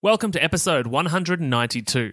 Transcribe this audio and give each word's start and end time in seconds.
Welcome 0.00 0.30
to 0.30 0.44
episode 0.44 0.86
192. 0.86 2.12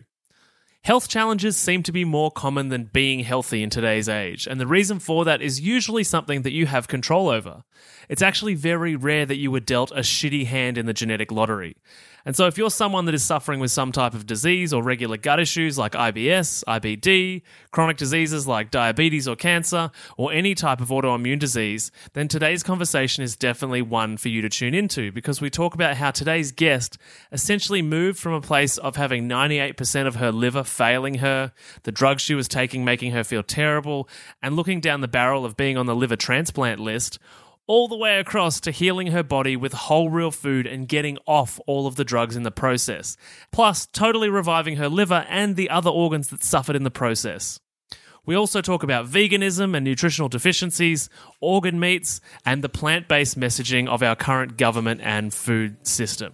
Health 0.81 1.07
challenges 1.07 1.55
seem 1.55 1.83
to 1.83 1.91
be 1.91 2.03
more 2.03 2.31
common 2.31 2.69
than 2.69 2.89
being 2.91 3.19
healthy 3.19 3.61
in 3.61 3.69
today's 3.69 4.09
age, 4.09 4.47
and 4.47 4.59
the 4.59 4.65
reason 4.65 4.97
for 4.97 5.23
that 5.25 5.39
is 5.39 5.61
usually 5.61 6.03
something 6.03 6.41
that 6.41 6.51
you 6.51 6.65
have 6.65 6.87
control 6.87 7.29
over. 7.29 7.63
It's 8.09 8.23
actually 8.23 8.55
very 8.55 8.95
rare 8.95 9.27
that 9.27 9.37
you 9.37 9.51
were 9.51 9.59
dealt 9.59 9.91
a 9.91 9.99
shitty 9.99 10.47
hand 10.47 10.79
in 10.79 10.87
the 10.87 10.93
genetic 10.93 11.31
lottery. 11.31 11.77
And 12.25 12.35
so, 12.35 12.47
if 12.47 12.57
you're 12.57 12.71
someone 12.71 13.05
that 13.05 13.13
is 13.13 13.23
suffering 13.23 13.59
with 13.59 13.69
some 13.69 13.91
type 13.91 14.15
of 14.15 14.25
disease 14.25 14.73
or 14.73 14.81
regular 14.81 15.15
gut 15.15 15.39
issues 15.39 15.77
like 15.77 15.91
IBS, 15.91 16.63
IBD, 16.63 17.43
chronic 17.69 17.97
diseases 17.97 18.47
like 18.47 18.71
diabetes 18.71 19.27
or 19.27 19.35
cancer, 19.35 19.91
or 20.17 20.33
any 20.33 20.55
type 20.55 20.81
of 20.81 20.89
autoimmune 20.89 21.37
disease, 21.37 21.91
then 22.13 22.27
today's 22.27 22.63
conversation 22.63 23.23
is 23.23 23.35
definitely 23.35 23.83
one 23.83 24.17
for 24.17 24.29
you 24.29 24.41
to 24.41 24.49
tune 24.49 24.73
into 24.73 25.11
because 25.11 25.39
we 25.39 25.51
talk 25.51 25.75
about 25.75 25.97
how 25.97 26.09
today's 26.09 26.51
guest 26.51 26.97
essentially 27.31 27.83
moved 27.83 28.17
from 28.17 28.33
a 28.33 28.41
place 28.41 28.79
of 28.79 28.95
having 28.95 29.29
98% 29.29 30.07
of 30.07 30.15
her 30.15 30.31
liver 30.31 30.63
failing 30.63 31.15
her, 31.15 31.51
the 31.83 31.91
drugs 31.91 32.23
she 32.23 32.33
was 32.33 32.47
taking 32.47 32.83
making 32.83 33.11
her 33.11 33.23
feel 33.23 33.43
terrible, 33.43 34.09
and 34.41 34.55
looking 34.55 34.79
down 34.79 35.01
the 35.01 35.07
barrel 35.07 35.45
of 35.45 35.55
being 35.55 35.77
on 35.77 35.85
the 35.85 35.95
liver 35.95 36.15
transplant 36.15 36.79
list 36.79 37.19
all 37.67 37.87
the 37.87 37.97
way 37.97 38.19
across 38.19 38.59
to 38.61 38.71
healing 38.71 39.07
her 39.07 39.23
body 39.23 39.55
with 39.55 39.73
whole 39.73 40.09
real 40.09 40.31
food 40.31 40.67
and 40.67 40.87
getting 40.87 41.17
off 41.25 41.59
all 41.65 41.87
of 41.87 41.95
the 41.95 42.05
drugs 42.05 42.35
in 42.35 42.43
the 42.43 42.51
process, 42.51 43.17
plus 43.51 43.85
totally 43.87 44.29
reviving 44.29 44.77
her 44.77 44.89
liver 44.89 45.25
and 45.29 45.55
the 45.55 45.69
other 45.69 45.89
organs 45.89 46.27
that 46.29 46.43
suffered 46.43 46.75
in 46.75 46.83
the 46.83 46.91
process. 46.91 47.59
We 48.25 48.35
also 48.35 48.61
talk 48.61 48.81
about 48.81 49.07
veganism 49.07 49.75
and 49.75 49.83
nutritional 49.83 50.29
deficiencies, 50.29 51.09
organ 51.41 51.79
meats, 51.79 52.21
and 52.45 52.63
the 52.63 52.69
plant 52.69 53.07
based 53.07 53.39
messaging 53.39 53.87
of 53.87 54.01
our 54.01 54.15
current 54.15 54.57
government 54.57 55.01
and 55.03 55.33
food 55.33 55.85
system. 55.85 56.33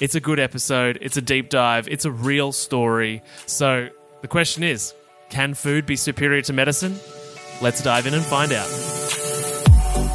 It's 0.00 0.14
a 0.14 0.20
good 0.20 0.38
episode, 0.38 0.98
it's 1.02 1.16
a 1.16 1.22
deep 1.22 1.48
dive, 1.48 1.88
it's 1.88 2.04
a 2.04 2.12
real 2.12 2.52
story. 2.52 3.22
So 3.46 3.88
the 4.22 4.28
question 4.28 4.62
is 4.62 4.94
can 5.28 5.54
food 5.54 5.86
be 5.86 5.96
superior 5.96 6.42
to 6.42 6.52
medicine? 6.52 6.96
Let's 7.60 7.82
dive 7.82 8.06
in 8.06 8.14
and 8.14 8.22
find 8.22 8.52
out. 8.52 9.57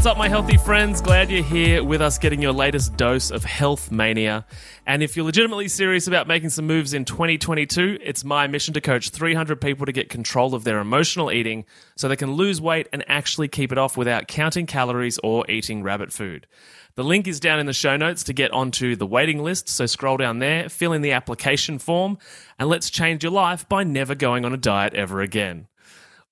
What's 0.00 0.06
up, 0.06 0.16
my 0.16 0.30
healthy 0.30 0.56
friends? 0.56 1.02
Glad 1.02 1.30
you're 1.30 1.44
here 1.44 1.84
with 1.84 2.00
us 2.00 2.16
getting 2.16 2.40
your 2.40 2.54
latest 2.54 2.96
dose 2.96 3.30
of 3.30 3.44
health 3.44 3.90
mania. 3.92 4.46
And 4.86 5.02
if 5.02 5.14
you're 5.14 5.26
legitimately 5.26 5.68
serious 5.68 6.06
about 6.06 6.26
making 6.26 6.48
some 6.48 6.66
moves 6.66 6.94
in 6.94 7.04
2022, 7.04 7.98
it's 8.02 8.24
my 8.24 8.46
mission 8.46 8.72
to 8.72 8.80
coach 8.80 9.10
300 9.10 9.60
people 9.60 9.84
to 9.84 9.92
get 9.92 10.08
control 10.08 10.54
of 10.54 10.64
their 10.64 10.78
emotional 10.78 11.30
eating 11.30 11.66
so 11.96 12.08
they 12.08 12.16
can 12.16 12.32
lose 12.32 12.62
weight 12.62 12.88
and 12.94 13.04
actually 13.08 13.46
keep 13.48 13.72
it 13.72 13.76
off 13.76 13.98
without 13.98 14.26
counting 14.26 14.64
calories 14.64 15.18
or 15.22 15.44
eating 15.50 15.82
rabbit 15.82 16.14
food. 16.14 16.46
The 16.94 17.04
link 17.04 17.28
is 17.28 17.38
down 17.38 17.60
in 17.60 17.66
the 17.66 17.74
show 17.74 17.98
notes 17.98 18.24
to 18.24 18.32
get 18.32 18.52
onto 18.52 18.96
the 18.96 19.06
waiting 19.06 19.42
list, 19.42 19.68
so 19.68 19.84
scroll 19.84 20.16
down 20.16 20.38
there, 20.38 20.70
fill 20.70 20.94
in 20.94 21.02
the 21.02 21.12
application 21.12 21.78
form, 21.78 22.16
and 22.58 22.70
let's 22.70 22.88
change 22.88 23.22
your 23.22 23.32
life 23.32 23.68
by 23.68 23.84
never 23.84 24.14
going 24.14 24.46
on 24.46 24.54
a 24.54 24.56
diet 24.56 24.94
ever 24.94 25.20
again. 25.20 25.66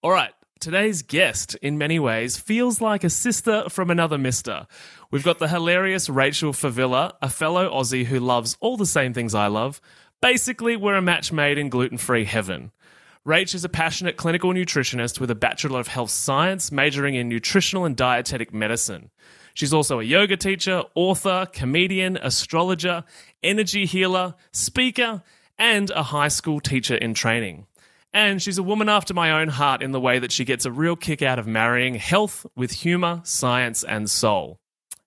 All 0.00 0.10
right, 0.10 0.32
Today's 0.60 1.02
guest, 1.02 1.54
in 1.62 1.78
many 1.78 2.00
ways, 2.00 2.36
feels 2.36 2.80
like 2.80 3.04
a 3.04 3.10
sister 3.10 3.68
from 3.68 3.90
another 3.90 4.18
mister. 4.18 4.66
We've 5.08 5.22
got 5.22 5.38
the 5.38 5.46
hilarious 5.46 6.08
Rachel 6.08 6.52
Favilla, 6.52 7.12
a 7.22 7.28
fellow 7.28 7.70
Aussie 7.70 8.06
who 8.06 8.18
loves 8.18 8.56
all 8.58 8.76
the 8.76 8.84
same 8.84 9.14
things 9.14 9.36
I 9.36 9.46
love. 9.46 9.80
Basically, 10.20 10.74
we're 10.74 10.96
a 10.96 11.02
match 11.02 11.30
made 11.30 11.58
in 11.58 11.68
gluten 11.68 11.96
free 11.96 12.24
heaven. 12.24 12.72
Rach 13.24 13.54
is 13.54 13.64
a 13.64 13.68
passionate 13.68 14.16
clinical 14.16 14.52
nutritionist 14.52 15.20
with 15.20 15.30
a 15.30 15.36
Bachelor 15.36 15.78
of 15.78 15.86
Health 15.86 16.10
Science, 16.10 16.72
majoring 16.72 17.14
in 17.14 17.28
nutritional 17.28 17.84
and 17.84 17.96
dietetic 17.96 18.52
medicine. 18.52 19.10
She's 19.54 19.72
also 19.72 20.00
a 20.00 20.04
yoga 20.04 20.36
teacher, 20.36 20.82
author, 20.96 21.46
comedian, 21.52 22.16
astrologer, 22.16 23.04
energy 23.44 23.86
healer, 23.86 24.34
speaker, 24.50 25.22
and 25.56 25.90
a 25.90 26.02
high 26.02 26.28
school 26.28 26.58
teacher 26.58 26.96
in 26.96 27.14
training. 27.14 27.66
And 28.12 28.40
she's 28.40 28.58
a 28.58 28.62
woman 28.62 28.88
after 28.88 29.12
my 29.12 29.30
own 29.40 29.48
heart 29.48 29.82
in 29.82 29.92
the 29.92 30.00
way 30.00 30.18
that 30.18 30.32
she 30.32 30.44
gets 30.44 30.64
a 30.64 30.72
real 30.72 30.96
kick 30.96 31.22
out 31.22 31.38
of 31.38 31.46
marrying 31.46 31.94
health 31.94 32.46
with 32.56 32.72
humor, 32.72 33.20
science, 33.24 33.84
and 33.84 34.10
soul. 34.10 34.58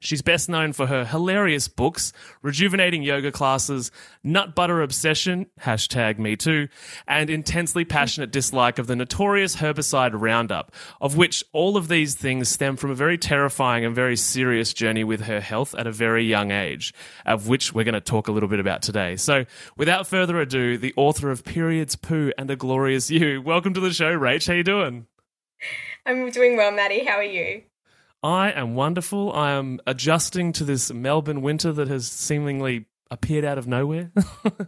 She's 0.04 0.24
best 0.24 0.50
known 0.50 0.74
for 0.74 0.88
her 0.88 1.06
hilarious 1.06 1.68
books, 1.68 2.12
rejuvenating 2.42 3.04
yoga 3.04 3.32
classes, 3.32 3.92
nut 4.24 4.56
butter 4.56 4.82
obsession, 4.82 5.46
hashtag 5.60 6.18
me 6.18 6.36
too, 6.36 6.70
and 7.08 7.30
intensely 7.30 7.86
passionate 7.86 8.32
dislike 8.32 8.80
of 8.80 8.88
the 8.88 8.96
notorious 8.96 9.58
herbicide 9.58 10.20
Roundup, 10.20 10.74
of 11.00 11.18
which 11.18 11.44
all 11.54 11.78
of 11.78 11.88
these 11.88 12.16
things 12.16 12.50
stem 12.50 12.78
from 12.78 12.90
a 12.90 12.96
very 12.96 13.16
terrifying 13.16 13.86
and 13.86 13.94
very 13.94 14.16
serious 14.18 14.74
journey 14.74 15.04
with 15.04 15.22
her 15.22 15.40
health 15.40 15.76
at 15.76 15.86
a 15.86 15.92
very 15.92 16.26
young 16.26 16.50
age, 16.50 16.96
of 17.24 17.48
which 17.48 17.72
we're 17.72 17.84
going 17.84 17.94
to 17.94 18.02
talk 18.02 18.28
a 18.28 18.32
little 18.32 18.50
bit 18.50 18.60
about 18.60 18.82
today. 18.82 19.16
So, 19.18 19.46
without 19.78 20.08
further 20.08 20.42
ado, 20.42 20.80
the 20.80 20.96
author 20.98 21.30
of 21.30 21.46
Periods 21.46 21.96
Poo 21.96 22.32
and 22.40 22.50
a 22.50 22.56
Glorious 22.56 23.12
You, 23.12 23.40
welcome 23.40 23.76
to 23.76 23.80
the 23.80 23.94
show, 23.94 24.18
Rach. 24.18 24.48
How 24.48 24.54
you 24.54 24.64
doing? 24.64 25.06
I'm 26.08 26.32
doing 26.32 26.58
well, 26.58 26.72
Maddie. 26.72 27.06
How 27.06 27.18
are 27.18 27.24
you? 27.24 27.62
I 28.24 28.52
am 28.52 28.76
wonderful. 28.76 29.34
I 29.34 29.52
am 29.52 29.80
adjusting 29.88 30.54
to 30.54 30.64
this 30.64 30.92
Melbourne 30.94 31.42
winter 31.42 31.72
that 31.74 31.88
has 31.88 32.08
seemingly 32.08 32.86
appeared 33.10 33.44
out 33.44 33.58
of 33.58 33.68
nowhere. 33.68 34.12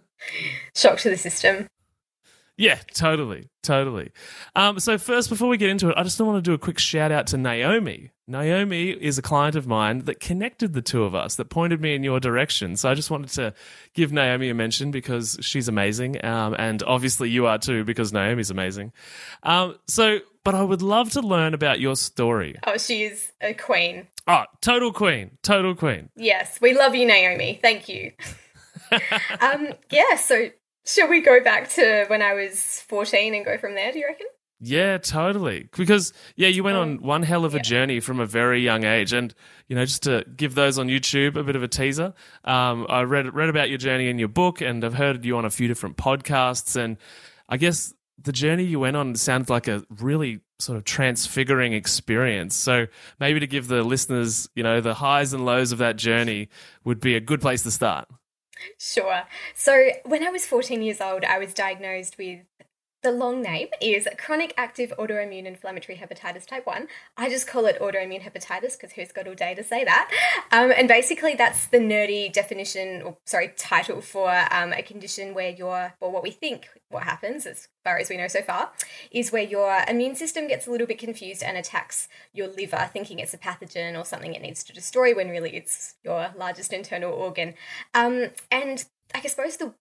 Shock 0.75 0.99
to 0.99 1.09
the 1.09 1.17
system. 1.17 1.67
Yeah, 2.55 2.77
totally, 2.93 3.49
totally. 3.63 4.11
Um, 4.55 4.79
so 4.79 4.99
first, 4.99 5.29
before 5.29 5.49
we 5.49 5.57
get 5.57 5.71
into 5.71 5.89
it, 5.89 5.95
I 5.97 6.03
just 6.03 6.21
want 6.21 6.37
to 6.37 6.41
do 6.41 6.53
a 6.53 6.59
quick 6.59 6.77
shout 6.77 7.11
out 7.11 7.25
to 7.27 7.37
Naomi. 7.37 8.11
Naomi 8.27 8.91
is 8.91 9.17
a 9.17 9.23
client 9.23 9.55
of 9.55 9.65
mine 9.65 9.99
that 10.05 10.19
connected 10.19 10.73
the 10.73 10.81
two 10.81 11.03
of 11.03 11.15
us, 11.15 11.35
that 11.35 11.45
pointed 11.45 11.81
me 11.81 11.95
in 11.95 12.03
your 12.03 12.19
direction. 12.19 12.75
So 12.75 12.89
I 12.89 12.93
just 12.93 13.09
wanted 13.09 13.31
to 13.31 13.55
give 13.95 14.13
Naomi 14.13 14.49
a 14.49 14.53
mention 14.53 14.91
because 14.91 15.37
she's 15.41 15.67
amazing, 15.67 16.23
um, 16.23 16.55
and 16.59 16.83
obviously 16.83 17.31
you 17.31 17.47
are 17.47 17.57
too 17.57 17.83
because 17.83 18.13
Naomi's 18.13 18.51
amazing. 18.51 18.93
Um, 19.41 19.79
so, 19.87 20.19
but 20.43 20.55
I 20.55 20.61
would 20.63 20.81
love 20.81 21.11
to 21.11 21.21
learn 21.21 21.53
about 21.53 21.79
your 21.79 21.95
story. 21.95 22.55
Oh, 22.65 22.77
she's 22.77 23.31
a 23.41 23.53
queen. 23.53 24.07
Oh, 24.27 24.43
total 24.61 24.93
queen, 24.93 25.37
total 25.41 25.75
queen. 25.75 26.09
Yes, 26.15 26.59
we 26.61 26.73
love 26.73 26.95
you, 26.95 27.05
Naomi. 27.05 27.59
Thank 27.61 27.89
you. 27.89 28.11
um, 29.41 29.73
yeah, 29.89 30.15
so 30.15 30.49
Shall 30.85 31.07
we 31.07 31.21
go 31.21 31.41
back 31.41 31.69
to 31.71 32.05
when 32.07 32.21
I 32.21 32.33
was 32.33 32.81
14 32.87 33.33
and 33.33 33.45
go 33.45 33.57
from 33.57 33.75
there, 33.75 33.91
do 33.93 33.99
you 33.99 34.05
reckon? 34.05 34.27
Yeah, 34.59 34.97
totally. 34.97 35.69
Because 35.75 36.13
yeah, 36.35 36.49
you 36.49 36.63
went 36.63 36.77
on 36.77 37.01
one 37.01 37.23
hell 37.23 37.45
of 37.45 37.53
a 37.53 37.57
yeah. 37.57 37.63
journey 37.63 37.99
from 37.99 38.19
a 38.19 38.25
very 38.25 38.61
young 38.61 38.83
age, 38.83 39.11
and 39.11 39.33
you 39.67 39.75
know, 39.75 39.85
just 39.85 40.03
to 40.03 40.25
give 40.35 40.55
those 40.55 40.79
on 40.79 40.87
YouTube 40.87 41.35
a 41.35 41.43
bit 41.43 41.57
of 41.57 41.63
a 41.63 41.67
teaser, 41.67 42.13
um, 42.45 42.85
I 42.89 43.01
read 43.01 43.33
read 43.33 43.49
about 43.49 43.69
your 43.69 43.77
journey 43.77 44.09
in 44.09 44.19
your 44.19 44.29
book, 44.29 44.61
and 44.61 44.83
I've 44.85 44.93
heard 44.93 45.25
you 45.25 45.37
on 45.37 45.43
a 45.43 45.49
few 45.49 45.67
different 45.67 45.97
podcasts, 45.97 46.77
and 46.77 46.97
I 47.49 47.57
guess 47.57 47.93
the 48.21 48.31
journey 48.31 48.63
you 48.63 48.79
went 48.79 48.95
on 48.95 49.15
sounds 49.15 49.49
like 49.49 49.67
a 49.67 49.83
really 49.89 50.41
sort 50.59 50.77
of 50.77 50.83
transfiguring 50.83 51.73
experience. 51.73 52.55
So 52.55 52.87
maybe 53.19 53.39
to 53.39 53.47
give 53.47 53.67
the 53.67 53.83
listeners, 53.83 54.47
you 54.55 54.63
know, 54.63 54.81
the 54.81 54.93
highs 54.93 55.33
and 55.33 55.45
lows 55.45 55.71
of 55.71 55.79
that 55.79 55.97
journey 55.97 56.49
would 56.83 56.99
be 56.99 57.15
a 57.15 57.19
good 57.19 57.41
place 57.41 57.63
to 57.63 57.71
start. 57.71 58.07
Sure. 58.77 59.23
So 59.55 59.89
when 60.05 60.23
I 60.23 60.29
was 60.29 60.45
14 60.45 60.81
years 60.81 61.01
old, 61.01 61.25
I 61.25 61.37
was 61.37 61.53
diagnosed 61.53 62.17
with 62.17 62.41
the 63.03 63.11
long 63.11 63.41
name 63.41 63.67
is 63.81 64.07
chronic 64.17 64.53
active 64.57 64.93
autoimmune 64.97 65.45
inflammatory 65.45 65.97
hepatitis 65.97 66.47
type 66.47 66.65
1. 66.65 66.87
I 67.17 67.29
just 67.29 67.45
call 67.45 67.65
it 67.65 67.77
autoimmune 67.79 68.21
hepatitis 68.21 68.77
because 68.77 68.93
who's 68.93 69.11
got 69.11 69.27
all 69.27 69.35
day 69.35 69.53
to 69.53 69.63
say 69.63 69.83
that? 69.83 70.09
Um, 70.51 70.71
and 70.71 70.87
basically, 70.87 71.35
that's 71.35 71.67
the 71.67 71.79
nerdy 71.79 72.31
definition, 72.31 73.01
or 73.01 73.17
sorry, 73.25 73.53
title 73.57 74.01
for 74.01 74.29
um, 74.51 74.71
a 74.71 74.81
condition 74.81 75.33
where 75.33 75.49
your, 75.49 75.93
well, 75.99 76.11
what 76.11 76.23
we 76.23 76.31
think 76.31 76.69
what 76.89 77.03
happens, 77.03 77.45
as 77.45 77.67
far 77.83 77.97
as 77.97 78.09
we 78.09 78.17
know 78.17 78.27
so 78.27 78.41
far, 78.41 78.71
is 79.11 79.31
where 79.31 79.43
your 79.43 79.83
immune 79.87 80.15
system 80.15 80.47
gets 80.47 80.65
a 80.65 80.71
little 80.71 80.87
bit 80.87 80.97
confused 80.97 81.43
and 81.43 81.57
attacks 81.57 82.07
your 82.33 82.47
liver, 82.47 82.89
thinking 82.93 83.19
it's 83.19 83.33
a 83.33 83.37
pathogen 83.37 83.99
or 83.99 84.05
something 84.05 84.33
it 84.33 84.41
needs 84.41 84.63
to 84.63 84.73
destroy 84.73 85.13
when 85.13 85.29
really 85.29 85.55
it's 85.55 85.95
your 86.03 86.33
largest 86.37 86.71
internal 86.71 87.11
organ. 87.11 87.53
Um, 87.93 88.29
and 88.49 88.85
I 89.13 89.21
suppose 89.21 89.57
the 89.57 89.73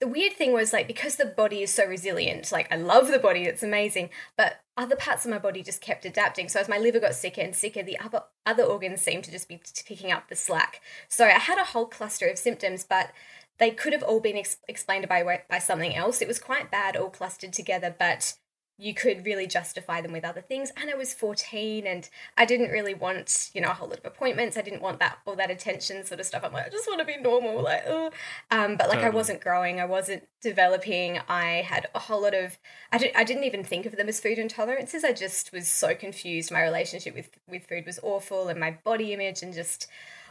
the 0.00 0.08
weird 0.08 0.32
thing 0.32 0.52
was 0.52 0.72
like 0.72 0.86
because 0.86 1.16
the 1.16 1.26
body 1.26 1.62
is 1.62 1.72
so 1.72 1.84
resilient 1.84 2.50
like 2.52 2.70
i 2.72 2.76
love 2.76 3.08
the 3.08 3.18
body 3.18 3.42
it's 3.44 3.62
amazing 3.62 4.10
but 4.36 4.60
other 4.76 4.96
parts 4.96 5.24
of 5.24 5.30
my 5.30 5.38
body 5.38 5.62
just 5.62 5.80
kept 5.80 6.04
adapting. 6.04 6.48
So 6.48 6.60
as 6.60 6.68
my 6.68 6.78
liver 6.78 7.00
got 7.00 7.14
sicker 7.14 7.40
and 7.40 7.54
sicker 7.54 7.82
the 7.82 7.98
other 7.98 8.24
other 8.44 8.62
organs 8.62 9.00
seemed 9.00 9.24
to 9.24 9.30
just 9.30 9.48
be 9.48 9.60
picking 9.86 10.12
up 10.12 10.28
the 10.28 10.36
slack. 10.36 10.80
So 11.08 11.24
i 11.24 11.30
had 11.30 11.58
a 11.58 11.64
whole 11.64 11.86
cluster 11.86 12.26
of 12.28 12.38
symptoms 12.38 12.84
but 12.84 13.12
they 13.58 13.70
could 13.70 13.94
have 13.94 14.02
all 14.02 14.20
been 14.20 14.36
ex- 14.36 14.58
explained 14.68 15.08
by 15.08 15.42
by 15.48 15.58
something 15.58 15.94
else. 15.94 16.20
It 16.20 16.28
was 16.28 16.38
quite 16.38 16.70
bad 16.70 16.96
all 16.96 17.10
clustered 17.10 17.52
together 17.52 17.94
but 17.98 18.34
you 18.78 18.92
could 18.92 19.24
really 19.24 19.46
justify 19.46 20.02
them 20.02 20.12
with 20.12 20.24
other 20.24 20.42
things. 20.42 20.70
And 20.76 20.90
I 20.90 20.94
was 20.94 21.14
14 21.14 21.86
and 21.86 22.08
I 22.36 22.44
didn't 22.44 22.70
really 22.70 22.92
want, 22.92 23.50
you 23.54 23.60
know, 23.62 23.70
a 23.70 23.74
whole 23.74 23.88
lot 23.88 23.98
of 23.98 24.04
appointments. 24.04 24.56
I 24.56 24.62
didn't 24.62 24.82
want 24.82 24.98
that 25.00 25.18
all 25.24 25.34
that 25.36 25.50
attention 25.50 26.04
sort 26.04 26.20
of 26.20 26.26
stuff. 26.26 26.42
I'm 26.44 26.52
like, 26.52 26.66
I 26.66 26.68
just 26.68 26.86
want 26.86 27.00
to 27.00 27.06
be 27.06 27.16
normal. 27.16 27.62
Like, 27.62 27.84
oh. 27.86 28.10
Um, 28.50 28.76
but 28.76 28.88
like 28.88 28.98
totally. 28.98 29.04
I 29.06 29.08
wasn't 29.10 29.40
growing, 29.40 29.80
I 29.80 29.86
wasn't 29.86 30.24
developing. 30.42 31.20
I 31.28 31.62
had 31.62 31.88
a 31.94 31.98
whole 31.98 32.22
lot 32.22 32.34
of, 32.34 32.58
I, 32.92 32.98
did, 32.98 33.12
I 33.16 33.24
didn't 33.24 33.44
even 33.44 33.64
think 33.64 33.86
of 33.86 33.96
them 33.96 34.08
as 34.08 34.20
food 34.20 34.36
intolerances. 34.36 35.04
I 35.04 35.12
just 35.12 35.52
was 35.52 35.68
so 35.68 35.94
confused. 35.94 36.52
My 36.52 36.62
relationship 36.62 37.14
with, 37.14 37.30
with 37.48 37.66
food 37.66 37.86
was 37.86 37.98
awful 38.02 38.48
and 38.48 38.60
my 38.60 38.78
body 38.84 39.14
image 39.14 39.42
and 39.42 39.54
just 39.54 39.86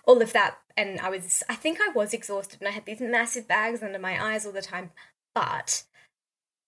all 0.05 0.21
of 0.21 0.33
that. 0.33 0.59
And 0.77 0.99
I 0.99 1.09
was, 1.09 1.41
I 1.49 1.55
think 1.55 1.79
I 1.81 1.91
was 1.93 2.13
exhausted 2.13 2.61
and 2.61 2.67
I 2.67 2.71
had 2.71 2.85
these 2.85 3.01
massive 3.01 3.47
bags 3.47 3.81
under 3.81 3.97
my 3.97 4.23
eyes 4.23 4.45
all 4.45 4.51
the 4.51 4.61
time. 4.61 4.91
But 5.33 5.83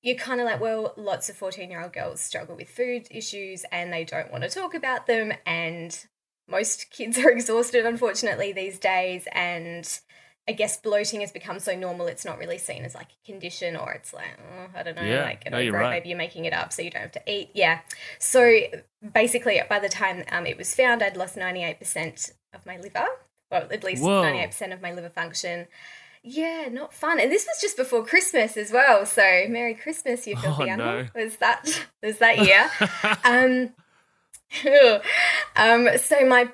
you're 0.01 0.15
kind 0.15 0.39
of 0.39 0.45
like, 0.45 0.59
well, 0.59 0.93
lots 0.95 1.29
of 1.29 1.35
14 1.35 1.69
year 1.69 1.81
old 1.81 1.93
girls 1.93 2.21
struggle 2.21 2.55
with 2.55 2.69
food 2.69 3.07
issues 3.11 3.65
and 3.71 3.91
they 3.91 4.03
don't 4.03 4.31
want 4.31 4.43
to 4.43 4.49
talk 4.49 4.73
about 4.73 5.07
them. 5.07 5.33
And 5.45 6.05
most 6.47 6.89
kids 6.91 7.17
are 7.17 7.29
exhausted, 7.31 7.85
unfortunately, 7.85 8.51
these 8.51 8.79
days. 8.79 9.27
And 9.31 9.99
I 10.47 10.53
guess 10.53 10.77
bloating 10.77 11.21
has 11.21 11.31
become 11.31 11.59
so 11.59 11.75
normal, 11.75 12.07
it's 12.07 12.23
not 12.23 12.37
really 12.37 12.57
seen 12.57 12.85
as 12.85 12.95
like 12.95 13.09
a 13.11 13.25
condition 13.25 13.75
or 13.75 13.91
it's 13.91 14.13
like, 14.13 14.37
oh, 14.39 14.67
I 14.79 14.83
don't 14.83 14.95
know, 14.95 15.03
yeah, 15.03 15.23
like, 15.23 15.51
no, 15.51 15.57
you're 15.57 15.73
right. 15.73 15.89
maybe 15.89 16.09
you're 16.09 16.17
making 16.17 16.45
it 16.45 16.53
up 16.53 16.71
so 16.71 16.81
you 16.81 16.89
don't 16.89 17.01
have 17.01 17.11
to 17.11 17.23
eat. 17.27 17.49
Yeah. 17.53 17.79
So 18.17 18.59
basically, 19.13 19.61
by 19.69 19.79
the 19.79 19.89
time 19.89 20.23
um, 20.31 20.45
it 20.45 20.57
was 20.57 20.73
found, 20.73 21.03
I'd 21.03 21.17
lost 21.17 21.35
98% 21.35 22.31
of 22.53 22.65
my 22.65 22.77
liver, 22.77 23.05
well, 23.51 23.67
at 23.69 23.83
least 23.83 24.03
Whoa. 24.03 24.23
98% 24.23 24.73
of 24.73 24.81
my 24.81 24.93
liver 24.93 25.09
function. 25.09 25.67
Yeah, 26.23 26.67
not 26.71 26.93
fun. 26.93 27.19
And 27.19 27.31
this 27.31 27.45
was 27.45 27.61
just 27.61 27.77
before 27.77 28.05
Christmas 28.05 28.57
as 28.57 28.71
well. 28.71 29.05
So 29.05 29.21
Merry 29.49 29.73
Christmas, 29.73 30.27
you 30.27 30.35
filthy 30.35 30.63
oh, 30.63 30.67
animal. 30.67 31.03
No. 31.03 31.23
Was 31.23 31.37
that 31.37 31.85
was 32.03 32.17
that 32.19 32.39
year? 32.39 32.69
um, 33.23 33.73
um, 35.55 35.97
so 35.97 36.25
my 36.25 36.49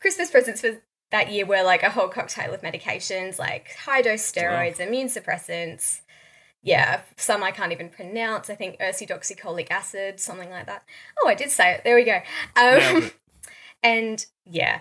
Christmas 0.00 0.30
presents 0.30 0.60
for 0.60 0.80
that 1.10 1.32
year 1.32 1.46
were 1.46 1.62
like 1.62 1.82
a 1.82 1.90
whole 1.90 2.08
cocktail 2.08 2.52
of 2.52 2.62
medications, 2.62 3.38
like 3.38 3.74
high 3.74 4.02
dose 4.02 4.30
steroids, 4.30 4.76
oh. 4.80 4.84
immune 4.84 5.08
suppressants. 5.08 6.00
Yeah, 6.62 7.00
some 7.16 7.42
I 7.42 7.52
can't 7.52 7.72
even 7.72 7.88
pronounce. 7.88 8.50
I 8.50 8.54
think 8.54 8.78
ursodeoxycholic 8.78 9.70
acid, 9.70 10.20
something 10.20 10.50
like 10.50 10.66
that. 10.66 10.82
Oh, 11.22 11.28
I 11.28 11.34
did 11.34 11.50
say 11.50 11.74
it. 11.74 11.82
There 11.84 11.94
we 11.94 12.04
go. 12.04 12.20
Um, 12.56 13.10
and 13.82 14.26
yeah, 14.44 14.80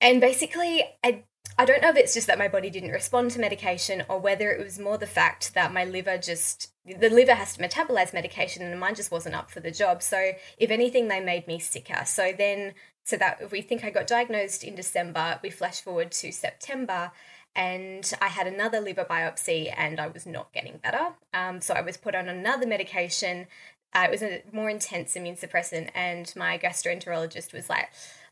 and 0.00 0.20
basically, 0.20 0.84
I 1.04 1.22
I 1.60 1.64
don't 1.64 1.82
know 1.82 1.88
if 1.88 1.96
it's 1.96 2.14
just 2.14 2.28
that 2.28 2.38
my 2.38 2.46
body 2.46 2.70
didn't 2.70 2.92
respond 2.92 3.32
to 3.32 3.40
medication 3.40 4.04
or 4.08 4.20
whether 4.20 4.52
it 4.52 4.62
was 4.62 4.78
more 4.78 4.96
the 4.96 5.06
fact 5.06 5.54
that 5.54 5.72
my 5.72 5.84
liver 5.84 6.16
just 6.16 6.72
the 6.86 7.10
liver 7.10 7.34
has 7.34 7.56
to 7.56 7.62
metabolize 7.62 8.14
medication 8.14 8.62
and 8.62 8.78
mine 8.78 8.94
just 8.94 9.10
wasn't 9.10 9.34
up 9.34 9.50
for 9.50 9.58
the 9.58 9.72
job. 9.72 10.02
So 10.02 10.32
if 10.56 10.70
anything, 10.70 11.08
they 11.08 11.20
made 11.20 11.48
me 11.48 11.58
sicker. 11.58 12.04
So 12.06 12.32
then 12.36 12.74
so 13.04 13.16
that 13.16 13.50
we 13.50 13.60
think 13.60 13.84
I 13.84 13.90
got 13.90 14.06
diagnosed 14.06 14.62
in 14.62 14.76
December, 14.76 15.40
we 15.42 15.50
flash 15.50 15.80
forward 15.80 16.12
to 16.12 16.30
September 16.30 17.10
and 17.56 18.12
I 18.22 18.28
had 18.28 18.46
another 18.46 18.80
liver 18.80 19.04
biopsy 19.04 19.72
and 19.76 19.98
I 19.98 20.06
was 20.06 20.26
not 20.26 20.52
getting 20.52 20.76
better. 20.76 21.08
Um, 21.34 21.60
so 21.60 21.74
I 21.74 21.80
was 21.80 21.96
put 21.96 22.14
on 22.14 22.28
another 22.28 22.68
medication. 22.68 23.48
Uh, 23.92 24.04
it 24.06 24.10
was 24.12 24.22
a 24.22 24.42
more 24.52 24.70
intense 24.70 25.16
immune 25.16 25.34
suppressant, 25.34 25.88
and 25.94 26.30
my 26.36 26.58
gastroenterologist 26.58 27.54
was 27.54 27.70
like, 27.70 27.88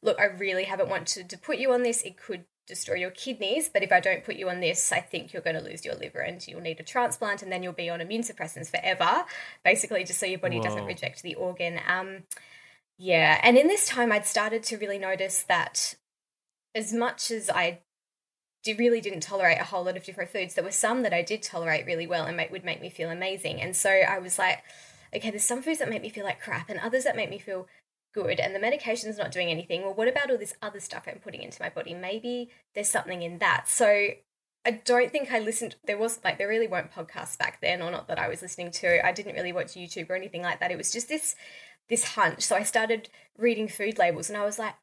Look, 0.06 0.18
I 0.18 0.26
really 0.26 0.64
haven't 0.64 0.88
wanted 0.88 1.28
to 1.28 1.36
put 1.36 1.58
you 1.58 1.72
on 1.72 1.82
this. 1.82 2.02
It 2.02 2.16
could 2.16 2.44
destroy 2.66 2.94
your 2.94 3.10
kidneys, 3.10 3.68
but 3.68 3.82
if 3.82 3.92
I 3.92 4.00
don't 4.00 4.24
put 4.24 4.36
you 4.36 4.48
on 4.48 4.60
this, 4.60 4.92
I 4.92 5.00
think 5.00 5.32
you're 5.32 5.42
going 5.42 5.56
to 5.56 5.62
lose 5.62 5.84
your 5.84 5.94
liver 5.94 6.20
and 6.20 6.46
you'll 6.46 6.60
need 6.60 6.80
a 6.80 6.84
transplant 6.84 7.42
and 7.42 7.50
then 7.50 7.62
you'll 7.62 7.72
be 7.72 7.90
on 7.90 8.00
immune 8.00 8.22
suppressants 8.22 8.70
forever, 8.70 9.24
basically, 9.64 10.04
just 10.04 10.18
so 10.18 10.26
your 10.26 10.38
body 10.38 10.56
Whoa. 10.56 10.62
doesn't 10.62 10.86
reject 10.86 11.22
the 11.22 11.34
organ. 11.34 11.80
Um, 11.86 12.22
yeah, 12.98 13.40
and 13.42 13.58
in 13.58 13.68
this 13.68 13.86
time, 13.86 14.10
I'd 14.12 14.26
started 14.26 14.62
to 14.64 14.78
really 14.78 14.98
notice 14.98 15.42
that 15.48 15.96
as 16.74 16.92
much 16.92 17.30
as 17.30 17.50
I 17.50 17.80
really 18.66 19.00
didn't 19.00 19.20
tolerate 19.20 19.60
a 19.60 19.64
whole 19.64 19.84
lot 19.84 19.96
of 19.96 20.04
different 20.04 20.30
foods, 20.30 20.54
there 20.54 20.64
were 20.64 20.70
some 20.70 21.02
that 21.02 21.12
I 21.12 21.22
did 21.22 21.42
tolerate 21.42 21.86
really 21.86 22.06
well 22.06 22.24
and 22.24 22.40
would 22.50 22.64
make 22.64 22.80
me 22.80 22.90
feel 22.90 23.10
amazing. 23.10 23.60
And 23.60 23.76
so 23.76 23.90
I 23.90 24.18
was 24.18 24.38
like, 24.38 24.62
okay, 25.14 25.30
there's 25.30 25.44
some 25.44 25.62
foods 25.62 25.78
that 25.78 25.88
make 25.88 26.02
me 26.02 26.08
feel 26.08 26.24
like 26.24 26.40
crap 26.40 26.68
and 26.68 26.80
others 26.80 27.04
that 27.04 27.16
make 27.16 27.30
me 27.30 27.38
feel 27.38 27.66
good 28.16 28.40
and 28.40 28.54
the 28.54 28.58
medication's 28.58 29.18
not 29.18 29.30
doing 29.30 29.48
anything, 29.48 29.82
well, 29.82 29.94
what 29.94 30.08
about 30.08 30.30
all 30.30 30.38
this 30.38 30.54
other 30.62 30.80
stuff 30.80 31.04
I'm 31.06 31.18
putting 31.18 31.42
into 31.42 31.62
my 31.62 31.68
body? 31.68 31.92
Maybe 31.92 32.50
there's 32.74 32.88
something 32.88 33.22
in 33.22 33.38
that. 33.38 33.68
So 33.68 34.08
I 34.64 34.70
don't 34.84 35.12
think 35.12 35.30
I 35.30 35.38
listened. 35.38 35.76
There 35.84 35.98
was 35.98 36.18
like 36.24 36.38
there 36.38 36.48
really 36.48 36.66
weren't 36.66 36.90
podcasts 36.90 37.38
back 37.38 37.60
then, 37.60 37.82
or 37.82 37.90
not 37.90 38.08
that 38.08 38.18
I 38.18 38.28
was 38.28 38.42
listening 38.42 38.70
to. 38.72 39.06
I 39.06 39.12
didn't 39.12 39.34
really 39.34 39.52
watch 39.52 39.74
YouTube 39.74 40.10
or 40.10 40.16
anything 40.16 40.42
like 40.42 40.60
that. 40.60 40.72
It 40.72 40.78
was 40.78 40.90
just 40.90 41.08
this 41.08 41.36
this 41.88 42.14
hunch. 42.14 42.42
So 42.42 42.56
I 42.56 42.64
started 42.64 43.08
reading 43.38 43.68
food 43.68 43.98
labels, 43.98 44.28
and 44.28 44.36
I 44.36 44.44
was 44.44 44.58
like, 44.58 44.74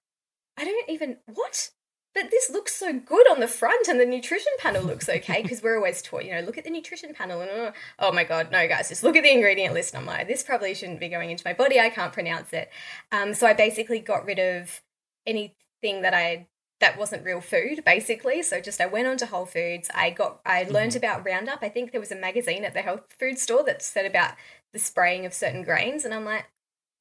I 0.57 0.63
don't 0.63 0.89
even 0.89 1.17
what 1.25 1.71
but 2.13 2.29
this 2.29 2.49
looks 2.49 2.75
so 2.75 2.93
good 2.93 3.29
on 3.29 3.39
the 3.39 3.47
front 3.47 3.87
and 3.87 3.99
the 3.99 4.05
nutrition 4.05 4.51
panel 4.59 4.83
looks 4.83 5.09
okay 5.09 5.41
because 5.41 5.63
we're 5.63 5.77
always 5.77 6.01
taught, 6.01 6.25
you 6.25 6.33
know, 6.33 6.41
look 6.41 6.57
at 6.57 6.63
the 6.63 6.69
nutrition 6.69 7.13
panel 7.13 7.41
and 7.41 7.49
oh, 7.51 7.71
oh, 7.99 8.11
my 8.11 8.23
God, 8.23 8.51
no, 8.51 8.67
guys, 8.67 8.89
just 8.89 9.03
look 9.03 9.15
at 9.15 9.23
the 9.23 9.31
ingredient 9.31 9.73
list. 9.73 9.93
And 9.93 10.01
I'm 10.01 10.07
like, 10.07 10.27
this 10.27 10.43
probably 10.43 10.75
shouldn't 10.75 10.99
be 10.99 11.09
going 11.09 11.31
into 11.31 11.43
my 11.45 11.53
body. 11.53 11.79
I 11.79 11.89
can't 11.89 12.13
pronounce 12.13 12.53
it. 12.53 12.69
Um, 13.11 13.33
so 13.33 13.47
I 13.47 13.53
basically 13.53 13.99
got 13.99 14.25
rid 14.25 14.39
of 14.39 14.81
anything 15.25 16.01
that 16.01 16.13
I 16.13 16.47
that 16.79 16.97
wasn't 16.97 17.23
real 17.23 17.39
food 17.39 17.81
basically 17.85 18.43
so 18.43 18.59
just 18.59 18.81
i 18.81 18.85
went 18.85 19.07
on 19.07 19.15
to 19.15 19.25
whole 19.25 19.45
foods 19.45 19.89
i 19.95 20.09
got 20.09 20.41
i 20.45 20.63
learned 20.63 20.91
mm-hmm. 20.91 20.97
about 20.97 21.25
roundup 21.25 21.59
i 21.61 21.69
think 21.69 21.91
there 21.91 22.01
was 22.01 22.11
a 22.11 22.15
magazine 22.15 22.65
at 22.65 22.73
the 22.73 22.81
health 22.81 23.03
food 23.17 23.39
store 23.39 23.63
that 23.63 23.81
said 23.81 24.05
about 24.05 24.33
the 24.73 24.79
spraying 24.79 25.25
of 25.25 25.33
certain 25.33 25.63
grains 25.63 26.03
and 26.03 26.13
i'm 26.13 26.25
like 26.25 26.45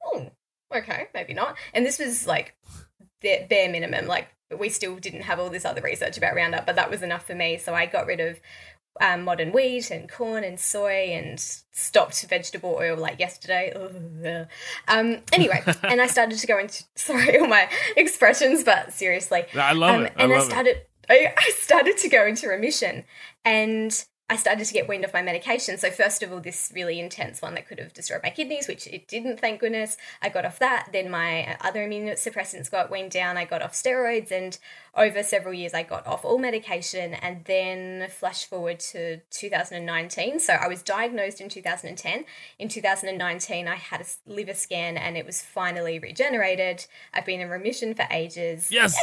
oh 0.05 0.31
okay 0.73 1.09
maybe 1.13 1.33
not 1.33 1.57
and 1.73 1.85
this 1.85 1.99
was 1.99 2.25
like 2.25 2.55
the 3.23 3.45
bare 3.49 3.69
minimum 3.69 4.05
like 4.05 4.29
we 4.57 4.69
still 4.69 4.97
didn't 4.97 5.23
have 5.23 5.39
all 5.39 5.49
this 5.49 5.65
other 5.65 5.81
research 5.81 6.17
about 6.17 6.35
Roundup, 6.35 6.65
but 6.65 6.75
that 6.75 6.91
was 6.91 7.01
enough 7.01 7.25
for 7.25 7.33
me. 7.33 7.57
So 7.57 7.73
I 7.73 7.87
got 7.87 8.05
rid 8.05 8.19
of 8.19 8.39
um, 9.01 9.23
modern 9.23 9.51
wheat 9.51 9.89
and 9.89 10.09
corn 10.09 10.43
and 10.43 10.59
soy 10.59 11.09
and 11.11 11.39
stopped 11.39 12.23
vegetable 12.29 12.77
oil 12.79 12.95
like 12.95 13.19
yesterday. 13.19 13.73
Um, 14.87 15.19
anyway, 15.31 15.63
and 15.83 16.01
I 16.01 16.07
started 16.07 16.37
to 16.37 16.47
go 16.47 16.59
into 16.59 16.83
sorry 16.95 17.39
all 17.39 17.47
my 17.47 17.69
expressions, 17.97 18.63
but 18.63 18.93
seriously, 18.93 19.45
I 19.55 19.73
love 19.73 19.95
um, 19.95 20.05
it. 20.05 20.13
I 20.17 20.23
and 20.23 20.33
I 20.33 20.39
started. 20.39 20.81
I, 21.09 21.33
I 21.37 21.51
started 21.57 21.97
to 21.97 22.09
go 22.09 22.25
into 22.25 22.47
remission, 22.47 23.03
and 23.43 24.05
I 24.33 24.35
started 24.35 24.65
to 24.65 24.73
get 24.73 24.87
wind 24.87 25.05
of 25.05 25.13
my 25.13 25.21
medication. 25.21 25.77
So, 25.77 25.91
first 25.91 26.23
of 26.23 26.33
all, 26.33 26.39
this 26.39 26.71
really 26.73 26.99
intense 26.99 27.39
one 27.39 27.53
that 27.53 27.67
could 27.67 27.77
have 27.77 27.93
destroyed 27.93 28.21
my 28.23 28.31
kidneys, 28.31 28.67
which 28.67 28.87
it 28.87 29.07
didn't, 29.07 29.39
thank 29.39 29.59
goodness. 29.59 29.95
I 30.23 30.29
got 30.29 30.43
off 30.43 30.57
that. 30.57 30.89
Then 30.91 31.11
my 31.11 31.55
other 31.61 31.87
immunosuppressants 31.87 32.71
got 32.71 32.89
weaned 32.89 33.11
down. 33.11 33.37
I 33.37 33.45
got 33.45 33.61
off 33.61 33.73
steroids. 33.73 34.31
And 34.31 34.57
over 34.95 35.21
several 35.21 35.53
years, 35.53 35.75
I 35.75 35.83
got 35.83 36.07
off 36.07 36.25
all 36.25 36.39
medication. 36.39 37.13
And 37.13 37.45
then, 37.45 38.09
flash 38.09 38.45
forward 38.45 38.79
to 38.79 39.19
2019. 39.29 40.39
So, 40.39 40.53
I 40.53 40.67
was 40.67 40.81
diagnosed 40.81 41.39
in 41.39 41.47
2010. 41.47 42.25
In 42.57 42.69
2019, 42.69 43.67
I 43.67 43.75
had 43.75 44.01
a 44.01 44.05
liver 44.25 44.55
scan 44.55 44.97
and 44.97 45.15
it 45.15 45.27
was 45.27 45.43
finally 45.43 45.99
regenerated. 45.99 46.87
I've 47.13 47.27
been 47.27 47.39
in 47.39 47.49
remission 47.51 47.93
for 47.93 48.07
ages. 48.09 48.71
Yes. 48.71 48.97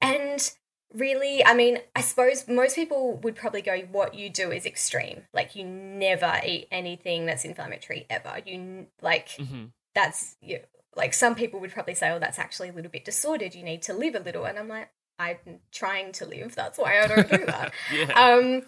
And 0.00 0.50
really 0.96 1.44
i 1.44 1.54
mean 1.54 1.78
i 1.94 2.00
suppose 2.00 2.48
most 2.48 2.74
people 2.74 3.16
would 3.18 3.36
probably 3.36 3.62
go 3.62 3.78
what 3.92 4.14
you 4.14 4.30
do 4.30 4.50
is 4.50 4.66
extreme. 4.66 5.22
Like 5.32 5.56
you 5.56 5.64
never 5.64 6.40
eat 6.44 6.68
anything 6.70 7.26
that's 7.26 7.44
inflammatory 7.44 8.06
ever. 8.08 8.40
You 8.44 8.86
like 9.02 9.28
mm-hmm. 9.30 9.66
that's 9.94 10.36
you 10.40 10.60
like 10.94 11.12
some 11.12 11.34
people 11.34 11.60
would 11.60 11.72
probably 11.72 11.94
say 11.94 12.10
oh 12.10 12.18
that's 12.18 12.38
actually 12.38 12.68
a 12.68 12.72
little 12.72 12.90
bit 12.90 13.04
disordered. 13.04 13.54
You 13.54 13.62
need 13.62 13.82
to 13.82 13.92
live 13.92 14.14
a 14.14 14.20
little. 14.20 14.44
And 14.44 14.58
i'm 14.58 14.68
like 14.68 14.90
i'm 15.18 15.60
trying 15.72 16.12
to 16.12 16.26
live. 16.26 16.54
That's 16.54 16.78
why 16.78 17.00
i 17.02 17.06
don't 17.06 17.30
do 17.30 17.46
that. 17.46 17.72
Yeah. 17.92 18.12
um 18.12 18.62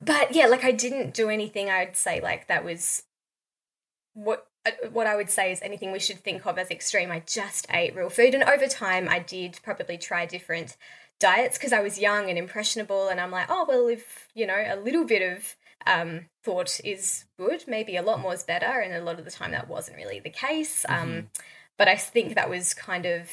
but 0.00 0.34
yeah 0.34 0.46
like 0.46 0.64
i 0.64 0.72
didn't 0.72 1.14
do 1.14 1.28
anything 1.28 1.70
i'd 1.70 1.96
say 1.96 2.20
like 2.20 2.48
that 2.48 2.64
was 2.64 3.04
what 4.14 4.46
uh, 4.66 4.70
what 4.92 5.06
I 5.06 5.16
would 5.16 5.28
say 5.28 5.52
is 5.52 5.60
anything 5.60 5.92
we 5.92 5.98
should 5.98 6.20
think 6.20 6.46
of 6.46 6.56
as 6.58 6.70
extreme. 6.70 7.10
I 7.10 7.22
just 7.26 7.66
ate 7.70 7.94
real 7.94 8.08
food, 8.08 8.34
and 8.34 8.44
over 8.44 8.66
time, 8.66 9.08
I 9.08 9.18
did 9.18 9.60
probably 9.62 9.98
try 9.98 10.24
different 10.24 10.76
diets 11.20 11.58
because 11.58 11.72
I 11.72 11.80
was 11.80 11.98
young 11.98 12.28
and 12.28 12.38
impressionable, 12.38 13.08
and 13.08 13.20
I'm 13.20 13.30
like, 13.30 13.46
oh 13.48 13.64
well, 13.68 13.88
if 13.88 14.28
you 14.34 14.46
know 14.46 14.62
a 14.66 14.76
little 14.76 15.04
bit 15.04 15.36
of 15.36 15.56
um, 15.86 16.26
thought 16.42 16.80
is 16.84 17.24
good, 17.38 17.64
maybe 17.66 17.96
a 17.96 18.02
lot 18.02 18.20
more 18.20 18.34
is 18.34 18.42
better, 18.42 18.80
and 18.80 18.94
a 18.94 19.02
lot 19.04 19.18
of 19.18 19.24
the 19.24 19.30
time 19.30 19.52
that 19.52 19.68
wasn't 19.68 19.96
really 19.96 20.20
the 20.20 20.30
case. 20.30 20.84
Um, 20.88 20.96
mm-hmm. 20.96 21.18
Um, 21.18 21.28
but 21.76 21.88
I 21.88 21.96
think 21.96 22.34
that 22.34 22.48
was 22.48 22.72
kind 22.74 23.06
of 23.06 23.30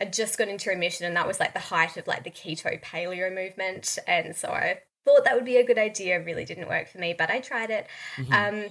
I 0.00 0.06
just 0.06 0.38
got 0.38 0.48
into 0.48 0.70
remission, 0.70 1.06
and 1.06 1.16
that 1.16 1.26
was 1.26 1.40
like 1.40 1.52
the 1.52 1.60
height 1.60 1.96
of 1.96 2.06
like 2.06 2.24
the 2.24 2.30
keto 2.30 2.82
paleo 2.82 3.34
movement, 3.34 3.98
and 4.06 4.34
so 4.34 4.48
I 4.48 4.80
thought 5.04 5.24
that 5.24 5.34
would 5.34 5.44
be 5.44 5.56
a 5.56 5.66
good 5.66 5.78
idea. 5.78 6.22
Really 6.22 6.44
didn't 6.44 6.68
work 6.68 6.88
for 6.88 6.98
me, 6.98 7.14
but 7.16 7.30
I 7.30 7.40
tried 7.40 7.70
it. 7.70 7.86
Mm-hmm. 8.16 8.32
Um, 8.32 8.70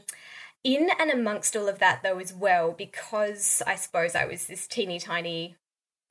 in 0.64 0.90
and 1.00 1.12
amongst 1.12 1.56
all 1.56 1.70
of 1.70 1.80
that, 1.80 2.04
though, 2.04 2.20
as 2.20 2.34
well, 2.34 2.72
because 2.72 3.62
I 3.66 3.76
suppose 3.76 4.16
I 4.16 4.26
was 4.26 4.48
this 4.48 4.68
teeny 4.68 5.00
tiny 5.00 5.56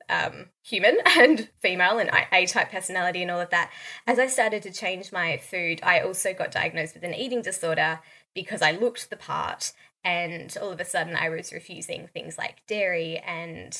um, 0.09 0.47
human 0.63 0.97
and 1.17 1.49
female 1.61 1.99
and 1.99 2.09
A 2.31 2.45
type 2.45 2.71
personality 2.71 3.21
and 3.21 3.31
all 3.31 3.41
of 3.41 3.49
that. 3.51 3.71
As 4.07 4.19
I 4.19 4.27
started 4.27 4.63
to 4.63 4.71
change 4.71 5.11
my 5.11 5.37
food, 5.37 5.79
I 5.83 6.01
also 6.01 6.33
got 6.33 6.51
diagnosed 6.51 6.95
with 6.95 7.03
an 7.03 7.13
eating 7.13 7.41
disorder 7.41 7.99
because 8.33 8.61
I 8.61 8.71
looked 8.71 9.09
the 9.09 9.17
part 9.17 9.73
and 10.03 10.55
all 10.61 10.71
of 10.71 10.79
a 10.79 10.85
sudden 10.85 11.15
I 11.15 11.29
was 11.29 11.51
refusing 11.51 12.07
things 12.07 12.37
like 12.37 12.65
dairy 12.67 13.17
and 13.17 13.77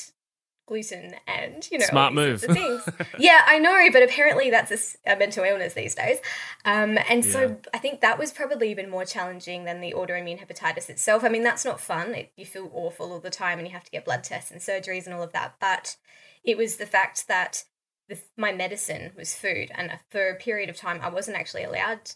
gluten 0.69 1.15
and 1.27 1.67
you 1.71 1.77
know 1.77 1.85
smart 1.85 2.13
move. 2.13 2.41
things. 2.41 2.87
Yeah 3.19 3.41
i 3.45 3.59
know 3.59 3.89
but 3.91 4.03
apparently 4.03 4.49
that's 4.49 4.97
a, 5.05 5.11
a 5.13 5.17
mental 5.17 5.43
illness 5.43 5.73
these 5.73 5.95
days. 5.95 6.19
Um, 6.63 6.97
and 7.09 7.25
so 7.25 7.41
yeah. 7.41 7.55
i 7.73 7.77
think 7.77 8.01
that 8.01 8.17
was 8.17 8.31
probably 8.31 8.71
even 8.71 8.89
more 8.89 9.03
challenging 9.03 9.65
than 9.65 9.81
the 9.81 9.93
autoimmune 9.93 10.39
hepatitis 10.39 10.89
itself. 10.89 11.23
I 11.23 11.29
mean 11.29 11.43
that's 11.43 11.65
not 11.65 11.81
fun. 11.81 12.13
It, 12.13 12.31
you 12.37 12.45
feel 12.45 12.69
awful 12.73 13.11
all 13.11 13.19
the 13.19 13.29
time 13.29 13.57
and 13.59 13.67
you 13.67 13.73
have 13.73 13.83
to 13.83 13.91
get 13.91 14.05
blood 14.05 14.23
tests 14.23 14.51
and 14.51 14.61
surgeries 14.61 15.05
and 15.05 15.13
all 15.13 15.23
of 15.23 15.33
that. 15.33 15.55
But 15.59 15.97
it 16.43 16.57
was 16.57 16.77
the 16.77 16.85
fact 16.85 17.27
that 17.27 17.65
the, 18.07 18.17
my 18.37 18.53
medicine 18.53 19.11
was 19.17 19.35
food 19.35 19.71
and 19.75 19.99
for 20.09 20.29
a 20.29 20.35
period 20.35 20.69
of 20.69 20.75
time 20.75 20.99
i 21.03 21.09
wasn't 21.09 21.37
actually 21.37 21.63
allowed 21.63 22.11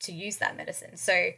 to 0.00 0.12
use 0.12 0.36
that 0.36 0.56
medicine. 0.56 0.96
So 0.96 1.30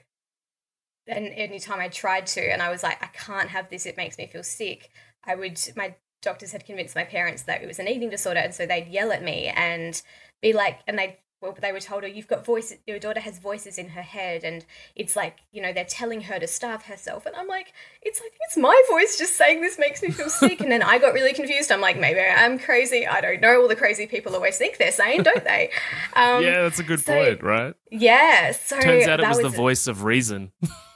and 1.06 1.26
anytime 1.34 1.80
I 1.80 1.88
tried 1.88 2.26
to, 2.28 2.40
and 2.40 2.62
I 2.62 2.70
was 2.70 2.82
like, 2.82 3.02
I 3.02 3.08
can't 3.08 3.50
have 3.50 3.68
this, 3.68 3.86
it 3.86 3.96
makes 3.96 4.16
me 4.16 4.26
feel 4.26 4.42
sick. 4.42 4.90
I 5.24 5.34
would, 5.34 5.60
my 5.76 5.94
doctors 6.24 6.52
had 6.52 6.64
convinced 6.64 6.96
my 6.96 7.04
parents 7.04 7.42
that 7.42 7.62
it 7.62 7.66
was 7.66 7.78
an 7.78 7.88
eating 7.88 8.10
disorder, 8.10 8.40
and 8.40 8.54
so 8.54 8.66
they'd 8.66 8.88
yell 8.88 9.12
at 9.12 9.22
me 9.22 9.52
and 9.54 10.00
be 10.42 10.52
like, 10.52 10.80
and 10.86 10.98
they 10.98 11.18
well, 11.44 11.54
they 11.60 11.72
were 11.72 11.80
told 11.80 12.04
her, 12.04 12.08
you've 12.08 12.26
got 12.26 12.44
voices, 12.44 12.78
your 12.86 12.98
daughter 12.98 13.20
has 13.20 13.38
voices 13.38 13.76
in 13.76 13.90
her 13.90 14.00
head, 14.00 14.44
and 14.44 14.64
it's 14.96 15.14
like, 15.14 15.40
you 15.52 15.60
know, 15.60 15.74
they're 15.74 15.84
telling 15.84 16.22
her 16.22 16.38
to 16.38 16.46
starve 16.46 16.84
herself. 16.84 17.26
And 17.26 17.36
I'm 17.36 17.46
like, 17.46 17.74
it's 18.00 18.18
like, 18.20 18.32
it's 18.46 18.56
my 18.56 18.82
voice 18.88 19.18
just 19.18 19.36
saying 19.36 19.60
this 19.60 19.78
makes 19.78 20.02
me 20.02 20.10
feel 20.10 20.30
sick. 20.30 20.62
and 20.62 20.72
then 20.72 20.82
I 20.82 20.98
got 20.98 21.12
really 21.12 21.34
confused. 21.34 21.70
I'm 21.70 21.82
like, 21.82 21.98
maybe 21.98 22.20
I'm 22.20 22.58
crazy. 22.58 23.06
I 23.06 23.20
don't 23.20 23.42
know. 23.42 23.60
All 23.60 23.68
the 23.68 23.76
crazy 23.76 24.06
people 24.06 24.34
always 24.34 24.56
think 24.56 24.78
they're 24.78 24.90
saying, 24.90 25.22
don't 25.22 25.44
they? 25.44 25.70
Um, 26.16 26.44
yeah, 26.44 26.62
that's 26.62 26.78
a 26.78 26.84
good 26.84 27.00
so, 27.00 27.12
point, 27.12 27.42
right? 27.42 27.74
Yeah. 27.90 28.52
So 28.52 28.78
turns 28.78 29.08
out 29.08 29.18
it 29.18 29.26
was, 29.26 29.38
was 29.38 29.52
the 29.52 29.56
voice 29.56 29.86
of 29.88 30.04
reason. 30.04 30.52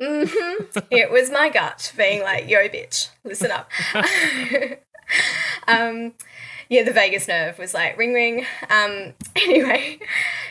Mm-hmm. 0.00 0.78
it 0.90 1.10
was 1.10 1.30
my 1.30 1.48
gut 1.48 1.92
being 1.96 2.22
like, 2.22 2.48
yo, 2.48 2.68
bitch, 2.68 3.08
listen 3.24 3.50
up. 3.50 3.70
um, 5.68 6.12
yeah, 6.68 6.82
the 6.82 6.92
vagus 6.92 7.28
nerve 7.28 7.58
was 7.58 7.74
like, 7.74 7.96
ring, 7.96 8.12
ring. 8.12 8.46
Um, 8.70 9.14
anyway, 9.36 9.98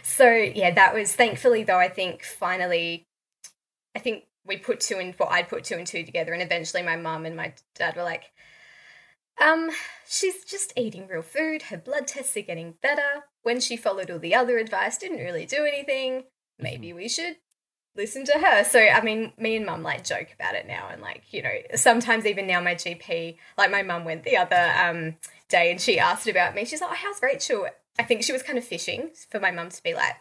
so 0.04 0.30
yeah, 0.32 0.72
that 0.72 0.94
was 0.94 1.14
thankfully, 1.14 1.64
though, 1.64 1.78
I 1.78 1.90
think 1.90 2.24
finally, 2.24 3.06
I 3.96 4.00
think 4.00 4.24
we 4.46 4.58
put 4.58 4.80
two 4.80 4.98
and 4.98 5.14
well, 5.20 5.30
I'd 5.32 5.50
put 5.50 5.64
two 5.64 5.76
and 5.76 5.88
two 5.88 6.04
together, 6.04 6.34
and 6.34 6.42
eventually 6.42 6.84
my 6.84 6.96
mum 6.96 7.26
and 7.26 7.36
my 7.36 7.54
dad 7.76 7.96
were 7.96 8.04
like, 8.04 8.32
um, 9.42 9.70
she's 10.08 10.46
just 10.46 10.74
eating 10.76 11.08
real 11.08 11.22
food. 11.22 11.64
Her 11.64 11.78
blood 11.78 12.08
tests 12.08 12.38
are 12.38 12.42
getting 12.42 12.76
better. 12.82 13.26
When 13.44 13.60
she 13.60 13.78
followed 13.78 14.10
all 14.10 14.20
the 14.20 14.36
other 14.36 14.58
advice, 14.58 14.98
didn't 14.98 15.20
really 15.20 15.46
do 15.46 15.66
anything. 15.66 16.24
Maybe 16.58 16.94
we 16.94 17.10
should 17.10 17.38
listen 17.96 18.26
to 18.26 18.34
her. 18.34 18.64
So 18.64 18.80
I 18.80 19.02
mean, 19.02 19.34
me 19.38 19.56
and 19.56 19.66
mum 19.66 19.84
like 19.84 20.04
joke 20.04 20.28
about 20.34 20.56
it 20.56 20.68
now, 20.68 20.88
and 20.92 21.02
like 21.02 21.24
you 21.32 21.42
know, 21.42 21.54
sometimes 21.76 22.26
even 22.26 22.48
now 22.48 22.62
my 22.62 22.76
GP, 22.76 23.38
like 23.58 23.72
my 23.72 23.84
mum 23.84 24.06
went 24.06 24.24
the 24.24 24.38
other 24.38 24.74
um, 24.82 25.16
day 25.50 25.72
and 25.72 25.80
she 25.80 26.00
asked 26.00 26.28
about 26.28 26.56
me. 26.56 26.66
She's 26.66 26.82
like, 26.82 26.92
"Oh, 26.92 26.96
how's 26.96 27.22
Rachel?" 27.22 27.68
I 27.98 28.04
think 28.04 28.24
she 28.24 28.34
was 28.34 28.44
kind 28.44 28.58
of 28.58 28.66
fishing 28.66 29.12
for 29.30 29.40
my 29.40 29.52
mum 29.52 29.70
to 29.70 29.84
be 29.84 29.94
like. 29.94 30.16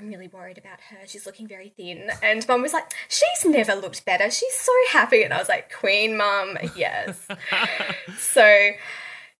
I'm 0.00 0.06
really 0.06 0.28
worried 0.28 0.58
about 0.58 0.78
her. 0.90 0.98
She's 1.06 1.26
looking 1.26 1.48
very 1.48 1.70
thin. 1.70 2.08
And 2.22 2.46
mum 2.46 2.62
was 2.62 2.72
like, 2.72 2.92
She's 3.08 3.44
never 3.44 3.74
looked 3.74 4.04
better. 4.04 4.30
She's 4.30 4.54
so 4.54 4.72
happy. 4.92 5.24
And 5.24 5.34
I 5.34 5.38
was 5.38 5.48
like, 5.48 5.72
Queen 5.74 6.16
mum, 6.16 6.56
yes. 6.76 7.18
so 8.18 8.70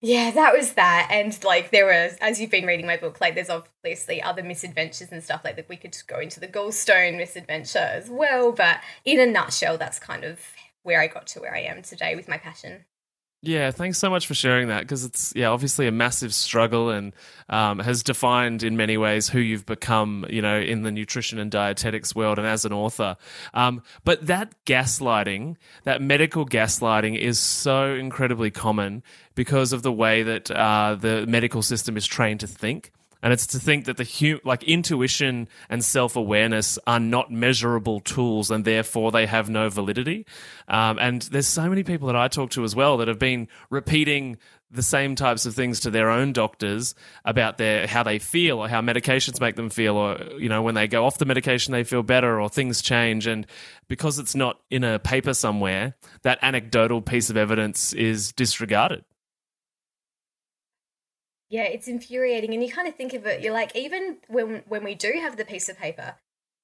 yeah, 0.01 0.31
that 0.31 0.57
was 0.57 0.75
that. 0.75 1.09
And 1.11 1.37
like 1.43 1.71
there 1.71 1.87
was, 1.87 2.17
as 2.21 2.41
you've 2.41 2.51
been 2.51 2.67
reading 2.67 2.87
my 2.87 2.97
book, 2.97 3.21
like 3.21 3.35
there's 3.35 3.51
obviously 3.51 4.23
other 4.23 4.43
misadventures 4.43 5.11
and 5.11 5.23
stuff 5.25 5.43
like 5.45 5.57
that. 5.57 5.69
We 5.69 5.77
could 5.77 5.97
go 6.07 6.21
into 6.21 6.39
the 6.39 6.47
gallstone 6.47 7.17
misadventure 7.17 7.79
as 7.79 8.09
well. 8.09 8.53
But 8.53 8.81
in 9.05 9.19
a 9.19 9.27
nutshell, 9.27 9.77
that's 9.77 9.99
kind 9.99 10.25
of 10.25 10.41
where 10.85 11.01
I 11.01 11.09
got 11.09 11.27
to 11.29 11.41
where 11.41 11.55
I 11.55 11.61
am 11.61 11.83
today 11.83 12.15
with 12.15 12.29
my 12.29 12.39
passion. 12.39 12.85
Yeah, 13.41 13.71
thanks 13.71 13.99
so 13.99 14.11
much 14.11 14.27
for 14.27 14.35
sharing 14.35 14.67
that 14.67 14.81
because 14.81 15.05
it's 15.05 15.33
yeah 15.37 15.47
obviously 15.49 15.87
a 15.87 15.93
massive 15.93 16.35
struggle 16.35 16.91
and 16.91 17.15
um, 17.49 17.79
has 17.79 18.03
defined 18.03 18.65
in 18.65 18.77
many 18.77 18.97
ways 18.97 19.29
who 19.29 19.39
you've 19.39 19.65
become 19.65 20.27
you 20.29 20.43
know 20.43 20.59
in 20.59 20.83
the 20.83 20.91
nutrition 20.91 21.39
and 21.39 21.49
dietetics 21.49 22.17
world 22.17 22.39
and 22.39 22.49
as 22.49 22.65
an 22.65 22.73
author. 22.73 23.17
Um, 23.55 23.83
but 24.05 24.27
that 24.27 24.55
gaslighting, 24.67 25.55
that 25.85 26.03
medical 26.03 26.47
gaslighting, 26.47 27.17
is 27.17 27.39
so 27.39 27.95
incredibly 27.95 28.51
common 28.51 29.05
because 29.37 29.73
of 29.73 29.83
the 29.83 29.93
way 29.93 30.25
that 30.25 30.51
uh, 30.51 30.97
the 30.97 31.25
medical 31.29 31.63
system 31.63 31.97
is 31.97 32.09
trained 32.09 32.41
to 32.41 32.49
think. 32.49 32.91
And 33.23 33.33
it's 33.33 33.49
to 33.49 33.59
think 33.59 33.87
that 33.87 33.97
the 33.97 34.41
like 34.45 34.63
intuition 34.63 35.49
and 35.69 35.85
self 35.85 36.17
awareness 36.17 36.79
are 36.87 37.01
not 37.01 37.33
measurable 37.33 38.01
tools, 38.01 38.51
and 38.51 38.65
therefore 38.65 39.11
they 39.11 39.27
have 39.27 39.51
no 39.51 39.69
validity. 39.69 40.27
Um, 40.69 40.99
and 40.99 41.23
there's 41.23 41.49
so 41.49 41.69
many 41.69 41.83
people 41.83 42.07
that 42.07 42.17
I 42.17 42.29
talk 42.29 42.51
to 42.51 42.65
as 42.65 42.77
well 42.77 42.99
that 42.99 43.09
have 43.09 43.19
been 43.19 43.49
repeating 43.71 44.39
the 44.71 44.83
same 44.83 45.15
types 45.15 45.47
of 45.47 45.55
things 45.55 45.81
to 45.81 45.91
their 45.91 46.11
own 46.11 46.33
doctors 46.33 46.95
about 47.25 47.57
their 47.57 47.87
how 47.87 48.03
they 48.03 48.19
feel 48.19 48.59
or 48.59 48.69
how 48.69 48.83
medications 48.83 49.41
make 49.41 49.57
them 49.57 49.71
feel, 49.71 49.97
or 49.97 50.19
you 50.39 50.49
know 50.49 50.63
when 50.63 50.75
they 50.75 50.87
go 50.87 51.05
off 51.05 51.19
the 51.19 51.25
medication 51.25 51.73
they 51.73 51.85
feel 51.85 52.03
better 52.03 52.41
or 52.41 52.49
things 52.49 52.83
change. 52.83 53.27
And 53.27 53.47
because 53.89 54.19
it's 54.19 54.35
not 54.35 54.61
in 54.71 54.85
a 54.85 54.99
paper 54.99 55.35
somewhere, 55.35 55.97
that 56.23 56.39
anecdotal 56.43 57.03
piece 57.03 57.31
of 57.31 57.37
evidence 57.37 57.93
is 57.93 58.33
disregarded 58.33 59.05
yeah, 61.49 61.65
it's 61.65 61.89
infuriating. 61.89 62.55
And 62.55 62.63
you 62.63 62.71
kind 62.71 62.89
of 62.89 62.95
think 62.95 63.15
of 63.15 63.27
it, 63.27 63.43
you're 63.43 63.53
like, 63.53 63.75
even 63.75 64.19
when 64.29 64.63
when 64.69 64.85
we 64.85 64.95
do 64.95 65.13
have 65.21 65.37
the 65.37 65.45
piece 65.45 65.69
of 65.69 65.79
paper, 65.79 66.15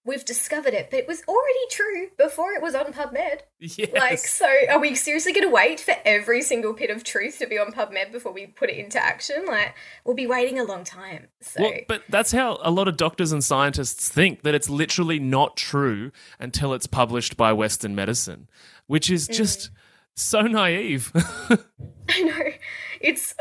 we've 0.06 0.24
discovered 0.24 0.74
it, 0.74 0.90
but 0.90 0.98
it 0.98 1.08
was 1.08 1.22
already 1.26 1.66
true 1.70 2.08
before 2.18 2.52
it 2.52 2.60
was 2.60 2.74
on 2.74 2.92
PubMed. 2.92 3.40
Yes. 3.58 3.90
Like, 3.94 4.18
so 4.18 4.46
are 4.68 4.78
we 4.78 4.94
seriously 4.94 5.32
going 5.32 5.46
to 5.46 5.52
wait 5.52 5.80
for 5.80 5.94
every 6.04 6.42
single 6.42 6.74
bit 6.74 6.90
of 6.90 7.04
truth 7.04 7.38
to 7.38 7.46
be 7.46 7.58
on 7.58 7.72
PubMed 7.72 8.12
before 8.12 8.32
we 8.32 8.46
put 8.46 8.68
it 8.68 8.76
into 8.76 9.02
action? 9.02 9.46
Like, 9.46 9.74
we'll 10.04 10.14
be 10.14 10.26
waiting 10.26 10.58
a 10.58 10.64
long 10.64 10.84
time. 10.84 11.28
So. 11.40 11.62
Well, 11.62 11.72
but 11.88 12.02
that's 12.10 12.32
how 12.32 12.58
a 12.62 12.70
lot 12.70 12.86
of 12.86 12.98
doctors 12.98 13.32
and 13.32 13.42
scientists 13.42 14.10
think 14.10 14.42
that 14.42 14.54
it's 14.54 14.68
literally 14.68 15.18
not 15.18 15.56
true 15.56 16.12
until 16.38 16.74
it's 16.74 16.86
published 16.86 17.38
by 17.38 17.54
Western 17.54 17.94
medicine, 17.94 18.48
which 18.86 19.10
is 19.10 19.26
just. 19.26 19.70
Mm 19.70 19.76
so 20.16 20.42
naive. 20.42 21.12
I 22.08 22.20
know. 22.22 22.50
It's 23.00 23.34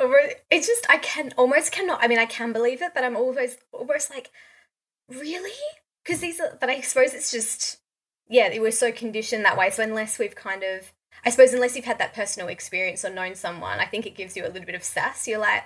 it's 0.49 0.67
just 0.67 0.85
I 0.89 0.97
can 0.97 1.33
almost 1.37 1.71
cannot. 1.71 2.03
I 2.03 2.07
mean, 2.07 2.19
I 2.19 2.25
can 2.25 2.53
believe 2.53 2.81
it, 2.81 2.91
but 2.93 3.03
I'm 3.03 3.15
always 3.15 3.57
almost 3.71 4.09
like, 4.09 4.31
really? 5.09 5.51
Because 6.03 6.19
these 6.19 6.39
are. 6.39 6.57
But 6.59 6.69
I 6.69 6.81
suppose 6.81 7.13
it's 7.13 7.31
just 7.31 7.79
yeah. 8.27 8.49
We're 8.59 8.71
so 8.71 8.91
conditioned 8.91 9.45
that 9.45 9.57
way. 9.57 9.69
So 9.69 9.83
unless 9.83 10.19
we've 10.19 10.35
kind 10.35 10.63
of, 10.63 10.91
I 11.25 11.29
suppose, 11.29 11.53
unless 11.53 11.75
you've 11.75 11.85
had 11.85 11.99
that 11.99 12.13
personal 12.13 12.49
experience 12.49 13.05
or 13.05 13.09
known 13.09 13.35
someone, 13.35 13.79
I 13.79 13.85
think 13.85 14.05
it 14.05 14.15
gives 14.15 14.35
you 14.35 14.43
a 14.43 14.49
little 14.49 14.65
bit 14.65 14.75
of 14.75 14.83
sass. 14.83 15.27
You're 15.27 15.39
like. 15.39 15.63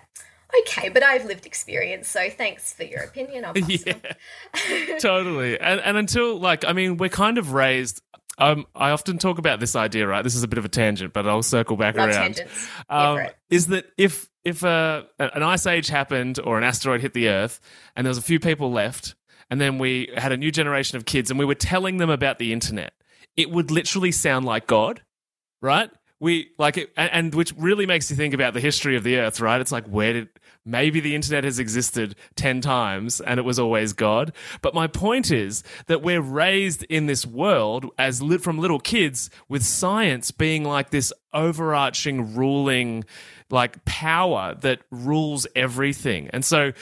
Okay, 0.62 0.88
but 0.88 1.04
I've 1.04 1.26
lived 1.26 1.46
experience, 1.46 2.08
so 2.08 2.30
thanks 2.30 2.72
for 2.72 2.84
your 2.84 3.02
opinion. 3.02 3.44
I'll 3.44 3.58
yeah, 3.58 3.96
totally. 4.98 5.60
And 5.60 5.82
and 5.82 5.98
until 5.98 6.40
like, 6.40 6.64
I 6.64 6.72
mean, 6.72 6.96
we're 6.96 7.10
kind 7.10 7.38
of 7.38 7.52
raised 7.52 8.02
um, 8.38 8.68
I 8.76 8.92
often 8.92 9.18
talk 9.18 9.38
about 9.40 9.60
this 9.60 9.76
idea, 9.76 10.08
right? 10.08 10.24
This 10.24 10.36
is 10.36 10.44
a 10.44 10.48
bit 10.48 10.60
of 10.60 10.66
a 10.66 10.70
tangent, 10.70 11.14
but 11.14 11.28
I'll 11.28 11.44
circle 11.44 11.76
back 11.78 11.96
Love 11.96 12.10
around. 12.10 12.42
Um, 12.90 13.28
is 13.50 13.68
that 13.68 13.86
if 13.98 14.30
if 14.44 14.64
a, 14.64 15.06
an 15.20 15.44
ice 15.44 15.66
age 15.66 15.88
happened 15.88 16.40
or 16.44 16.58
an 16.58 16.64
asteroid 16.64 17.02
hit 17.02 17.14
the 17.14 17.30
Earth 17.30 17.60
and 17.96 18.06
there 18.06 18.10
was 18.10 18.18
a 18.18 18.24
few 18.24 18.40
people 18.40 18.72
left, 18.72 19.16
and 19.50 19.60
then 19.60 19.80
we 19.80 20.10
had 20.16 20.32
a 20.32 20.38
new 20.38 20.52
generation 20.52 20.98
of 20.98 21.06
kids 21.06 21.30
and 21.30 21.40
we 21.40 21.46
were 21.46 21.56
telling 21.56 21.98
them 21.98 22.10
about 22.10 22.38
the 22.38 22.54
internet, 22.54 22.94
it 23.36 23.50
would 23.50 23.72
literally 23.72 24.12
sound 24.12 24.46
like 24.46 24.68
God, 24.68 25.02
right? 25.62 25.90
We 26.20 26.52
like 26.58 26.78
it, 26.78 26.92
and, 26.98 27.12
and 27.12 27.36
which 27.36 27.54
really 27.58 27.86
makes 27.86 28.10
you 28.10 28.16
think 28.16 28.34
about 28.34 28.54
the 28.54 28.60
history 28.60 28.96
of 28.96 29.04
the 29.04 29.18
Earth, 29.18 29.40
right? 29.40 29.62
It's 29.62 29.72
like 29.72 29.86
where 29.86 30.14
did 30.14 30.30
Maybe 30.68 31.00
the 31.00 31.16
internet 31.16 31.46
has 31.46 31.60
existed 31.60 32.18
10 32.36 32.60
times 32.60 33.22
and 33.22 33.40
it 33.40 33.44
was 33.44 33.58
always 33.58 33.94
God. 33.94 34.34
But 34.62 34.76
my 34.76 34.88
point 34.88 35.32
is 35.32 35.64
that 35.86 36.02
we're 36.02 36.20
raised 36.20 36.84
in 36.84 37.06
this 37.06 37.26
world 37.26 37.86
as 37.98 38.22
li- 38.22 38.38
from 38.38 38.60
little 38.60 38.80
kids 38.80 39.30
with 39.48 39.64
science 39.64 40.30
being 40.32 40.66
like 40.66 40.90
this 40.90 41.14
overarching 41.34 42.36
ruling 42.36 43.06
like 43.50 43.86
power 43.86 44.56
that 44.60 44.82
rules 44.92 45.48
everything. 45.56 46.30
And 46.34 46.44
so 46.44 46.74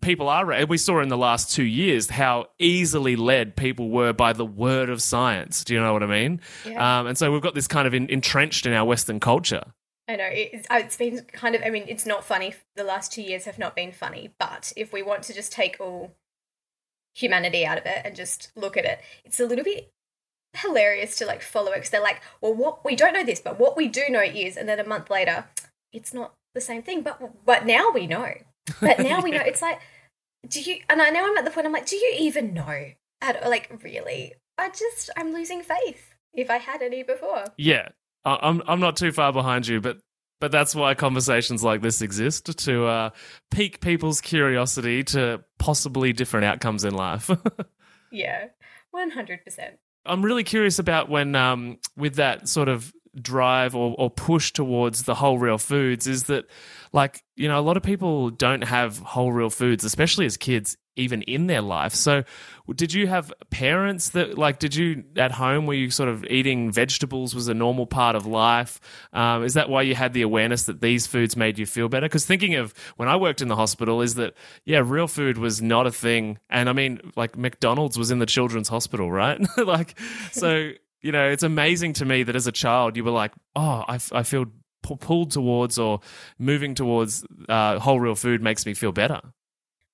people 0.00 0.28
are 0.28 0.66
we 0.66 0.76
saw 0.78 1.00
in 1.00 1.08
the 1.08 1.16
last 1.16 1.54
2 1.54 1.62
years 1.62 2.10
how 2.10 2.46
easily 2.58 3.16
led 3.16 3.56
people 3.56 3.90
were 3.90 4.12
by 4.12 4.32
the 4.32 4.44
word 4.44 4.90
of 4.90 5.00
science. 5.00 5.64
Do 5.64 5.74
you 5.74 5.80
know 5.80 5.92
what 5.92 6.02
I 6.02 6.06
mean? 6.06 6.40
Yeah. 6.66 7.00
Um, 7.00 7.06
and 7.06 7.18
so 7.18 7.32
we've 7.32 7.42
got 7.42 7.54
this 7.54 7.66
kind 7.66 7.86
of 7.86 7.94
in, 7.94 8.08
entrenched 8.10 8.66
in 8.66 8.72
our 8.72 8.84
western 8.84 9.20
culture. 9.20 9.64
I 10.10 10.16
know 10.16 10.28
it's, 10.28 10.66
uh, 10.68 10.80
it's 10.80 10.96
been 10.96 11.24
kind 11.32 11.54
of. 11.54 11.62
I 11.64 11.70
mean, 11.70 11.84
it's 11.86 12.04
not 12.04 12.24
funny. 12.24 12.54
The 12.74 12.82
last 12.82 13.12
two 13.12 13.22
years 13.22 13.44
have 13.44 13.58
not 13.58 13.76
been 13.76 13.92
funny. 13.92 14.34
But 14.40 14.72
if 14.76 14.92
we 14.92 15.02
want 15.02 15.22
to 15.24 15.32
just 15.32 15.52
take 15.52 15.76
all 15.78 16.16
humanity 17.14 17.64
out 17.64 17.78
of 17.78 17.86
it 17.86 18.02
and 18.04 18.16
just 18.16 18.50
look 18.56 18.76
at 18.76 18.84
it, 18.84 18.98
it's 19.24 19.38
a 19.38 19.46
little 19.46 19.64
bit 19.64 19.92
hilarious 20.56 21.14
to 21.16 21.26
like 21.26 21.42
follow 21.42 21.70
it 21.70 21.76
because 21.76 21.90
they're 21.90 22.02
like, 22.02 22.20
well, 22.40 22.52
what 22.52 22.84
we 22.84 22.96
don't 22.96 23.14
know 23.14 23.24
this, 23.24 23.40
but 23.40 23.60
what 23.60 23.76
we 23.76 23.86
do 23.86 24.02
know 24.08 24.22
is, 24.22 24.56
and 24.56 24.68
then 24.68 24.80
a 24.80 24.86
month 24.86 25.10
later, 25.10 25.44
it's 25.92 26.12
not 26.12 26.34
the 26.54 26.60
same 26.60 26.82
thing. 26.82 27.02
But 27.02 27.46
but 27.46 27.64
now 27.64 27.90
we 27.92 28.08
know. 28.08 28.32
But 28.80 28.98
now 29.00 29.20
we 29.20 29.30
know. 29.32 29.40
It's 29.44 29.62
like, 29.62 29.80
do 30.48 30.60
you? 30.60 30.78
And 30.88 31.00
I 31.02 31.10
know 31.10 31.24
I'm 31.28 31.36
at 31.36 31.44
the 31.44 31.50
point. 31.50 31.66
I'm 31.66 31.72
like, 31.72 31.86
do 31.86 31.96
you 31.96 32.16
even 32.20 32.54
know? 32.54 32.86
At 33.22 33.48
like 33.48 33.70
really? 33.84 34.34
I 34.58 34.68
just 34.70 35.10
I'm 35.16 35.32
losing 35.32 35.62
faith. 35.62 36.14
if 36.34 36.50
I 36.50 36.56
had 36.58 36.82
any 36.82 37.02
before. 37.02 37.44
Yeah, 37.58 37.88
I- 38.24 38.38
I'm 38.42 38.62
I'm 38.66 38.80
not 38.80 38.96
too 38.96 39.12
far 39.12 39.32
behind 39.32 39.66
you, 39.66 39.80
but 39.80 39.98
but 40.40 40.50
that's 40.50 40.74
why 40.74 40.94
conversations 40.94 41.62
like 41.62 41.82
this 41.82 42.00
exist 42.00 42.58
to 42.60 42.86
uh, 42.86 43.10
pique 43.50 43.80
people's 43.80 44.20
curiosity 44.22 45.04
to 45.04 45.44
possibly 45.58 46.12
different 46.14 46.46
outcomes 46.46 46.84
in 46.84 46.94
life. 46.94 47.30
Yeah, 48.12 48.46
100%. 48.92 49.38
I'm 50.04 50.24
really 50.24 50.42
curious 50.42 50.80
about 50.80 51.08
when, 51.08 51.36
um, 51.36 51.78
with 51.96 52.16
that 52.16 52.48
sort 52.48 52.68
of 52.68 52.92
drive 53.20 53.74
or, 53.74 53.94
or 53.98 54.10
push 54.10 54.52
towards 54.52 55.04
the 55.04 55.14
whole 55.14 55.38
real 55.38 55.58
foods, 55.58 56.06
is 56.06 56.24
that 56.24 56.46
like, 56.92 57.22
you 57.36 57.48
know, 57.48 57.58
a 57.58 57.62
lot 57.62 57.76
of 57.76 57.82
people 57.82 58.30
don't 58.30 58.62
have 58.62 58.98
whole 58.98 59.32
real 59.32 59.50
foods, 59.50 59.84
especially 59.84 60.26
as 60.26 60.36
kids, 60.36 60.76
even 60.96 61.22
in 61.22 61.46
their 61.46 61.60
life. 61.62 61.94
So, 61.94 62.24
did 62.74 62.92
you 62.92 63.06
have 63.06 63.32
parents 63.50 64.10
that, 64.10 64.36
like, 64.36 64.58
did 64.58 64.74
you 64.74 65.04
at 65.16 65.32
home, 65.32 65.66
were 65.66 65.74
you 65.74 65.90
sort 65.90 66.08
of 66.08 66.24
eating 66.24 66.70
vegetables 66.70 67.34
was 67.34 67.48
a 67.48 67.54
normal 67.54 67.86
part 67.86 68.16
of 68.16 68.26
life? 68.26 68.80
Um, 69.12 69.44
is 69.44 69.54
that 69.54 69.68
why 69.68 69.82
you 69.82 69.94
had 69.94 70.12
the 70.12 70.22
awareness 70.22 70.64
that 70.64 70.80
these 70.80 71.06
foods 71.06 71.36
made 71.36 71.58
you 71.58 71.66
feel 71.66 71.88
better? 71.88 72.06
Because 72.06 72.26
thinking 72.26 72.56
of 72.56 72.74
when 72.96 73.08
I 73.08 73.16
worked 73.16 73.40
in 73.40 73.48
the 73.48 73.56
hospital, 73.56 74.02
is 74.02 74.16
that, 74.16 74.34
yeah, 74.64 74.82
real 74.84 75.08
food 75.08 75.38
was 75.38 75.62
not 75.62 75.86
a 75.86 75.92
thing. 75.92 76.38
And 76.48 76.68
I 76.68 76.72
mean, 76.72 77.00
like, 77.16 77.36
McDonald's 77.36 77.98
was 77.98 78.10
in 78.10 78.18
the 78.18 78.26
children's 78.26 78.68
hospital, 78.68 79.10
right? 79.10 79.40
like, 79.56 79.98
so, 80.32 80.72
you 81.02 81.12
know, 81.12 81.28
it's 81.28 81.42
amazing 81.42 81.94
to 81.94 82.04
me 82.04 82.22
that 82.22 82.36
as 82.36 82.46
a 82.46 82.52
child, 82.52 82.96
you 82.96 83.04
were 83.04 83.10
like, 83.10 83.32
oh, 83.56 83.84
I, 83.88 83.98
I 84.12 84.22
feel 84.22 84.46
pu- 84.82 84.96
pulled 84.96 85.30
towards 85.30 85.78
or 85.78 86.00
moving 86.38 86.74
towards 86.74 87.24
uh, 87.48 87.78
whole 87.78 88.00
real 88.00 88.14
food 88.14 88.42
makes 88.42 88.66
me 88.66 88.74
feel 88.74 88.92
better. 88.92 89.20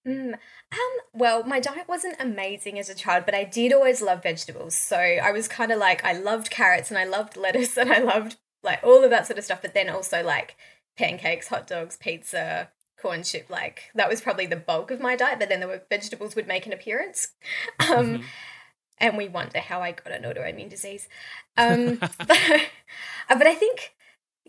Mm, 0.06 0.34
um, 0.34 0.96
well, 1.12 1.44
my 1.44 1.60
diet 1.60 1.88
wasn't 1.88 2.16
amazing 2.20 2.78
as 2.78 2.88
a 2.88 2.94
child, 2.94 3.24
but 3.24 3.34
I 3.34 3.44
did 3.44 3.72
always 3.72 4.00
love 4.02 4.22
vegetables. 4.22 4.76
So 4.76 4.96
I 4.96 5.32
was 5.32 5.48
kind 5.48 5.72
of 5.72 5.78
like, 5.78 6.04
I 6.04 6.12
loved 6.12 6.50
carrots 6.50 6.90
and 6.90 6.98
I 6.98 7.04
loved 7.04 7.36
lettuce 7.36 7.76
and 7.78 7.92
I 7.92 7.98
loved 7.98 8.36
like 8.62 8.80
all 8.82 9.04
of 9.04 9.10
that 9.10 9.26
sort 9.26 9.38
of 9.38 9.44
stuff. 9.44 9.62
But 9.62 9.74
then 9.74 9.88
also 9.88 10.22
like 10.22 10.56
pancakes, 10.96 11.48
hot 11.48 11.66
dogs, 11.66 11.96
pizza, 11.96 12.70
corn 13.00 13.22
chip. 13.22 13.50
Like 13.50 13.90
that 13.94 14.08
was 14.08 14.20
probably 14.20 14.46
the 14.46 14.56
bulk 14.56 14.90
of 14.90 15.00
my 15.00 15.16
diet. 15.16 15.38
But 15.38 15.48
then 15.48 15.60
the 15.60 15.82
vegetables 15.88 16.36
would 16.36 16.46
make 16.46 16.66
an 16.66 16.72
appearance. 16.72 17.28
Um, 17.90 18.22
And 18.98 19.16
we 19.16 19.28
wonder 19.28 19.60
how 19.60 19.80
I 19.82 19.92
got 19.92 20.12
an 20.12 20.22
autoimmune 20.22 20.70
disease. 20.70 21.08
Um, 21.56 22.00
but, 22.18 22.38
but 23.28 23.46
I 23.46 23.54
think 23.54 23.92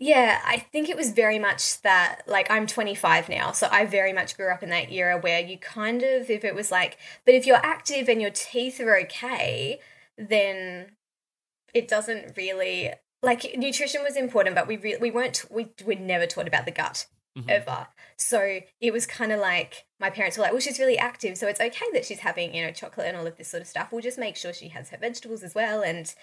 yeah, 0.00 0.40
I 0.44 0.58
think 0.58 0.88
it 0.88 0.96
was 0.96 1.10
very 1.10 1.40
much 1.40 1.82
that, 1.82 2.20
like, 2.28 2.48
I'm 2.52 2.68
25 2.68 3.28
now, 3.28 3.50
so 3.50 3.68
I 3.70 3.84
very 3.84 4.12
much 4.12 4.36
grew 4.36 4.48
up 4.52 4.62
in 4.62 4.70
that 4.70 4.92
era 4.92 5.18
where 5.18 5.40
you 5.40 5.58
kind 5.58 6.04
of, 6.04 6.30
if 6.30 6.44
it 6.44 6.54
was 6.54 6.70
like, 6.70 6.98
but 7.26 7.34
if 7.34 7.46
you're 7.46 7.56
active 7.56 8.08
and 8.08 8.22
your 8.22 8.30
teeth 8.30 8.78
are 8.80 8.96
okay, 9.00 9.80
then 10.16 10.92
it 11.74 11.88
doesn't 11.88 12.36
really, 12.36 12.92
like, 13.24 13.56
nutrition 13.56 14.04
was 14.04 14.16
important, 14.16 14.54
but 14.54 14.68
we 14.68 14.76
re- 14.76 14.98
we 15.00 15.10
weren't, 15.10 15.44
we 15.50 15.70
we 15.84 15.96
never 15.96 16.26
taught 16.26 16.46
about 16.46 16.64
the 16.64 16.70
gut 16.70 17.06
Mhm. 17.36 17.50
ever. 17.50 17.88
So 18.16 18.60
it 18.80 18.92
was 18.92 19.04
kind 19.04 19.32
of 19.32 19.40
like, 19.40 19.84
my 20.00 20.10
parents 20.10 20.36
were 20.36 20.42
like, 20.42 20.52
well, 20.52 20.60
she's 20.60 20.78
really 20.78 20.98
active, 20.98 21.36
so 21.36 21.46
it's 21.48 21.60
okay 21.60 21.86
that 21.92 22.04
she's 22.04 22.20
having, 22.20 22.54
you 22.54 22.64
know, 22.64 22.70
chocolate 22.72 23.06
and 23.08 23.16
all 23.16 23.26
of 23.26 23.36
this 23.36 23.48
sort 23.48 23.60
of 23.62 23.66
stuff. 23.66 23.90
We'll 23.90 24.02
just 24.02 24.18
make 24.18 24.36
sure 24.36 24.52
she 24.52 24.68
has 24.68 24.90
her 24.90 24.96
vegetables 24.96 25.42
as 25.42 25.54
well. 25.54 25.82
And, 25.82 26.14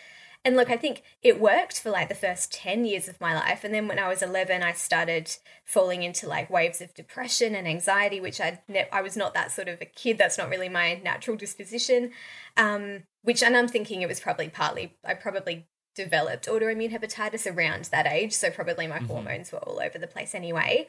and 0.46 0.56
look, 0.56 0.70
I 0.70 0.78
think 0.78 1.04
it 1.22 1.42
worked 1.42 1.82
for 1.82 1.90
like 1.90 2.08
the 2.08 2.16
first 2.16 2.54
10 2.54 2.86
years 2.86 3.08
of 3.08 3.20
my 3.20 3.34
life. 3.34 3.64
And 3.64 3.74
then 3.74 3.88
when 3.88 4.00
I 4.00 4.08
was 4.08 4.22
11, 4.22 4.64
I 4.64 4.72
started 4.74 5.36
falling 5.66 6.04
into 6.04 6.28
like 6.28 6.50
waves 6.50 6.80
of 6.82 6.94
depression 6.94 7.54
and 7.56 7.68
anxiety, 7.68 8.22
which 8.22 8.40
I 8.40 8.62
ne- 8.68 8.88
I 8.94 9.02
was 9.02 9.18
not 9.18 9.34
that 9.34 9.52
sort 9.52 9.68
of 9.68 9.82
a 9.82 9.86
kid. 9.86 10.18
That's 10.18 10.38
not 10.38 10.50
really 10.50 10.70
my 10.70 11.02
natural 11.04 11.36
disposition. 11.36 12.12
Um, 12.56 13.04
which, 13.24 13.42
and 13.44 13.58
I'm 13.58 13.68
thinking 13.68 14.02
it 14.04 14.08
was 14.08 14.20
probably 14.20 14.48
partly, 14.50 14.96
I 15.04 15.16
probably 15.16 15.68
developed 15.96 16.46
autoimmune 16.48 16.92
hepatitis 16.92 17.52
around 17.52 17.86
that 17.86 18.06
age. 18.06 18.34
So 18.34 18.52
probably 18.52 18.86
my 18.86 19.00
Mhm. 19.00 19.08
hormones 19.08 19.52
were 19.52 19.60
all 19.60 19.82
over 19.82 19.98
the 19.98 20.08
place 20.08 20.36
anyway. 20.36 20.88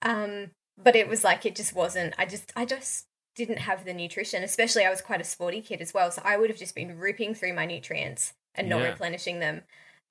Um, 0.00 0.50
but 0.76 0.96
it 0.96 1.08
was 1.08 1.24
like, 1.24 1.44
it 1.46 1.54
just 1.56 1.74
wasn't, 1.74 2.14
I 2.18 2.26
just, 2.26 2.52
I 2.56 2.64
just, 2.64 3.06
didn't 3.36 3.58
have 3.58 3.84
the 3.84 3.92
nutrition 3.92 4.44
especially 4.44 4.84
i 4.84 4.88
was 4.90 5.00
quite 5.00 5.20
a 5.20 5.24
sporty 5.24 5.60
kid 5.60 5.80
as 5.80 5.92
well 5.92 6.08
so 6.08 6.22
i 6.24 6.36
would 6.36 6.48
have 6.48 6.56
just 6.56 6.72
been 6.72 6.96
ripping 6.96 7.34
through 7.34 7.52
my 7.52 7.66
nutrients 7.66 8.32
and 8.54 8.68
not 8.68 8.80
Yeah. 8.80 8.90
replenishing 8.90 9.40
them 9.40 9.62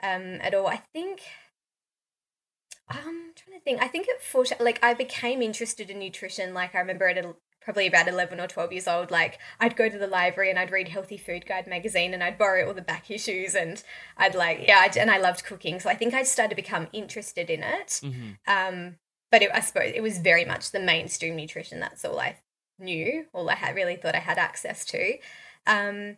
um, 0.04 0.40
at 0.42 0.54
all. 0.54 0.68
I 0.68 0.82
think. 0.92 1.22
um, 2.90 2.98
I'm 2.98 3.32
trying 3.36 3.58
to 3.58 3.64
think. 3.64 3.82
I 3.82 3.88
think 3.88 4.08
at 4.10 4.22
four, 4.22 4.44
like 4.60 4.84
I 4.84 4.94
became 4.94 5.42
interested 5.42 5.90
in 5.90 6.00
nutrition. 6.00 6.54
Like 6.54 6.76
I 6.76 6.80
remember 6.80 7.08
at 7.08 7.18
a, 7.18 7.34
probably 7.62 7.88
about 7.88 8.10
eleven 8.10 8.42
or 8.42 8.48
twelve 8.48 8.74
years 8.74 8.88
old. 8.88 9.10
Like 9.10 9.40
I'd 9.60 9.78
go 9.78 9.88
to 9.88 9.98
the 9.98 10.08
library 10.08 10.50
and 10.50 10.60
I'd 10.60 10.72
read 10.72 10.90
Healthy 10.90 11.18
Food 11.18 11.46
Guide 11.46 11.66
magazine 11.68 12.14
and 12.14 12.22
I'd 12.22 12.38
borrow 12.38 12.68
all 12.68 12.74
the 12.74 12.82
back 12.82 13.10
issues 13.10 13.56
and 13.56 13.82
I'd 14.18 14.36
like 14.36 14.66
yeah, 14.68 14.82
I'd, 14.84 14.98
and 14.98 15.10
I 15.10 15.18
loved 15.18 15.46
cooking. 15.46 15.80
So 15.80 15.90
I 15.90 15.96
think 15.96 16.14
I 16.14 16.24
started 16.24 16.50
to 16.50 16.56
become 16.62 16.88
interested 16.92 17.50
in 17.50 17.64
it. 17.64 18.02
Mhm. 18.04 18.38
Um, 18.48 18.98
but 19.34 19.42
it, 19.42 19.50
I 19.52 19.62
suppose 19.62 19.92
it 19.96 20.04
was 20.04 20.20
very 20.20 20.46
much 20.46 20.70
the 20.70 20.80
mainstream 20.80 21.36
nutrition. 21.36 21.80
That's 21.80 22.06
all 22.06 22.20
I 22.20 22.38
knew, 22.78 23.26
all 23.34 23.50
I 23.50 23.56
had 23.56 23.74
really 23.74 23.96
thought 23.96 24.14
I 24.14 24.20
had 24.20 24.38
access 24.38 24.86
to. 24.86 25.18
Um, 25.66 26.18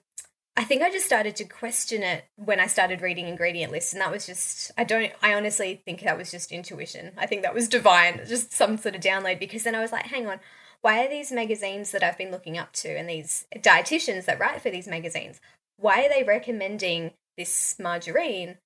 I 0.58 0.66
think 0.66 0.82
I 0.82 0.92
just 0.92 1.06
started 1.06 1.38
to 1.38 1.46
question 1.46 2.04
it 2.04 2.26
when 2.36 2.60
I 2.60 2.68
started 2.68 3.02
reading 3.02 3.30
ingredient 3.30 3.72
lists, 3.72 3.94
and 3.94 4.02
that 4.02 4.12
was 4.12 4.26
just 4.26 4.70
I 4.78 4.84
don't 4.84 5.14
I 5.22 5.34
honestly 5.34 5.82
think 5.86 6.02
that 6.02 6.18
was 6.18 6.30
just 6.30 6.52
intuition. 6.52 7.14
I 7.18 7.26
think 7.26 7.44
that 7.44 7.54
was 7.54 7.70
divine, 7.70 8.20
just 8.28 8.52
some 8.52 8.76
sort 8.78 8.96
of 8.96 9.02
download. 9.02 9.40
Because 9.40 9.64
then 9.64 9.76
I 9.76 9.82
was 9.82 9.94
like, 9.94 10.08
hang 10.08 10.28
on, 10.28 10.42
why 10.82 11.06
are 11.06 11.10
these 11.10 11.32
magazines 11.32 11.92
that 11.92 12.04
I've 12.04 12.18
been 12.18 12.32
looking 12.32 12.58
up 12.58 12.74
to 12.74 12.90
and 12.90 13.10
these 13.10 13.48
dietitians 13.56 14.26
that 14.26 14.42
write 14.42 14.62
for 14.62 14.72
these 14.72 14.90
magazines, 14.90 15.40
why 15.78 16.04
are 16.04 16.10
they 16.10 16.24
recommending 16.24 17.14
this 17.38 17.78
margarine 17.80 18.58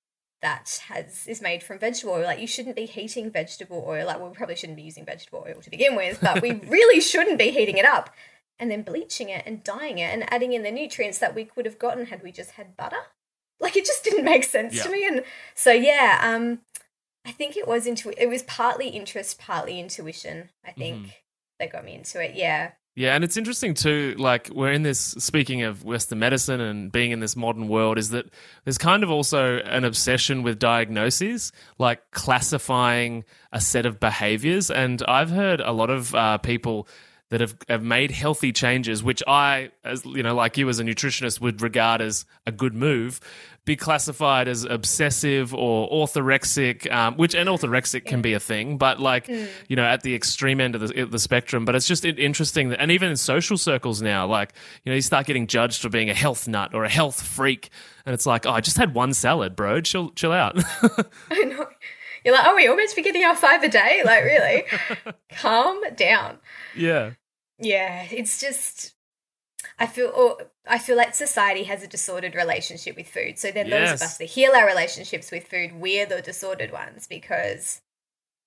that 0.42 0.82
has 0.88 1.26
is 1.26 1.40
made 1.42 1.62
from 1.62 1.78
vegetable 1.78 2.14
oil? 2.14 2.24
Like 2.24 2.40
you 2.40 2.46
shouldn't 2.46 2.76
be 2.76 2.86
heating 2.86 3.30
vegetable 3.30 3.84
oil. 3.86 4.06
Like 4.06 4.18
well, 4.18 4.28
we 4.30 4.34
probably 4.36 4.56
shouldn't 4.56 4.76
be 4.76 4.82
using 4.82 5.04
vegetable 5.04 5.44
oil 5.46 5.60
to 5.60 5.70
begin 5.70 5.96
with, 5.96 6.20
but 6.20 6.40
we 6.42 6.52
really 6.66 7.00
shouldn't 7.00 7.38
be 7.38 7.50
heating 7.50 7.76
it 7.78 7.84
up 7.84 8.10
and 8.58 8.70
then 8.70 8.82
bleaching 8.82 9.28
it 9.28 9.42
and 9.46 9.64
dyeing 9.64 9.98
it 9.98 10.12
and 10.12 10.32
adding 10.32 10.52
in 10.52 10.62
the 10.62 10.70
nutrients 10.70 11.18
that 11.18 11.34
we 11.34 11.44
could 11.44 11.64
have 11.66 11.78
gotten 11.78 12.06
had 12.06 12.22
we 12.22 12.30
just 12.32 12.52
had 12.52 12.76
butter. 12.76 12.96
Like 13.60 13.76
it 13.76 13.84
just 13.84 14.04
didn't 14.04 14.24
make 14.24 14.44
sense 14.44 14.74
Yeah. 14.76 14.82
to 14.84 14.90
me. 14.90 15.06
And 15.06 15.24
so 15.54 15.72
yeah, 15.72 16.18
um, 16.22 16.60
I 17.26 17.32
think 17.32 17.56
it 17.56 17.68
was 17.68 17.86
intu- 17.86 18.14
It 18.16 18.28
was 18.28 18.42
partly 18.44 18.88
interest, 18.88 19.38
partly 19.38 19.78
intuition. 19.78 20.48
I 20.64 20.72
think 20.72 21.06
Mhm. 21.06 21.12
that 21.58 21.70
got 21.70 21.84
me 21.84 21.94
into 21.94 22.22
it. 22.22 22.34
Yeah. 22.34 22.72
Yeah, 23.00 23.14
and 23.14 23.24
it's 23.24 23.38
interesting 23.38 23.72
too. 23.72 24.14
Like 24.18 24.50
we're 24.52 24.72
in 24.72 24.82
this. 24.82 25.00
Speaking 25.00 25.62
of 25.62 25.84
Western 25.84 26.18
medicine 26.18 26.60
and 26.60 26.92
being 26.92 27.12
in 27.12 27.20
this 27.20 27.34
modern 27.34 27.66
world, 27.66 27.96
is 27.96 28.10
that 28.10 28.26
there's 28.64 28.76
kind 28.76 29.02
of 29.02 29.10
also 29.10 29.56
an 29.60 29.84
obsession 29.84 30.42
with 30.42 30.58
diagnoses, 30.58 31.50
like 31.78 32.10
classifying 32.10 33.24
a 33.52 33.60
set 33.62 33.86
of 33.86 34.00
behaviors. 34.00 34.70
And 34.70 35.02
I've 35.08 35.30
heard 35.30 35.62
a 35.62 35.72
lot 35.72 35.88
of 35.88 36.14
uh, 36.14 36.36
people 36.36 36.88
that 37.30 37.40
have, 37.40 37.56
have 37.68 37.82
made 37.82 38.10
healthy 38.10 38.52
changes, 38.52 39.02
which 39.02 39.22
I, 39.26 39.70
as 39.84 40.04
you 40.04 40.22
know, 40.22 40.34
like 40.34 40.58
you 40.58 40.68
as 40.68 40.78
a 40.80 40.84
nutritionist, 40.84 41.40
would 41.40 41.62
regard 41.62 42.00
as 42.02 42.26
a 42.46 42.52
good 42.52 42.74
move, 42.74 43.20
be 43.64 43.76
classified 43.76 44.48
as 44.48 44.64
obsessive 44.64 45.54
or 45.54 45.88
orthorexic, 45.90 46.90
um, 46.92 47.16
which 47.16 47.34
and 47.34 47.48
orthorexic 47.48 48.04
can 48.04 48.20
be 48.20 48.32
a 48.32 48.40
thing, 48.40 48.78
but 48.78 48.98
like 48.98 49.28
you 49.28 49.76
know, 49.76 49.84
at 49.84 50.02
the 50.02 50.14
extreme 50.14 50.60
end 50.60 50.74
of 50.74 50.80
the, 50.80 51.04
the 51.04 51.18
spectrum. 51.20 51.64
But 51.64 51.76
it's 51.76 51.86
just 51.86 52.04
interesting 52.04 52.70
that, 52.70 52.80
and 52.80 52.90
even 52.90 53.10
in 53.10 53.16
social 53.16 53.56
circles 53.56 54.02
now, 54.02 54.26
like 54.26 54.52
you 54.84 54.90
know, 54.90 54.96
you 54.96 55.02
start 55.02 55.26
getting 55.26 55.46
judged 55.46 55.80
for 55.82 55.88
being 55.88 56.10
a 56.10 56.14
health 56.14 56.48
nut 56.48 56.74
or 56.74 56.84
a 56.84 56.90
health 56.90 57.22
freak, 57.22 57.70
and 58.04 58.12
it's 58.12 58.26
like, 58.26 58.44
oh, 58.44 58.50
I 58.50 58.60
just 58.60 58.76
had 58.76 58.92
one 58.92 59.14
salad, 59.14 59.54
bro. 59.54 59.80
Chill, 59.80 60.10
chill 60.10 60.32
out. 60.32 60.56
I 61.30 61.42
know. 61.44 61.66
You're 62.24 62.34
like, 62.34 62.46
oh, 62.46 62.54
we 62.54 62.66
almost 62.68 62.96
be 62.96 63.02
getting 63.02 63.24
our 63.24 63.34
five 63.34 63.62
a 63.62 63.68
day? 63.68 64.02
Like, 64.04 64.24
really? 64.24 64.64
Calm 65.38 65.80
down. 65.96 66.38
yeah. 66.76 67.12
Yeah, 67.60 68.06
it's 68.10 68.40
just 68.40 68.94
I 69.78 69.86
feel 69.86 70.10
or 70.14 70.50
I 70.66 70.78
feel 70.78 70.96
like 70.96 71.14
society 71.14 71.64
has 71.64 71.82
a 71.82 71.86
disordered 71.86 72.34
relationship 72.34 72.96
with 72.96 73.08
food. 73.08 73.38
So 73.38 73.50
then 73.50 73.70
those 73.70 73.92
of 73.92 74.02
us 74.02 74.18
that 74.18 74.24
heal 74.24 74.52
our 74.52 74.66
relationships 74.66 75.30
with 75.30 75.46
food, 75.46 75.74
we're 75.74 76.06
the 76.06 76.22
disordered 76.22 76.72
ones 76.72 77.06
because 77.06 77.82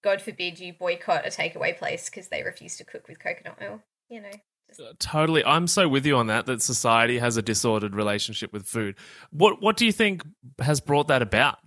God 0.04 0.22
forbid 0.22 0.60
you 0.60 0.74
boycott 0.74 1.26
a 1.26 1.30
takeaway 1.30 1.78
place 1.78 2.10
because 2.10 2.28
they 2.30 2.44
refuse 2.44 2.78
to 2.78 2.84
cook 2.84 3.08
with 3.08 3.20
coconut 3.20 3.58
oil. 3.62 3.82
You 4.10 4.22
know. 4.22 4.32
Just, 4.76 5.00
Totally. 5.00 5.46
I'm 5.46 5.68
so 5.68 5.88
with 5.88 6.06
you 6.06 6.16
on 6.16 6.28
that 6.28 6.46
that 6.48 6.62
society 6.62 7.20
has 7.20 7.38
a 7.38 7.42
disordered 7.42 7.96
relationship 7.96 8.52
with 8.52 8.66
food. 8.66 8.96
What 9.30 9.62
what 9.62 9.78
do 9.78 9.86
you 9.86 9.92
think 9.92 10.24
has 10.60 10.82
brought 10.82 11.08
that 11.10 11.22
about? 11.22 11.60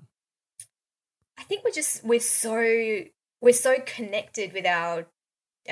I 1.38 1.42
think 1.44 1.64
we're 1.64 1.70
just 1.70 2.02
we're 2.02 2.20
so 2.20 3.02
we're 3.40 3.52
so 3.52 3.76
connected 3.84 4.52
with 4.52 4.66
our 4.66 5.06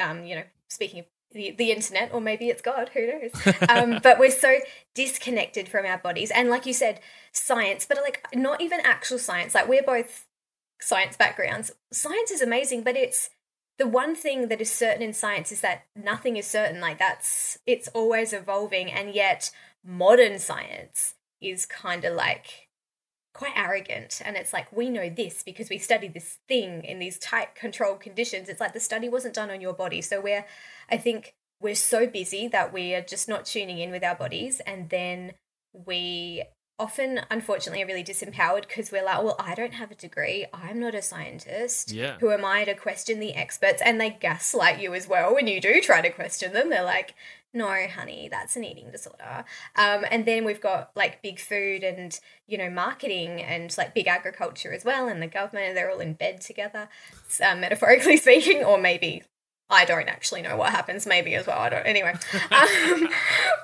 um, 0.00 0.24
you 0.24 0.36
know, 0.36 0.44
speaking 0.68 1.00
of 1.00 1.06
the, 1.34 1.50
the 1.50 1.70
internet 1.70 2.10
or 2.12 2.20
maybe 2.20 2.48
it's 2.48 2.62
God, 2.62 2.90
who 2.94 3.06
knows? 3.06 3.32
um, 3.68 4.00
but 4.02 4.18
we're 4.18 4.30
so 4.30 4.58
disconnected 4.94 5.68
from 5.68 5.84
our 5.84 5.98
bodies. 5.98 6.30
And 6.30 6.48
like 6.48 6.64
you 6.66 6.72
said 6.72 7.00
science 7.32 7.84
but 7.86 7.98
like 7.98 8.26
not 8.34 8.60
even 8.60 8.80
actual 8.80 9.18
science. 9.18 9.54
Like 9.54 9.68
we're 9.68 9.82
both 9.82 10.24
science 10.80 11.16
backgrounds. 11.16 11.72
Science 11.92 12.30
is 12.30 12.40
amazing 12.40 12.82
but 12.82 12.96
it's 12.96 13.30
the 13.76 13.86
one 13.88 14.14
thing 14.14 14.48
that 14.48 14.60
is 14.60 14.72
certain 14.72 15.02
in 15.02 15.12
science 15.12 15.50
is 15.50 15.60
that 15.60 15.82
nothing 15.96 16.36
is 16.36 16.46
certain. 16.46 16.80
Like 16.80 16.98
that's 16.98 17.58
it's 17.66 17.88
always 17.88 18.32
evolving 18.32 18.90
and 18.90 19.14
yet 19.14 19.50
modern 19.84 20.38
science 20.38 21.14
is 21.40 21.66
kind 21.66 22.04
of 22.04 22.14
like 22.14 22.63
quite 23.34 23.52
arrogant. 23.56 24.22
And 24.24 24.36
it's 24.36 24.52
like 24.52 24.72
we 24.72 24.88
know 24.88 25.10
this 25.10 25.42
because 25.42 25.68
we 25.68 25.76
studied 25.76 26.14
this 26.14 26.38
thing 26.48 26.84
in 26.84 27.00
these 27.00 27.18
tight 27.18 27.54
controlled 27.54 28.00
conditions. 28.00 28.48
It's 28.48 28.60
like 28.60 28.72
the 28.72 28.80
study 28.80 29.08
wasn't 29.08 29.34
done 29.34 29.50
on 29.50 29.60
your 29.60 29.74
body. 29.74 30.00
So 30.00 30.20
we're 30.20 30.46
i 30.90 30.96
think 30.96 31.34
we're 31.60 31.74
so 31.74 32.06
busy 32.06 32.46
that 32.48 32.72
we 32.72 32.94
are 32.94 33.00
just 33.00 33.28
not 33.28 33.44
tuning 33.44 33.78
in 33.78 33.90
with 33.90 34.04
our 34.04 34.14
bodies. 34.14 34.60
And 34.66 34.88
then 34.88 35.32
we 35.72 36.44
often 36.78 37.20
unfortunately 37.30 37.82
are 37.82 37.86
really 37.86 38.02
disempowered 38.02 38.66
because 38.66 38.90
we're 38.90 39.04
like 39.04 39.22
well 39.22 39.36
i 39.38 39.54
don't 39.54 39.74
have 39.74 39.90
a 39.90 39.96
degree. 39.96 40.46
I'm 40.54 40.78
not 40.78 40.94
a 40.94 41.02
scientist. 41.02 41.92
Yeah. 41.92 42.16
who 42.20 42.30
am 42.30 42.44
i 42.44 42.64
to 42.64 42.74
question 42.74 43.18
the 43.18 43.34
experts? 43.34 43.82
And 43.84 44.00
they 44.00 44.10
gaslight 44.10 44.80
you 44.80 44.94
as 44.94 45.08
well 45.08 45.34
when 45.34 45.48
you 45.48 45.60
do 45.60 45.80
try 45.80 46.00
to 46.00 46.10
question 46.10 46.52
them. 46.52 46.70
They're 46.70 46.84
like 46.84 47.14
no 47.54 47.86
honey 47.86 48.28
that's 48.30 48.56
an 48.56 48.64
eating 48.64 48.90
disorder 48.90 49.44
um, 49.76 50.04
and 50.10 50.26
then 50.26 50.44
we've 50.44 50.60
got 50.60 50.90
like 50.94 51.22
big 51.22 51.38
food 51.38 51.82
and 51.82 52.20
you 52.46 52.58
know 52.58 52.68
marketing 52.68 53.40
and 53.40 53.74
like 53.78 53.94
big 53.94 54.06
agriculture 54.06 54.72
as 54.72 54.84
well 54.84 55.08
and 55.08 55.22
the 55.22 55.26
government 55.26 55.74
they're 55.74 55.90
all 55.90 56.00
in 56.00 56.12
bed 56.12 56.40
together 56.40 56.88
um, 57.44 57.60
metaphorically 57.60 58.16
speaking 58.18 58.62
or 58.64 58.78
maybe 58.78 59.22
I 59.70 59.84
don't 59.84 60.08
actually 60.08 60.42
know 60.42 60.56
what 60.56 60.70
happens, 60.70 61.06
maybe 61.06 61.34
as 61.34 61.46
well. 61.46 61.58
I 61.58 61.70
don't. 61.70 61.86
Anyway, 61.86 62.14
um, 62.50 63.08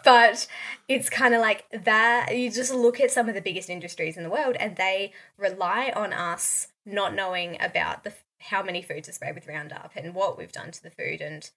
but 0.04 0.46
it's 0.88 1.10
kind 1.10 1.34
of 1.34 1.40
like 1.40 1.66
that. 1.84 2.36
You 2.36 2.50
just 2.50 2.72
look 2.72 3.00
at 3.00 3.10
some 3.10 3.28
of 3.28 3.34
the 3.34 3.42
biggest 3.42 3.68
industries 3.68 4.16
in 4.16 4.22
the 4.22 4.30
world, 4.30 4.56
and 4.58 4.76
they 4.76 5.12
rely 5.36 5.92
on 5.94 6.12
us 6.12 6.68
not 6.86 7.14
knowing 7.14 7.58
about 7.60 8.04
the 8.04 8.14
how 8.44 8.62
many 8.62 8.80
foods 8.80 9.08
are 9.08 9.12
sprayed 9.12 9.34
with 9.34 9.46
Roundup 9.46 9.92
and 9.94 10.14
what 10.14 10.38
we've 10.38 10.52
done 10.52 10.70
to 10.70 10.82
the 10.82 10.90
food, 10.90 11.20
and 11.20 11.50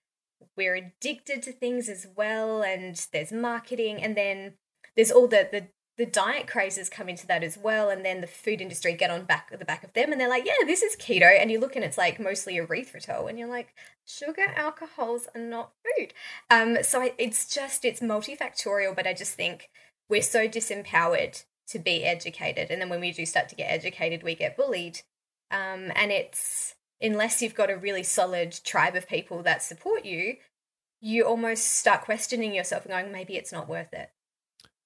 we're 0.55 0.75
addicted 0.75 1.43
to 1.43 1.51
things 1.51 1.89
as 1.89 2.07
well. 2.15 2.61
And 2.61 2.95
there's 3.11 3.31
marketing, 3.31 4.01
and 4.01 4.15
then 4.15 4.53
there's 4.95 5.11
all 5.11 5.27
the 5.27 5.47
the 5.51 5.67
the 5.95 6.05
diet 6.07 6.47
crazes 6.47 6.89
come 6.89 7.07
into 7.07 7.27
that 7.27 7.43
as 7.43 7.57
well, 7.57 7.89
and 7.89 8.03
then 8.03 8.21
the 8.21 8.27
food 8.27 8.61
industry 8.61 8.93
get 8.93 9.11
on 9.11 9.25
back 9.25 9.49
at 9.51 9.59
the 9.59 9.65
back 9.65 9.83
of 9.83 9.93
them, 9.93 10.11
and 10.11 10.19
they're 10.19 10.29
like, 10.29 10.45
"Yeah, 10.45 10.65
this 10.65 10.81
is 10.81 10.95
keto," 10.95 11.39
and 11.39 11.51
you 11.51 11.59
look 11.59 11.75
and 11.75 11.85
it's 11.85 11.97
like 11.97 12.19
mostly 12.19 12.55
erythritol, 12.55 13.29
and 13.29 13.37
you're 13.37 13.47
like, 13.47 13.75
"Sugar, 14.05 14.51
alcohols, 14.55 15.27
are 15.35 15.41
not 15.41 15.73
food." 15.83 16.13
Um, 16.49 16.83
so 16.83 17.11
it's 17.17 17.53
just 17.53 17.85
it's 17.85 17.99
multifactorial, 17.99 18.95
but 18.95 19.05
I 19.07 19.13
just 19.13 19.35
think 19.35 19.69
we're 20.09 20.21
so 20.23 20.47
disempowered 20.47 21.43
to 21.67 21.79
be 21.79 22.03
educated, 22.03 22.71
and 22.71 22.81
then 22.81 22.89
when 22.89 23.01
we 23.01 23.11
do 23.11 23.25
start 23.25 23.49
to 23.49 23.55
get 23.55 23.71
educated, 23.71 24.23
we 24.23 24.35
get 24.35 24.57
bullied, 24.57 25.01
um, 25.51 25.91
and 25.95 26.11
it's 26.11 26.75
unless 27.03 27.41
you've 27.41 27.53
got 27.53 27.69
a 27.69 27.77
really 27.77 28.03
solid 28.03 28.57
tribe 28.63 28.95
of 28.95 29.07
people 29.07 29.43
that 29.43 29.61
support 29.61 30.05
you, 30.05 30.37
you 31.01 31.25
almost 31.25 31.65
start 31.65 32.01
questioning 32.01 32.55
yourself 32.55 32.85
and 32.85 32.93
going, 32.93 33.11
maybe 33.11 33.35
it's 33.35 33.51
not 33.51 33.67
worth 33.67 33.93
it. 33.93 34.09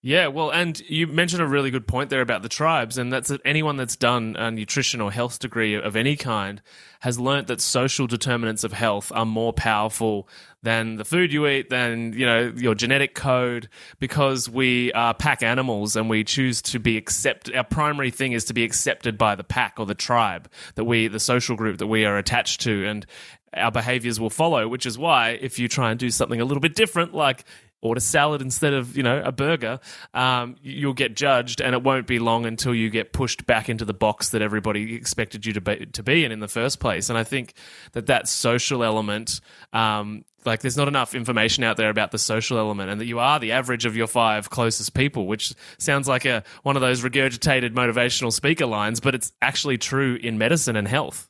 Yeah, 0.02 0.28
well, 0.28 0.52
and 0.52 0.80
you 0.82 1.08
mentioned 1.08 1.42
a 1.42 1.48
really 1.48 1.72
good 1.72 1.88
point 1.88 2.10
there 2.10 2.22
about 2.22 2.44
the 2.44 2.50
tribes, 2.50 2.98
and 2.98 3.12
that's 3.12 3.30
that 3.30 3.42
anyone 3.44 3.78
that's 3.78 3.96
done 3.96 4.36
a 4.38 4.52
nutrition 4.52 5.02
or 5.02 5.12
health 5.12 5.40
degree 5.40 5.74
of 5.74 5.96
any 5.96 6.16
kind 6.16 6.62
has 7.02 7.20
learnt 7.20 7.48
that 7.48 7.62
social 7.62 8.08
determinants 8.08 8.64
of 8.64 8.74
health 8.74 9.12
are 9.14 9.26
more 9.26 9.54
powerful 9.54 10.30
than 10.68 10.98
the 10.98 11.06
food 11.06 11.32
you 11.32 11.48
eat, 11.48 11.70
than 11.70 12.12
you 12.12 12.26
know 12.26 12.52
your 12.54 12.76
genetic 12.76 13.16
code, 13.16 13.70
because 14.00 14.50
we 14.50 14.92
are 14.92 15.14
pack 15.14 15.42
animals 15.42 15.96
and 15.96 16.10
we 16.10 16.26
choose 16.26 16.62
to 16.64 16.78
be 16.78 16.98
accepted. 16.98 17.56
Our 17.56 17.64
primary 17.64 18.12
thing 18.12 18.34
is 18.34 18.44
to 18.46 18.54
be 18.54 18.66
accepted 18.66 19.18
by 19.18 19.36
the 19.36 19.46
pack 19.46 19.76
or 19.80 19.86
the 19.86 19.96
tribe 19.96 20.52
that 20.76 20.84
we, 20.84 21.08
the 21.08 21.22
social 21.22 21.56
group 21.56 21.78
that 21.78 21.88
we 21.88 22.04
are 22.04 22.18
attached 22.18 22.60
to, 22.62 22.86
and 22.86 23.06
our 23.54 23.72
behaviors 23.72 24.20
will 24.20 24.30
follow. 24.30 24.68
Which 24.68 24.86
is 24.86 24.98
why 24.98 25.40
if 25.40 25.58
you 25.58 25.70
try 25.70 25.90
and 25.92 25.98
do 25.98 26.10
something 26.10 26.42
a 26.42 26.46
little 26.46 26.60
bit 26.60 26.76
different, 26.76 27.14
like 27.14 27.46
order 27.80 28.02
salad 28.02 28.42
instead 28.42 28.74
of 28.74 28.98
you 28.98 29.04
know 29.04 29.22
a 29.24 29.32
burger 29.32 29.80
um, 30.16 30.56
you'll 30.64 30.94
get 30.94 31.16
judged 31.16 31.62
and 31.62 31.76
it 31.76 31.84
won't 31.84 32.08
be 32.08 32.18
long 32.18 32.46
until 32.46 32.74
you 32.74 32.90
get 32.90 33.14
pushed 33.14 33.46
back 33.46 33.70
into 33.70 33.86
the 33.86 33.94
box 33.94 34.30
that 34.30 34.42
everybody 34.42 34.96
expected 34.96 35.46
you 35.46 35.54
to 35.54 35.62
be, 35.62 35.86
to 35.86 36.02
be 36.02 36.26
in 36.26 36.32
in 36.32 36.40
the 36.40 36.48
first 36.48 36.80
place 36.80 37.08
and 37.08 37.20
i 37.20 37.24
think 37.24 37.54
that 37.92 38.08
that 38.08 38.28
social 38.28 38.84
element 38.84 39.42
um, 39.74 40.26
like 40.46 40.62
there's 40.62 40.78
not 40.78 40.88
enough 40.88 41.14
information 41.16 41.64
out 41.64 41.78
there 41.78 41.90
about 41.90 42.12
the 42.12 42.18
social 42.18 42.58
element 42.58 42.90
and 42.90 43.02
that 43.02 43.06
you 43.06 43.20
are 43.20 43.40
the 43.40 43.52
average 43.52 43.86
of 43.86 43.96
your 43.96 44.08
five 44.08 44.50
closest 44.50 44.94
people 44.94 45.28
which 45.28 45.54
sounds 45.78 46.08
like 46.08 46.26
a 46.26 46.44
one 46.64 46.76
of 46.76 46.82
those 46.82 47.04
regurgitated 47.04 47.72
motivational 47.74 48.32
speaker 48.32 48.66
lines 48.66 49.00
but 49.00 49.16
it's 49.16 49.34
actually 49.42 49.78
true 49.78 50.16
in 50.22 50.38
medicine 50.38 50.76
and 50.76 50.88
health 50.88 51.30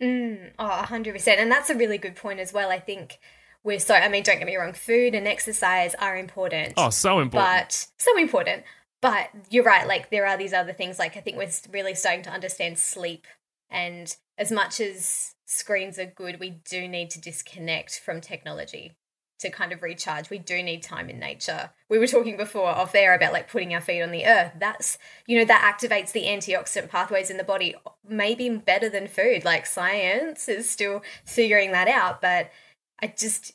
Mm, 0.00 0.52
oh, 0.58 0.82
100%. 0.84 1.28
And 1.38 1.50
that's 1.50 1.70
a 1.70 1.74
really 1.74 1.98
good 1.98 2.16
point 2.16 2.40
as 2.40 2.52
well. 2.52 2.70
I 2.70 2.78
think 2.78 3.18
we're 3.62 3.78
so, 3.78 3.94
I 3.94 4.08
mean, 4.08 4.22
don't 4.22 4.38
get 4.38 4.46
me 4.46 4.56
wrong, 4.56 4.72
food 4.72 5.14
and 5.14 5.28
exercise 5.28 5.94
are 5.96 6.16
important. 6.16 6.74
oh 6.76 6.90
so 6.90 7.20
important 7.20 7.68
but 7.68 7.86
so 7.98 8.18
important. 8.18 8.64
But 9.02 9.30
you're 9.48 9.64
right, 9.64 9.86
like 9.86 10.10
there 10.10 10.26
are 10.26 10.36
these 10.36 10.52
other 10.52 10.72
things. 10.72 10.98
Like 10.98 11.16
I 11.16 11.20
think 11.20 11.36
we're 11.36 11.50
really 11.72 11.94
starting 11.94 12.22
to 12.24 12.30
understand 12.30 12.78
sleep. 12.78 13.26
And 13.70 14.14
as 14.36 14.50
much 14.50 14.80
as 14.80 15.34
screens 15.50 15.98
are 15.98 16.06
good, 16.06 16.38
we 16.38 16.50
do 16.50 16.86
need 16.86 17.10
to 17.10 17.20
disconnect 17.20 17.98
from 17.98 18.20
technology 18.20 18.92
to 19.40 19.50
kind 19.50 19.72
of 19.72 19.82
recharge. 19.82 20.30
We 20.30 20.38
do 20.38 20.62
need 20.62 20.82
time 20.82 21.10
in 21.10 21.18
nature. 21.18 21.70
We 21.88 21.98
were 21.98 22.06
talking 22.06 22.36
before 22.36 22.68
off 22.68 22.94
air 22.94 23.14
about 23.14 23.32
like 23.32 23.50
putting 23.50 23.74
our 23.74 23.80
feet 23.80 24.02
on 24.02 24.12
the 24.12 24.26
earth. 24.26 24.52
That's, 24.58 24.98
you 25.26 25.38
know, 25.38 25.44
that 25.46 25.76
activates 25.80 26.12
the 26.12 26.24
antioxidant 26.24 26.90
pathways 26.90 27.30
in 27.30 27.36
the 27.36 27.44
body, 27.44 27.74
maybe 28.06 28.48
better 28.50 28.88
than 28.88 29.08
food. 29.08 29.44
Like 29.44 29.66
science 29.66 30.48
is 30.48 30.68
still 30.68 31.02
figuring 31.24 31.72
that 31.72 31.88
out. 31.88 32.20
But 32.20 32.50
I 33.02 33.08
just, 33.08 33.52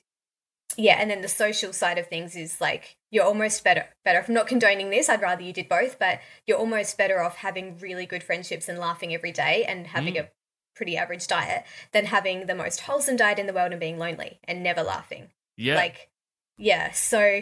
yeah. 0.76 0.98
And 1.00 1.10
then 1.10 1.22
the 1.22 1.28
social 1.28 1.72
side 1.72 2.00
of 2.00 2.08
things 2.08 2.36
is 2.36 2.60
like, 2.60 2.98
you're 3.12 3.24
almost 3.24 3.64
better, 3.64 3.86
better. 4.04 4.26
I'm 4.28 4.34
not 4.34 4.48
condoning 4.48 4.90
this. 4.90 5.08
I'd 5.08 5.22
rather 5.22 5.44
you 5.44 5.54
did 5.54 5.70
both, 5.70 6.00
but 6.00 6.20
you're 6.48 6.58
almost 6.58 6.98
better 6.98 7.22
off 7.22 7.38
having 7.38 7.78
really 7.78 8.08
good 8.08 8.24
friendships 8.24 8.68
and 8.68 8.80
laughing 8.80 9.14
every 9.14 9.32
day 9.32 9.64
and 9.66 9.88
having 9.88 10.16
mm. 10.16 10.24
a 10.24 10.30
pretty 10.76 10.98
average 10.98 11.28
diet 11.28 11.64
than 11.92 12.06
having 12.06 12.46
the 12.46 12.56
most 12.56 12.82
wholesome 12.82 13.16
diet 13.16 13.40
in 13.40 13.48
the 13.48 13.54
world 13.54 13.72
and 13.72 13.80
being 13.80 13.98
lonely 13.98 14.40
and 14.44 14.62
never 14.62 14.84
laughing. 14.84 15.30
yeah 15.58 15.76
Like, 15.76 16.10
yeah. 16.58 16.92
So 16.92 17.42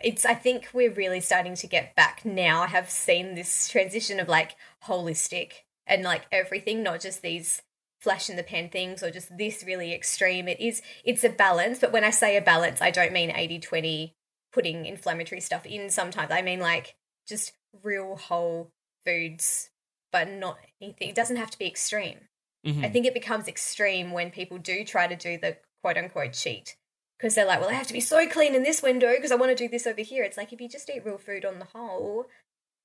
it's, 0.00 0.24
I 0.24 0.34
think 0.34 0.68
we're 0.72 0.92
really 0.92 1.20
starting 1.20 1.54
to 1.56 1.66
get 1.66 1.96
back 1.96 2.24
now. 2.24 2.62
I 2.62 2.68
have 2.68 2.90
seen 2.90 3.34
this 3.34 3.68
transition 3.68 4.20
of 4.20 4.28
like 4.28 4.56
holistic 4.86 5.52
and 5.86 6.02
like 6.02 6.22
everything, 6.30 6.82
not 6.82 7.00
just 7.00 7.22
these 7.22 7.62
flash 8.00 8.30
in 8.30 8.36
the 8.36 8.44
pan 8.44 8.68
things 8.68 9.02
or 9.02 9.10
just 9.10 9.36
this 9.36 9.64
really 9.66 9.92
extreme. 9.92 10.46
It 10.46 10.60
is, 10.60 10.82
it's 11.04 11.24
a 11.24 11.28
balance. 11.28 11.80
But 11.80 11.92
when 11.92 12.04
I 12.04 12.10
say 12.10 12.36
a 12.36 12.42
balance, 12.42 12.80
I 12.80 12.90
don't 12.90 13.12
mean 13.12 13.32
80 13.34 13.58
20 13.58 14.14
putting 14.52 14.86
inflammatory 14.86 15.40
stuff 15.40 15.66
in 15.66 15.90
sometimes. 15.90 16.30
I 16.30 16.42
mean 16.42 16.60
like 16.60 16.94
just 17.26 17.52
real 17.82 18.16
whole 18.16 18.70
foods, 19.04 19.70
but 20.12 20.30
not 20.30 20.58
anything. 20.80 21.08
It 21.08 21.14
doesn't 21.14 21.36
have 21.36 21.50
to 21.50 21.58
be 21.58 21.66
extreme. 21.66 22.27
Mhm. 22.66 22.84
I 22.84 22.88
think 22.88 23.06
it 23.06 23.14
becomes 23.14 23.48
extreme 23.48 24.12
when 24.12 24.30
people 24.30 24.58
do 24.58 24.84
try 24.84 25.06
to 25.06 25.16
do 25.16 25.38
the 25.38 25.58
quote 25.82 25.96
unquote 25.96 26.32
cheat 26.32 26.76
because 27.18 27.34
they're 27.34 27.46
like, 27.46 27.60
well, 27.60 27.70
I 27.70 27.74
have 27.74 27.86
to 27.88 27.92
be 27.92 28.00
so 28.00 28.26
clean 28.28 28.54
in 28.54 28.62
this 28.62 28.82
window 28.82 29.14
because 29.14 29.32
I 29.32 29.36
want 29.36 29.50
to 29.50 29.64
do 29.64 29.68
this 29.68 29.86
over 29.86 30.02
here. 30.02 30.24
It's 30.24 30.36
like 30.36 30.52
if 30.52 30.60
you 30.60 30.68
just 30.68 30.88
eat 30.90 31.04
real 31.04 31.18
food 31.18 31.44
on 31.44 31.58
the 31.58 31.64
whole 31.66 32.26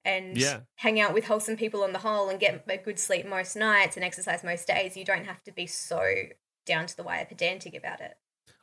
and 0.05 0.38
Yeah. 0.38 0.62
hang 0.77 0.99
out 0.99 1.13
with 1.13 1.25
wholesome 1.25 1.55
people 1.57 1.83
on 1.83 1.93
the 1.93 1.99
whole 1.99 2.29
and 2.29 2.39
get 2.39 2.65
a 2.67 2.77
good 2.77 2.99
sleep 2.99 3.25
most 3.25 3.55
nights 3.55 3.95
and 3.95 4.03
exercise 4.03 4.43
most 4.43 4.67
days, 4.67 4.95
you 4.97 5.05
don't 5.05 5.25
have 5.25 5.43
to 5.43 5.51
be 5.51 5.65
so 5.67 6.03
down 6.65 6.86
to 6.88 6.95
the 6.95 7.03
wire 7.03 7.25
pedantic 7.25 7.73
about 7.75 8.01
it. 8.01 8.17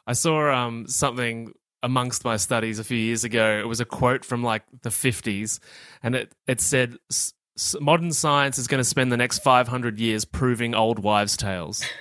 I 0.06 0.12
saw 0.12 0.50
um, 0.52 0.86
something 0.88 1.52
amongst 1.82 2.24
my 2.24 2.36
studies 2.36 2.78
a 2.78 2.84
few 2.84 2.96
years 2.98 3.24
ago. 3.24 3.58
It 3.58 3.66
was 3.68 3.80
a 3.80 3.84
quote 3.84 4.24
from 4.24 4.42
like 4.42 4.64
the 4.82 4.90
50s, 4.90 5.60
and 6.02 6.14
it, 6.14 6.32
it 6.46 6.60
said, 6.60 6.98
"S- 7.10 7.32
s- 7.32 7.34
Modern 7.80 8.12
science 8.12 8.58
is 8.58 8.66
going 8.66 8.78
to 8.80 8.84
spend 8.84 9.12
the 9.12 9.16
next 9.16 9.40
500 9.40 9.98
years 9.98 10.24
proving 10.24 10.74
old 10.74 10.98
wives' 10.98 11.36
tales. 11.36 11.84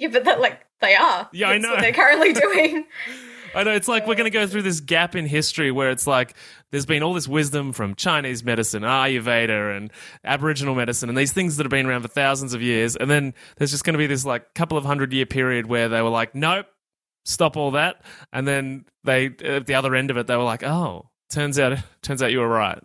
Yeah, 0.00 0.10
but 0.12 0.26
that 0.26 0.40
like 0.40 0.64
they 0.80 0.94
are. 0.94 1.28
Yeah, 1.32 1.48
I 1.48 1.58
know. 1.58 1.70
what 1.70 1.80
they're 1.80 1.92
currently 1.92 2.32
doing. 2.32 2.86
I 3.54 3.64
know 3.64 3.72
it's 3.72 3.88
like 3.88 4.06
we're 4.06 4.14
going 4.14 4.30
to 4.30 4.38
go 4.38 4.46
through 4.46 4.62
this 4.62 4.80
gap 4.80 5.16
in 5.16 5.26
history 5.26 5.72
where 5.72 5.90
it's 5.90 6.06
like 6.06 6.36
there's 6.70 6.86
been 6.86 7.02
all 7.02 7.14
this 7.14 7.26
wisdom 7.26 7.72
from 7.72 7.96
Chinese 7.96 8.44
medicine, 8.44 8.84
Ayurveda, 8.84 9.76
and 9.76 9.90
Aboriginal 10.24 10.74
medicine, 10.74 11.08
and 11.08 11.18
these 11.18 11.32
things 11.32 11.56
that 11.56 11.64
have 11.64 11.70
been 11.70 11.86
around 11.86 12.02
for 12.02 12.08
thousands 12.08 12.54
of 12.54 12.62
years. 12.62 12.94
And 12.94 13.10
then 13.10 13.34
there's 13.56 13.72
just 13.72 13.82
going 13.84 13.94
to 13.94 13.98
be 13.98 14.06
this 14.06 14.24
like 14.24 14.54
couple 14.54 14.78
of 14.78 14.84
hundred 14.84 15.12
year 15.12 15.26
period 15.26 15.66
where 15.66 15.88
they 15.88 16.00
were 16.00 16.10
like, 16.10 16.34
nope, 16.34 16.66
stop 17.24 17.56
all 17.56 17.72
that. 17.72 18.02
And 18.32 18.46
then 18.46 18.84
they, 19.02 19.26
at 19.44 19.66
the 19.66 19.74
other 19.74 19.94
end 19.96 20.10
of 20.10 20.16
it, 20.16 20.26
they 20.28 20.36
were 20.36 20.44
like, 20.44 20.62
oh, 20.62 21.10
turns 21.30 21.58
out, 21.58 21.78
turns 22.02 22.22
out 22.22 22.30
you 22.30 22.38
were 22.38 22.48
right. 22.48 22.78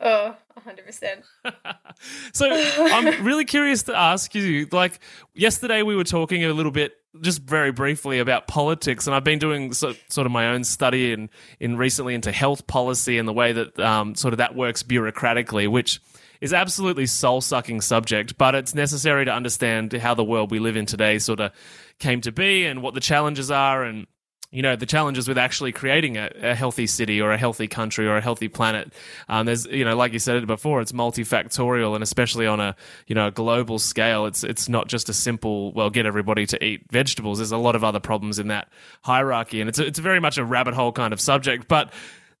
oh, 0.00 0.36
100%. 0.58 1.24
so 2.32 2.46
I'm 2.50 3.24
really 3.24 3.44
curious 3.44 3.84
to 3.84 3.96
ask 3.96 4.34
you. 4.34 4.66
Like 4.70 5.00
yesterday, 5.34 5.82
we 5.82 5.96
were 5.96 6.04
talking 6.04 6.44
a 6.44 6.52
little 6.52 6.72
bit, 6.72 6.92
just 7.20 7.42
very 7.42 7.72
briefly, 7.72 8.18
about 8.18 8.46
politics, 8.46 9.06
and 9.06 9.14
I've 9.14 9.24
been 9.24 9.38
doing 9.38 9.72
so, 9.72 9.94
sort 10.08 10.26
of 10.26 10.32
my 10.32 10.48
own 10.48 10.64
study 10.64 11.12
in 11.12 11.30
in 11.58 11.76
recently 11.76 12.14
into 12.14 12.32
health 12.32 12.66
policy 12.66 13.18
and 13.18 13.28
the 13.28 13.32
way 13.32 13.52
that 13.52 13.78
um, 13.80 14.14
sort 14.14 14.34
of 14.34 14.38
that 14.38 14.54
works 14.54 14.82
bureaucratically, 14.82 15.68
which 15.68 16.00
is 16.40 16.54
absolutely 16.54 17.06
soul 17.06 17.40
sucking 17.40 17.80
subject, 17.82 18.38
but 18.38 18.54
it's 18.54 18.74
necessary 18.74 19.24
to 19.26 19.32
understand 19.32 19.92
how 19.92 20.14
the 20.14 20.24
world 20.24 20.50
we 20.50 20.58
live 20.58 20.76
in 20.76 20.86
today 20.86 21.18
sort 21.18 21.40
of 21.40 21.52
came 21.98 22.20
to 22.22 22.32
be 22.32 22.64
and 22.64 22.82
what 22.82 22.94
the 22.94 23.00
challenges 23.00 23.50
are 23.50 23.84
and 23.84 24.06
you 24.50 24.62
know 24.62 24.74
the 24.74 24.86
challenges 24.86 25.28
with 25.28 25.38
actually 25.38 25.72
creating 25.72 26.16
a, 26.16 26.30
a, 26.42 26.54
healthy 26.54 26.86
city 26.86 27.20
or 27.20 27.32
a 27.32 27.38
healthy 27.38 27.68
country 27.68 28.06
or 28.06 28.16
a 28.16 28.20
healthy 28.20 28.48
planet. 28.48 28.92
Um, 29.28 29.46
there's 29.46 29.66
you 29.66 29.84
know 29.84 29.96
like 29.96 30.12
you 30.12 30.18
said 30.18 30.36
it 30.36 30.46
before 30.46 30.80
it's 30.80 30.92
multifactorial 30.92 31.94
and 31.94 32.02
especially 32.02 32.46
on 32.46 32.60
a 32.60 32.74
you 33.06 33.14
know 33.14 33.28
a 33.28 33.30
global 33.30 33.78
scale 33.78 34.26
it's 34.26 34.42
it's 34.42 34.68
not 34.68 34.88
just 34.88 35.08
a 35.08 35.12
simple 35.12 35.72
well 35.72 35.90
get 35.90 36.06
everybody 36.06 36.46
to 36.46 36.64
eat 36.64 36.82
vegetables. 36.90 37.38
There's 37.38 37.52
a 37.52 37.58
lot 37.58 37.76
of 37.76 37.84
other 37.84 38.00
problems 38.00 38.38
in 38.38 38.48
that 38.48 38.68
hierarchy 39.02 39.60
and 39.60 39.68
it's 39.68 39.78
it's 39.78 39.98
very 39.98 40.20
much 40.20 40.36
a 40.38 40.44
rabbit 40.44 40.74
hole 40.74 40.92
kind 40.92 41.12
of 41.12 41.20
subject 41.20 41.68
but 41.68 41.92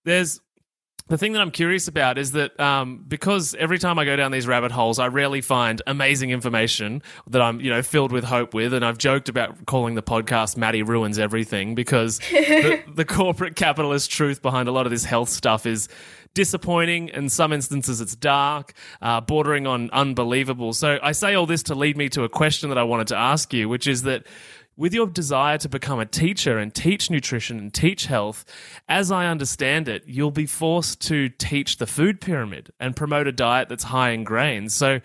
there's 0.04 0.40
the 1.10 1.18
thing 1.18 1.32
that 1.32 1.42
I'm 1.42 1.50
curious 1.50 1.88
about 1.88 2.18
is 2.18 2.30
that 2.32 2.58
um, 2.60 3.04
because 3.06 3.56
every 3.56 3.80
time 3.80 3.98
I 3.98 4.04
go 4.04 4.14
down 4.14 4.30
these 4.30 4.46
rabbit 4.46 4.70
holes, 4.70 5.00
I 5.00 5.08
rarely 5.08 5.40
find 5.40 5.82
amazing 5.88 6.30
information 6.30 7.02
that 7.26 7.42
I'm, 7.42 7.60
you 7.60 7.68
know, 7.68 7.82
filled 7.82 8.12
with 8.12 8.22
hope 8.22 8.54
with. 8.54 8.72
And 8.72 8.84
I've 8.84 8.96
joked 8.96 9.28
about 9.28 9.66
calling 9.66 9.96
the 9.96 10.04
podcast 10.04 10.56
"Maddie 10.56 10.84
ruins 10.84 11.18
everything" 11.18 11.74
because 11.74 12.18
the, 12.30 12.80
the 12.94 13.04
corporate 13.04 13.56
capitalist 13.56 14.12
truth 14.12 14.40
behind 14.40 14.68
a 14.68 14.72
lot 14.72 14.86
of 14.86 14.92
this 14.92 15.04
health 15.04 15.30
stuff 15.30 15.66
is 15.66 15.88
disappointing. 16.34 17.08
In 17.08 17.28
some 17.28 17.52
instances, 17.52 18.00
it's 18.00 18.14
dark, 18.14 18.72
uh, 19.02 19.20
bordering 19.20 19.66
on 19.66 19.90
unbelievable. 19.90 20.72
So 20.72 21.00
I 21.02 21.10
say 21.10 21.34
all 21.34 21.44
this 21.44 21.64
to 21.64 21.74
lead 21.74 21.96
me 21.96 22.08
to 22.10 22.22
a 22.22 22.28
question 22.28 22.68
that 22.68 22.78
I 22.78 22.84
wanted 22.84 23.08
to 23.08 23.16
ask 23.16 23.52
you, 23.52 23.68
which 23.68 23.88
is 23.88 24.02
that 24.02 24.28
with 24.80 24.94
your 24.94 25.06
desire 25.06 25.58
to 25.58 25.68
become 25.68 26.00
a 26.00 26.06
teacher 26.06 26.56
and 26.56 26.74
teach 26.74 27.10
nutrition 27.10 27.58
and 27.58 27.74
teach 27.74 28.06
health, 28.06 28.46
as 28.88 29.12
I 29.12 29.26
understand 29.26 29.88
it, 29.88 30.04
you'll 30.06 30.30
be 30.30 30.46
forced 30.46 31.02
to 31.02 31.28
teach 31.28 31.76
the 31.76 31.86
food 31.86 32.18
pyramid 32.18 32.72
and 32.80 32.96
promote 32.96 33.26
a 33.26 33.32
diet 33.32 33.68
that's 33.68 33.84
high 33.84 34.12
in 34.12 34.24
grains. 34.24 34.74
So, 34.74 35.02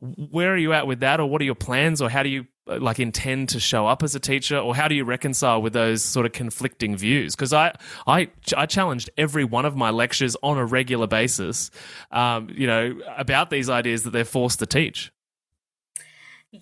where 0.00 0.52
are 0.52 0.58
you 0.58 0.74
at 0.74 0.86
with 0.86 1.00
that, 1.00 1.20
or 1.20 1.26
what 1.26 1.40
are 1.40 1.46
your 1.46 1.54
plans, 1.54 2.02
or 2.02 2.10
how 2.10 2.22
do 2.22 2.28
you 2.28 2.46
uh, 2.68 2.78
like 2.78 3.00
intend 3.00 3.48
to 3.48 3.60
show 3.60 3.86
up 3.86 4.02
as 4.02 4.14
a 4.14 4.20
teacher, 4.20 4.58
or 4.58 4.76
how 4.76 4.88
do 4.88 4.94
you 4.94 5.04
reconcile 5.06 5.62
with 5.62 5.72
those 5.72 6.02
sort 6.02 6.26
of 6.26 6.32
conflicting 6.32 6.94
views? 6.94 7.34
Because 7.34 7.54
I, 7.54 7.74
I, 8.06 8.28
I 8.54 8.66
challenged 8.66 9.08
every 9.16 9.44
one 9.44 9.64
of 9.64 9.74
my 9.74 9.88
lectures 9.88 10.36
on 10.42 10.58
a 10.58 10.66
regular 10.66 11.06
basis, 11.06 11.70
um, 12.10 12.50
you 12.52 12.66
know, 12.66 13.00
about 13.16 13.48
these 13.48 13.70
ideas 13.70 14.02
that 14.02 14.10
they're 14.10 14.26
forced 14.26 14.58
to 14.58 14.66
teach. 14.66 15.14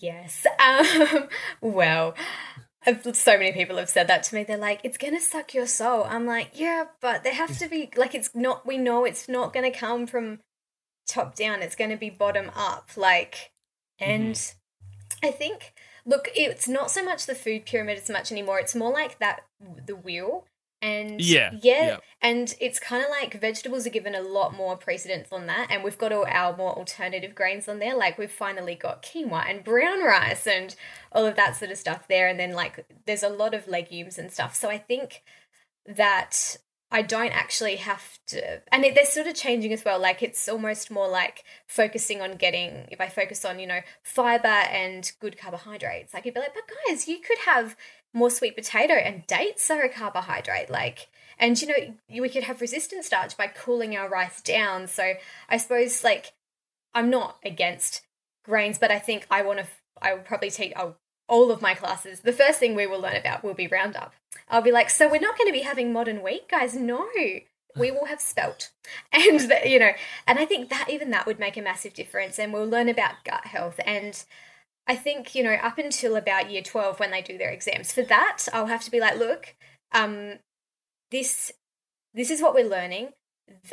Yes. 0.01 0.47
Um, 0.63 1.29
well, 1.61 2.15
so 3.13 3.39
many 3.39 3.53
people 3.53 3.77
have 3.77 3.89
said 3.89 4.09
that 4.09 4.23
to 4.25 4.35
me. 4.35 4.45
They're 4.45 4.57
like, 4.57 4.81
it's 4.83 4.99
going 4.99 5.15
to 5.15 5.21
suck 5.21 5.55
your 5.55 5.67
soul. 5.67 6.05
I'm 6.05 6.27
like, 6.27 6.51
yeah, 6.55 6.85
but 7.01 7.25
there 7.25 7.35
has 7.35 7.59
to 7.61 7.69
be, 7.69 7.91
like, 7.97 8.15
it's 8.15 8.35
not, 8.35 8.67
we 8.67 8.79
know 8.79 9.05
it's 9.05 9.29
not 9.29 9.53
going 9.53 9.71
to 9.71 9.79
come 9.79 10.07
from 10.07 10.41
top 11.07 11.35
down. 11.35 11.63
It's 11.63 11.77
going 11.77 11.91
to 11.91 11.97
be 11.97 12.11
bottom 12.11 12.51
up. 12.57 12.91
Like, 12.97 13.53
and 13.99 14.35
mm-hmm. 14.35 15.29
I 15.29 15.31
think, 15.31 15.75
look, 16.05 16.29
it's 16.35 16.67
not 16.67 16.91
so 16.91 17.05
much 17.05 17.27
the 17.27 17.35
food 17.35 17.67
pyramid 17.67 17.99
as 17.99 18.11
much 18.11 18.33
anymore. 18.33 18.59
It's 18.59 18.75
more 18.75 18.93
like 18.93 19.19
that, 19.21 19.43
the 19.87 19.97
wheel. 19.97 20.47
And 20.83 21.21
yeah, 21.21 21.53
yeah, 21.63 21.87
yeah. 21.87 21.97
and 22.21 22.53
it's 22.61 22.81
kind 22.81 23.05
of 23.05 23.09
like 23.09 23.41
vegetables 23.41 23.87
are 23.87 23.91
given 23.91 24.17
a 24.17 24.21
lot 24.21 24.53
more 24.53 24.77
precedence 24.77 25.29
on 25.31 25.47
that, 25.47 25.69
and 25.71 25.85
we've 25.85 25.97
got 25.97 26.13
all 26.13 26.27
our 26.29 26.57
more 26.57 26.77
alternative 26.77 27.37
grains 27.37 27.69
on 27.69 27.79
there. 27.79 27.97
Like 27.97 28.19
we've 28.19 28.33
finally 28.33 28.75
got 28.75 29.01
quinoa 29.05 29.49
and 29.49 29.63
brown 29.63 30.03
rice 30.03 30.45
and 30.45 30.75
all 31.13 31.25
of 31.25 31.37
that 31.37 31.55
sort 31.55 31.71
of 31.71 31.79
stuff 31.79 32.09
there, 32.09 32.27
and 32.27 32.39
then 32.39 32.53
like 32.53 32.85
there's 33.07 33.23
a 33.23 33.29
lot 33.29 33.55
of 33.55 33.69
legumes 33.69 34.19
and 34.19 34.33
stuff. 34.33 34.57
So 34.57 34.69
I 34.71 34.79
think 34.79 35.23
that 35.87 36.57
I 36.93 37.03
don't 37.03 37.33
actually 37.33 37.77
have 37.77 38.19
to, 38.29 38.61
and 38.71 38.85
it, 38.85 38.95
they're 38.95 39.05
sort 39.07 39.27
of 39.27 39.35
changing 39.35 39.73
as 39.73 39.85
well. 39.85 39.99
Like 39.99 40.23
it's 40.23 40.49
almost 40.49 40.91
more 40.91 41.09
like 41.09 41.43
focusing 41.67 42.21
on 42.21 42.37
getting. 42.37 42.87
If 42.91 43.01
I 43.01 43.09
focus 43.09 43.45
on 43.45 43.59
you 43.59 43.67
know 43.67 43.81
fiber 44.03 44.47
and 44.47 45.11
good 45.21 45.39
carbohydrates, 45.39 46.13
like 46.13 46.27
you'd 46.27 46.35
be 46.35 46.41
like, 46.41 46.55
but 46.55 46.65
guys, 46.87 47.09
you 47.09 47.19
could 47.19 47.39
have 47.47 47.77
more 48.15 48.31
sweet 48.31 48.57
potato 48.57 48.93
and 48.93 49.27
dates 49.27 49.71
are 49.71 49.83
a 49.83 49.89
carbohydrate 49.89 50.71
like 50.71 51.09
and 51.39 51.61
you 51.61 51.69
know 51.69 52.21
we 52.21 52.29
could 52.29 52.43
have 52.43 52.61
resistant 52.61 53.05
starch 53.05 53.37
by 53.37 53.47
cooling 53.47 53.97
our 53.97 54.09
rice 54.09 54.43
down 54.43 54.87
so 54.87 55.15
i 55.49 55.57
suppose 55.57 56.05
like 56.05 56.33
i'm 56.95 57.09
not 57.09 57.39
against 57.45 58.03
grains 58.45 58.79
but 58.79 58.91
i 58.91 58.99
think 58.99 59.27
i 59.31 59.41
want 59.41 59.59
to 59.59 59.67
i 60.03 60.13
will 60.13 60.21
probably 60.21 60.51
take 60.51 60.73
oh, 60.77 60.95
all 61.29 61.51
of 61.51 61.63
my 61.63 61.75
classes 61.75 62.21
the 62.21 62.33
first 62.33 62.59
thing 62.59 62.75
we 62.75 62.87
will 62.87 63.01
learn 63.01 63.17
about 63.17 63.45
will 63.45 63.55
be 63.55 63.67
roundup. 63.67 64.15
I'll 64.49 64.63
be 64.63 64.73
like 64.73 64.91
so 64.91 65.09
we're 65.09 65.21
not 65.21 65.39
going 65.39 65.49
to 65.49 65.59
be 65.59 65.65
having 65.65 65.93
modern 65.93 66.23
wheat 66.23 66.49
guys? 66.49 66.75
No. 66.75 67.09
We 67.75 67.91
will 67.91 68.05
have 68.07 68.21
spelt. 68.21 68.71
And 69.13 69.41
the, 69.41 69.61
you 69.65 69.79
know 69.79 69.93
and 70.27 70.39
i 70.39 70.45
think 70.45 70.69
that 70.69 70.91
even 70.91 71.11
that 71.11 71.27
would 71.27 71.39
make 71.39 71.57
a 71.57 71.63
massive 71.63 71.95
difference 71.95 72.39
and 72.39 72.53
we'll 72.53 72.67
learn 72.69 72.89
about 72.89 73.25
gut 73.25 73.47
health. 73.47 73.81
And 73.87 74.23
I 74.87 74.97
think, 74.97 75.35
you 75.35 75.45
know, 75.45 75.53
up 75.55 75.79
until 75.79 76.17
about 76.17 76.51
year 76.51 76.63
12 76.63 76.99
when 76.99 77.11
they 77.11 77.23
do 77.23 77.39
their 77.39 77.51
exams, 77.51 77.93
for 77.93 78.03
that, 78.03 78.49
I'll 78.53 78.67
have 78.67 78.83
to 78.85 78.91
be 78.91 79.01
like, 79.01 79.19
look, 79.19 79.55
um, 79.93 80.39
this 81.11 81.53
this 82.15 82.31
is 82.31 82.43
what 82.43 82.55
we're 82.55 82.69
learning. 82.69 83.11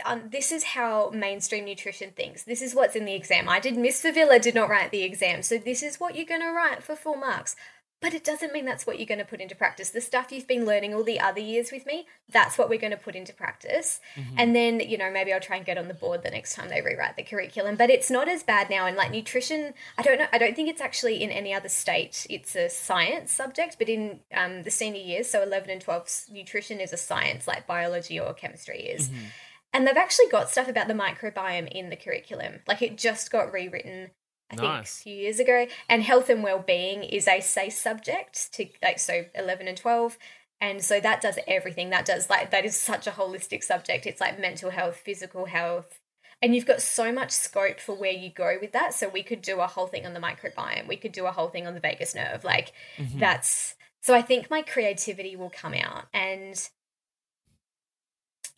Um, 0.05 0.23
this 0.31 0.51
is 0.51 0.63
how 0.63 1.09
mainstream 1.11 1.65
nutrition 1.65 2.11
thinks. 2.11 2.43
This 2.43 2.61
is 2.61 2.75
what's 2.75 2.95
in 2.95 3.05
the 3.05 3.15
exam. 3.15 3.49
I 3.49 3.59
did 3.59 3.77
Miss 3.77 4.03
Favilla 4.03 4.41
did 4.41 4.55
not 4.55 4.69
write 4.69 4.91
the 4.91 5.03
exam, 5.03 5.41
so 5.41 5.57
this 5.57 5.83
is 5.83 5.99
what 5.99 6.15
you're 6.15 6.25
going 6.25 6.41
to 6.41 6.51
write 6.51 6.83
for 6.83 6.95
full 6.95 7.15
marks. 7.15 7.55
But 8.01 8.13
it 8.13 8.23
doesn't 8.23 8.53
mean 8.53 8.63
that's 8.63 8.87
what 8.87 8.97
you're 8.97 9.05
going 9.05 9.19
to 9.19 9.25
put 9.25 9.41
into 9.41 9.55
practice. 9.55 9.89
The 9.89 9.99
stuff 9.99 10.31
you've 10.31 10.47
been 10.47 10.65
learning 10.65 10.93
all 10.93 11.03
the 11.03 11.19
other 11.19 11.41
years 11.41 11.69
with 11.69 11.85
me, 11.85 12.07
that's 12.29 12.57
what 12.57 12.69
we're 12.69 12.79
going 12.79 12.91
to 12.91 12.97
put 12.97 13.13
into 13.13 13.33
practice. 13.33 13.99
Mm-hmm. 14.15 14.35
And 14.37 14.55
then, 14.55 14.79
you 14.79 14.97
know, 14.97 15.11
maybe 15.11 15.33
I'll 15.33 15.41
try 15.41 15.57
and 15.57 15.65
get 15.65 15.77
on 15.77 15.89
the 15.89 15.93
board 15.93 16.23
the 16.23 16.29
next 16.29 16.55
time 16.55 16.69
they 16.69 16.81
rewrite 16.81 17.17
the 17.17 17.23
curriculum. 17.23 17.75
But 17.75 17.89
it's 17.89 18.09
not 18.09 18.29
as 18.29 18.41
bad 18.41 18.69
now. 18.69 18.85
And 18.85 18.95
like 18.95 19.11
nutrition, 19.11 19.73
I 19.97 20.01
don't 20.01 20.17
know, 20.17 20.27
I 20.31 20.37
don't 20.37 20.55
think 20.55 20.69
it's 20.69 20.79
actually 20.79 21.21
in 21.21 21.29
any 21.29 21.53
other 21.53 21.67
state. 21.67 22.25
It's 22.29 22.55
a 22.55 22.69
science 22.69 23.33
subject, 23.33 23.75
but 23.77 23.89
in 23.89 24.21
um, 24.33 24.63
the 24.63 24.71
senior 24.71 25.01
years, 25.01 25.29
so 25.29 25.43
11 25.43 25.69
and 25.69 25.81
12, 25.81 26.27
nutrition 26.31 26.79
is 26.79 26.93
a 26.93 26.97
science 26.97 27.47
like 27.47 27.67
biology 27.67 28.17
or 28.17 28.33
chemistry 28.33 28.79
is. 28.79 29.09
Mm-hmm. 29.09 29.25
And 29.73 29.85
they've 29.85 29.95
actually 29.97 30.29
got 30.29 30.49
stuff 30.49 30.67
about 30.67 30.87
the 30.87 30.93
microbiome 30.93 31.67
in 31.69 31.89
the 31.89 31.95
curriculum. 31.95 32.61
Like 32.67 32.81
it 32.81 32.97
just 32.97 33.31
got 33.31 33.53
rewritten 33.53 34.11
I 34.51 34.55
nice. 34.55 34.97
think 34.97 35.01
a 35.01 35.03
few 35.03 35.23
years 35.23 35.39
ago. 35.39 35.67
And 35.87 36.03
health 36.03 36.29
and 36.29 36.43
well-being 36.43 37.03
is 37.03 37.27
a 37.27 37.39
safe 37.39 37.73
subject 37.73 38.51
to 38.53 38.67
like 38.81 38.99
so 38.99 39.25
11 39.35 39.67
and 39.67 39.77
12 39.77 40.17
and 40.61 40.83
so 40.83 40.99
that 40.99 41.21
does 41.21 41.39
everything 41.47 41.89
that 41.89 42.05
does 42.05 42.29
like 42.29 42.51
that 42.51 42.65
is 42.65 42.75
such 42.75 43.07
a 43.07 43.11
holistic 43.11 43.63
subject 43.63 44.05
it's 44.05 44.21
like 44.21 44.39
mental 44.39 44.69
health 44.69 44.97
physical 44.97 45.45
health 45.45 45.99
and 46.41 46.55
you've 46.55 46.65
got 46.65 46.81
so 46.81 47.11
much 47.11 47.31
scope 47.31 47.79
for 47.79 47.95
where 47.95 48.11
you 48.11 48.29
go 48.29 48.57
with 48.61 48.71
that 48.71 48.93
so 48.93 49.07
we 49.09 49.23
could 49.23 49.41
do 49.41 49.59
a 49.59 49.67
whole 49.67 49.87
thing 49.87 50.05
on 50.05 50.13
the 50.13 50.19
microbiome 50.19 50.87
we 50.87 50.97
could 50.97 51.11
do 51.11 51.25
a 51.25 51.31
whole 51.31 51.49
thing 51.49 51.67
on 51.67 51.73
the 51.73 51.79
vagus 51.79 52.15
nerve 52.15 52.43
like 52.43 52.73
mm-hmm. 52.97 53.19
that's 53.19 53.75
so 54.01 54.13
i 54.13 54.21
think 54.21 54.49
my 54.49 54.61
creativity 54.61 55.35
will 55.35 55.51
come 55.51 55.73
out 55.73 56.05
and 56.13 56.69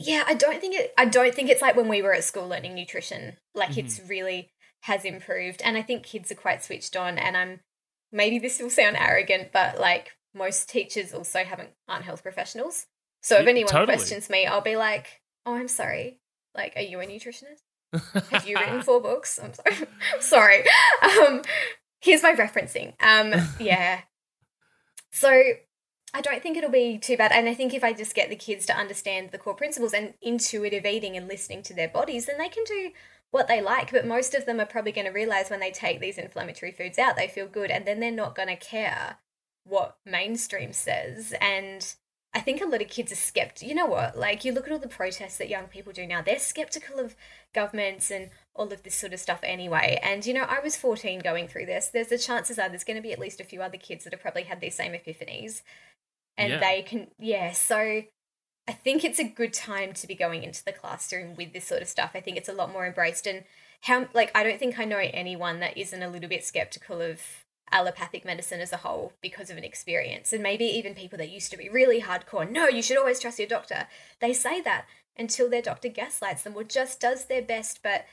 yeah 0.06 0.24
i 0.28 0.34
don't 0.34 0.62
think 0.62 0.76
it 0.76 0.94
i 0.98 1.06
don't 1.06 1.34
think 1.34 1.50
it's 1.50 1.62
like 1.62 1.76
when 1.76 1.88
we 1.88 2.02
were 2.02 2.14
at 2.14 2.24
school 2.24 2.48
learning 2.48 2.76
nutrition 2.76 3.38
like 3.56 3.72
mm-hmm. 3.72 3.82
it's 3.82 4.02
really 4.08 4.52
has 4.82 5.06
improved 5.06 5.62
and 5.64 5.78
i 5.78 5.82
think 5.82 6.04
kids 6.04 6.32
are 6.32 6.36
quite 6.36 6.64
switched 6.64 6.96
on 6.96 7.18
and 7.18 7.38
i'm 7.38 7.60
maybe 8.12 8.40
this 8.40 8.60
will 8.60 8.70
sound 8.70 8.98
arrogant 8.98 9.52
but 9.52 9.80
like 9.80 10.12
most 10.34 10.70
teachers 10.70 11.14
also 11.14 11.44
haven't 11.44 11.70
aren't 11.88 12.06
health 12.06 12.24
professionals. 12.24 12.88
So 13.22 13.38
if 13.38 13.48
anyone 13.48 13.72
totally. 13.72 13.98
questions 13.98 14.30
me 14.30 14.46
i'll 14.46 14.62
be 14.62 14.76
like 14.76 15.22
oh 15.46 15.56
i'm 15.56 15.68
sorry. 15.68 16.20
Like 16.56 16.74
are 16.76 16.82
you 16.82 17.00
a 17.00 17.06
nutritionist? 17.06 17.62
Have 18.32 18.48
you 18.48 18.58
written 18.58 18.82
four 18.84 19.02
books? 19.02 19.40
I'm 19.42 19.54
sorry 19.54 19.88
sorry. 20.20 20.64
Um 21.02 21.42
here's 22.02 22.24
my 22.24 22.34
referencing. 22.34 22.94
Um 23.02 23.48
yeah. 23.60 24.02
So 25.12 25.42
I 26.14 26.22
don't 26.22 26.44
think 26.44 26.58
it'll 26.58 26.70
be 26.70 26.98
too 26.98 27.18
bad. 27.18 27.32
And 27.32 27.48
I 27.48 27.54
think 27.54 27.74
if 27.74 27.84
I 27.84 27.94
just 27.94 28.16
get 28.16 28.30
the 28.30 28.36
kids 28.36 28.66
to 28.66 28.76
understand 28.76 29.32
the 29.32 29.38
core 29.38 29.56
principles 29.56 29.94
and 29.94 30.14
intuitive 30.22 30.86
eating 30.86 31.16
and 31.16 31.28
listening 31.28 31.64
to 31.64 31.74
their 31.74 31.88
bodies, 31.88 32.26
then 32.26 32.38
they 32.38 32.50
can 32.50 32.64
do 32.66 32.92
what 33.32 33.48
they 33.48 33.62
like, 33.62 33.92
but 33.92 34.06
most 34.06 34.36
of 34.36 34.46
them 34.46 34.60
are 34.60 34.66
probably 34.66 34.92
going 34.92 35.08
to 35.08 35.12
realize 35.12 35.50
when 35.50 35.62
they 35.62 35.72
take 35.72 36.02
these 36.02 36.18
inflammatory 36.18 36.72
foods 36.72 37.00
out, 37.00 37.16
they 37.16 37.30
feel 37.30 37.48
good, 37.48 37.72
and 37.72 37.86
then 37.86 38.02
they're 38.02 38.12
not 38.12 38.36
going 38.36 38.50
to 38.50 38.58
care 38.58 39.18
what 39.64 39.98
mainstream 40.06 40.74
says. 40.74 41.34
And 41.40 41.96
I 42.34 42.42
think 42.42 42.62
a 42.62 42.66
lot 42.66 42.82
of 42.82 42.90
kids 42.90 43.12
are 43.12 43.16
skeptical. 43.16 43.70
You 43.70 43.76
know 43.76 43.86
what? 43.86 44.18
Like, 44.18 44.44
you 44.44 44.52
look 44.52 44.68
at 44.68 44.74
all 44.74 44.80
the 44.80 44.88
protests 44.90 45.38
that 45.38 45.50
young 45.50 45.68
people 45.68 45.94
do 45.94 46.06
now, 46.06 46.22
they're 46.22 46.40
skeptical 46.40 47.00
of 47.00 47.16
governments 47.54 48.12
and 48.12 48.30
all 48.56 48.72
of 48.72 48.84
this 48.84 48.96
sort 48.96 49.14
of 49.14 49.20
stuff 49.20 49.40
anyway. 49.44 50.00
And, 50.04 50.26
you 50.26 50.34
know, 50.34 50.46
I 50.48 50.60
was 50.60 50.76
14 50.76 51.20
going 51.20 51.48
through 51.48 51.66
this. 51.66 51.88
There's 51.88 52.08
the 52.08 52.18
chances 52.18 52.60
are 52.60 52.70
there's 52.70 52.84
going 52.84 52.98
to 52.98 53.04
be 53.04 53.14
at 53.14 53.20
least 53.20 53.40
a 53.40 53.46
few 53.46 53.62
other 53.62 53.78
kids 53.78 54.04
that 54.04 54.14
have 54.14 54.22
probably 54.22 54.44
had 54.44 54.60
these 54.60 54.76
same 54.76 54.92
epiphanies. 54.92 55.62
And 56.38 56.54
yeah. 56.54 56.60
they 56.60 56.82
can, 56.82 57.08
yeah. 57.18 57.52
So 57.52 58.04
I 58.68 58.72
think 58.72 59.04
it's 59.04 59.20
a 59.20 59.24
good 59.24 59.54
time 59.54 59.94
to 59.94 60.08
be 60.08 60.16
going 60.16 60.44
into 60.44 60.64
the 60.64 60.72
classroom 60.72 61.36
with 61.36 61.54
this 61.54 61.66
sort 61.66 61.82
of 61.82 61.88
stuff. 61.88 62.12
I 62.14 62.20
think 62.20 62.38
it's 62.38 62.50
a 62.50 62.54
lot 62.54 62.72
more 62.72 62.86
embraced 62.86 63.28
and 63.28 63.44
how 63.82 64.08
like 64.14 64.32
I 64.36 64.44
don't 64.44 64.60
think 64.60 64.80
I 64.80 64.86
know 64.86 65.00
anyone 65.00 65.60
that 65.60 65.78
isn't 65.78 66.04
a 66.04 66.10
little 66.10 66.30
bit 66.30 66.46
skeptical 66.46 67.02
of 67.02 67.20
allopathic 67.72 68.26
medicine 68.26 68.60
as 68.60 68.74
a 68.74 68.78
whole 68.78 69.14
because 69.22 69.50
of 69.50 69.58
an 69.58 69.64
experience. 69.64 70.34
And 70.34 70.44
maybe 70.44 70.66
even 70.66 70.94
people 70.94 71.18
that 71.18 71.30
used 71.30 71.52
to 71.52 71.58
be 71.58 71.70
really 71.70 72.02
hardcore, 72.02 72.50
no, 72.50 72.68
you 72.68 72.82
should 72.82 72.98
always 72.98 73.20
trust 73.20 73.40
your 73.40 73.48
doctor. 73.48 73.88
They 74.20 74.34
say 74.34 74.62
that 74.62 74.86
until 75.18 75.50
their 75.50 75.62
doctor 75.62 75.90
gaslights 75.90 76.44
them 76.44 76.56
or 76.56 76.64
just 76.64 77.00
does 77.00 77.26
their 77.26 77.42
best, 77.42 77.80
but 77.82 78.06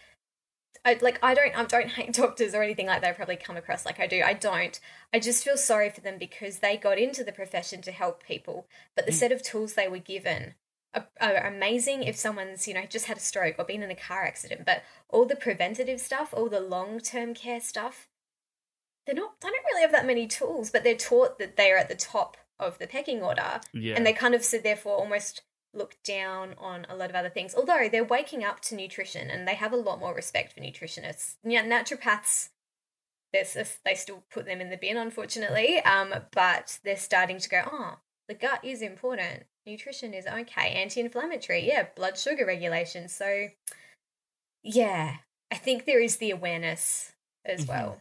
I, 0.85 0.99
like 1.01 1.19
I 1.23 1.35
don't 1.35 1.57
I 1.57 1.65
don't 1.65 1.91
hate 1.91 2.13
doctors 2.15 2.55
or 2.55 2.63
anything 2.63 2.87
like 2.87 3.03
that. 3.03 3.11
I 3.11 3.13
probably 3.13 3.37
come 3.37 3.57
across 3.57 3.85
like 3.85 4.01
I 4.01 4.07
do. 4.07 4.23
I 4.25 4.33
don't. 4.33 4.79
I 5.13 5.19
just 5.19 5.45
feel 5.45 5.57
sorry 5.57 5.91
for 5.91 6.01
them 6.01 6.19
because 6.19 6.59
they 6.59 6.77
got 6.77 6.99
into 6.99 7.25
the 7.25 7.33
profession 7.33 7.83
to 7.83 7.93
help 7.93 8.23
people, 8.23 8.67
but 8.95 9.07
the 9.07 9.13
mm. 9.13 9.17
set 9.17 9.33
of 9.33 9.43
tools 9.43 9.75
they 9.75 9.89
were 9.89 9.99
given 9.99 10.55
are, 10.95 11.07
are, 11.21 11.47
amazing 11.47 12.03
if 12.03 12.17
someone's 12.17 12.67
you 12.67 12.75
know 12.75 12.85
just 12.89 13.07
had 13.07 13.17
a 13.17 13.21
stroke 13.21 13.57
or 13.59 13.65
been 13.65 13.83
in 13.83 13.91
a 13.91 13.97
car 13.97 14.25
accident. 14.25 14.65
But 14.65 14.83
all 15.09 15.27
the 15.27 15.37
preventative 15.37 16.01
stuff, 16.01 16.33
all 16.33 16.49
the 16.49 16.61
long 16.61 17.01
term 17.01 17.35
care 17.35 17.61
stuff, 17.61 18.09
they're 19.07 19.15
not. 19.15 19.41
They 19.41 19.49
don't 19.49 19.65
really 19.67 19.83
have 19.83 19.93
that 19.93 20.07
many 20.07 20.27
tools, 20.27 20.71
but 20.71 20.85
they're 20.85 20.97
taught 20.97 21.39
that 21.39 21.57
they 21.57 21.71
are 21.71 21.79
at 21.79 21.89
the 21.89 21.95
top 21.95 22.37
of 22.59 22.79
the 22.79 22.87
pecking 22.87 23.23
order, 23.23 23.61
yeah. 23.73 23.95
and 23.95 24.07
they 24.07 24.13
kind 24.13 24.35
of 24.35 24.45
so 24.45 24.59
therefore 24.59 24.97
almost 24.97 25.43
look 25.75 25.97
down 26.03 26.55
on 26.59 26.87
a 26.89 26.97
lot 26.97 27.11
of 27.11 27.17
other 27.17 27.29
things. 27.29 27.55
Although 27.55 27.89
they're 27.91 28.05
waking 28.05 28.43
up 28.45 28.61
to 28.63 28.75
nutrition 28.75 29.31
and 29.31 29.47
they 29.47 29.55
have 29.55 29.73
a 29.73 29.77
lot 29.77 30.01
more 30.01 30.15
respect 30.15 30.53
for 30.53 30.61
nutritionists. 30.61 31.37
Yeah, 31.45 31.65
naturopaths, 31.65 32.49
they 33.33 33.95
still 33.95 34.25
put 34.31 34.47
them 34.47 34.61
in 34.61 34.71
the 34.71 34.77
bin, 34.77 34.97
unfortunately. 34.97 35.81
Um, 35.81 36.15
but 36.33 36.79
they're 36.85 36.97
starting 36.97 37.39
to 37.39 37.49
go, 37.49 37.63
oh, 37.71 37.99
the 38.29 38.35
gut 38.35 38.65
is 38.65 38.83
important. 38.83 39.45
Nutrition 39.67 40.15
is 40.15 40.27
okay. 40.27 40.71
Anti-inflammatory, 40.71 41.67
yeah. 41.67 41.87
Blood 41.95 42.17
sugar 42.19 42.47
regulation. 42.47 43.09
So, 43.09 43.49
yeah, 44.63 45.17
I 45.51 45.57
think 45.57 45.85
there 45.85 46.01
is 46.01 46.17
the 46.17 46.31
awareness 46.31 47.13
as 47.45 47.67
mm-hmm. 47.67 47.73
well. 47.73 48.01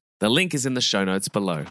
The 0.21 0.29
link 0.29 0.53
is 0.53 0.67
in 0.67 0.75
the 0.75 0.81
show 0.81 1.03
notes 1.03 1.27
below. 1.29 1.65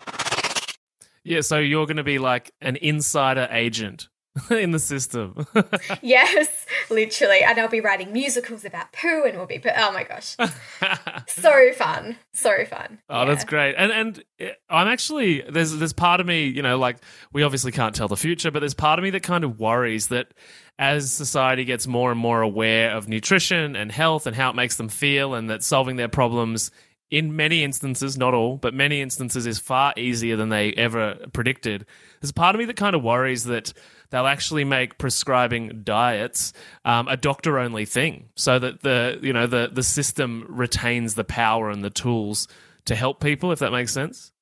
Yeah, 1.22 1.42
so 1.42 1.58
you're 1.58 1.86
going 1.86 1.98
to 1.98 2.02
be 2.02 2.18
like 2.18 2.50
an 2.60 2.74
insider 2.74 3.46
agent 3.48 4.08
in 4.50 4.72
the 4.72 4.80
system. 4.80 5.46
yes, 6.02 6.66
literally. 6.90 7.42
And 7.44 7.60
I'll 7.60 7.68
be 7.68 7.80
writing 7.80 8.12
musicals 8.12 8.64
about 8.64 8.92
poo 8.92 9.22
and 9.24 9.36
we'll 9.36 9.46
be 9.46 9.62
oh 9.64 9.92
my 9.92 10.02
gosh. 10.02 10.36
so 11.28 11.72
fun. 11.74 12.16
So 12.32 12.64
fun. 12.64 12.98
Oh, 13.08 13.20
yeah. 13.20 13.24
that's 13.26 13.44
great. 13.44 13.76
And 13.78 13.92
and 13.92 14.24
eh, 14.40 14.50
I'm 14.68 14.88
actually 14.88 15.42
there's 15.48 15.76
there's 15.76 15.92
part 15.92 16.20
of 16.20 16.26
me, 16.26 16.48
you 16.48 16.62
know, 16.62 16.76
like 16.76 16.96
we 17.32 17.44
obviously 17.44 17.70
can't 17.70 17.94
tell 17.94 18.08
the 18.08 18.16
future, 18.16 18.50
but 18.50 18.58
there's 18.58 18.74
part 18.74 18.98
of 18.98 19.04
me 19.04 19.10
that 19.10 19.22
kind 19.22 19.44
of 19.44 19.60
worries 19.60 20.08
that 20.08 20.34
as 20.76 21.12
society 21.12 21.64
gets 21.64 21.86
more 21.86 22.10
and 22.10 22.18
more 22.18 22.42
aware 22.42 22.96
of 22.96 23.08
nutrition 23.08 23.76
and 23.76 23.92
health 23.92 24.26
and 24.26 24.34
how 24.34 24.50
it 24.50 24.56
makes 24.56 24.74
them 24.74 24.88
feel 24.88 25.34
and 25.34 25.50
that 25.50 25.62
solving 25.62 25.94
their 25.94 26.08
problems 26.08 26.72
in 27.11 27.35
many 27.35 27.64
instances, 27.64 28.16
not 28.16 28.35
all, 28.35 28.57
but 28.57 28.73
many 28.73 29.01
instances, 29.01 29.46
is 29.46 29.59
far 29.59 29.92
easier 29.96 30.37
than 30.37 30.49
they 30.49 30.73
ever 30.75 31.16
predicted. 31.33 31.87
There's 32.20 32.31
a 32.31 32.35
part 32.35 32.55
of 32.55 32.59
me 32.59 32.64
that 32.66 32.77
kind 32.77 32.94
of 32.94 33.03
worries 33.03 33.44
that 33.44 33.73
they'll 34.11 34.27
actually 34.27 34.64
make 34.64 34.99
prescribing 34.99 35.83
diets 35.83 36.53
um, 36.85 37.09
a 37.09 37.16
doctor-only 37.16 37.85
thing, 37.85 38.29
so 38.37 38.59
that 38.59 38.83
the 38.83 39.18
you 39.23 39.33
know 39.33 39.46
the 39.46 39.70
the 39.73 39.83
system 39.83 40.46
retains 40.49 41.14
the 41.14 41.25
power 41.25 41.70
and 41.70 41.83
the 41.85 41.90
tools 41.90 42.46
to 42.85 42.94
help 42.94 43.20
people. 43.20 43.53
If 43.53 43.59
that 43.59 43.73
makes 43.73 43.92
sense. 43.92 44.33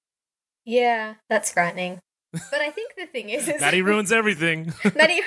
Yeah, 0.64 1.14
that's 1.30 1.52
frightening. 1.52 2.00
But 2.32 2.60
I 2.60 2.70
think 2.70 2.94
the 2.96 3.06
thing 3.06 3.30
is, 3.30 3.48
is 3.48 3.60
Maddie 3.60 3.82
ruins 3.82 4.12
everything. 4.12 4.74
Maddie. 4.94 5.22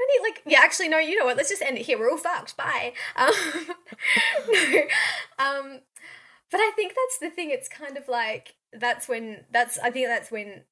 Maddie, 0.00 0.22
like, 0.22 0.42
yeah, 0.46 0.60
actually, 0.62 0.88
no, 0.88 0.98
you 0.98 1.18
know 1.18 1.26
what? 1.26 1.36
Let's 1.36 1.50
just 1.50 1.60
end 1.60 1.76
it 1.76 1.84
here. 1.84 1.98
We're 1.98 2.10
all 2.10 2.16
fucked. 2.16 2.56
Bye. 2.56 2.94
Um, 3.16 3.32
no, 4.50 4.80
um, 5.38 5.80
but 6.50 6.60
I 6.60 6.72
think 6.74 6.94
that's 6.94 7.18
the 7.18 7.34
thing. 7.34 7.50
It's 7.50 7.68
kind 7.68 7.96
of 7.96 8.08
like 8.08 8.54
that's 8.72 9.08
when 9.08 9.44
that's 9.52 9.78
I 9.78 9.90
think 9.90 10.08
that's 10.08 10.30
when 10.30 10.62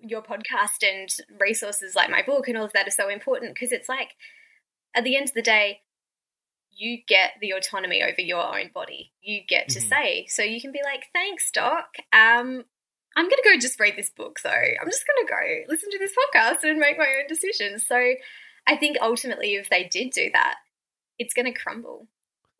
your 0.00 0.22
podcast 0.22 0.82
and 0.82 1.08
resources 1.40 1.94
like 1.94 2.10
my 2.10 2.22
book 2.22 2.48
and 2.48 2.56
all 2.56 2.64
of 2.64 2.72
that 2.72 2.86
are 2.86 2.92
so 2.92 3.08
important 3.08 3.54
because 3.54 3.72
it's 3.72 3.88
like 3.88 4.10
at 4.94 5.04
the 5.04 5.16
end 5.16 5.28
of 5.28 5.34
the 5.34 5.42
day 5.42 5.80
you 6.70 6.98
get 7.08 7.32
the 7.40 7.52
autonomy 7.52 8.02
over 8.02 8.20
your 8.20 8.56
own 8.56 8.70
body 8.72 9.12
you 9.20 9.40
get 9.48 9.68
to 9.68 9.80
mm-hmm. 9.80 9.88
say 9.88 10.26
so 10.28 10.42
you 10.42 10.60
can 10.60 10.72
be 10.72 10.80
like 10.84 11.04
thanks 11.12 11.50
doc 11.50 11.86
um 12.12 12.64
i'm 13.16 13.24
gonna 13.24 13.42
go 13.44 13.58
just 13.60 13.80
read 13.80 13.94
this 13.96 14.10
book 14.10 14.38
though 14.44 14.50
i'm 14.50 14.88
just 14.88 15.04
gonna 15.06 15.28
go 15.28 15.64
listen 15.68 15.90
to 15.90 15.98
this 15.98 16.12
podcast 16.12 16.62
and 16.62 16.78
make 16.78 16.98
my 16.98 17.16
own 17.20 17.26
decisions 17.28 17.84
so 17.86 18.14
i 18.66 18.76
think 18.76 18.96
ultimately 19.02 19.54
if 19.54 19.68
they 19.68 19.84
did 19.84 20.10
do 20.10 20.30
that 20.32 20.56
it's 21.18 21.34
gonna 21.34 21.52
crumble 21.52 22.06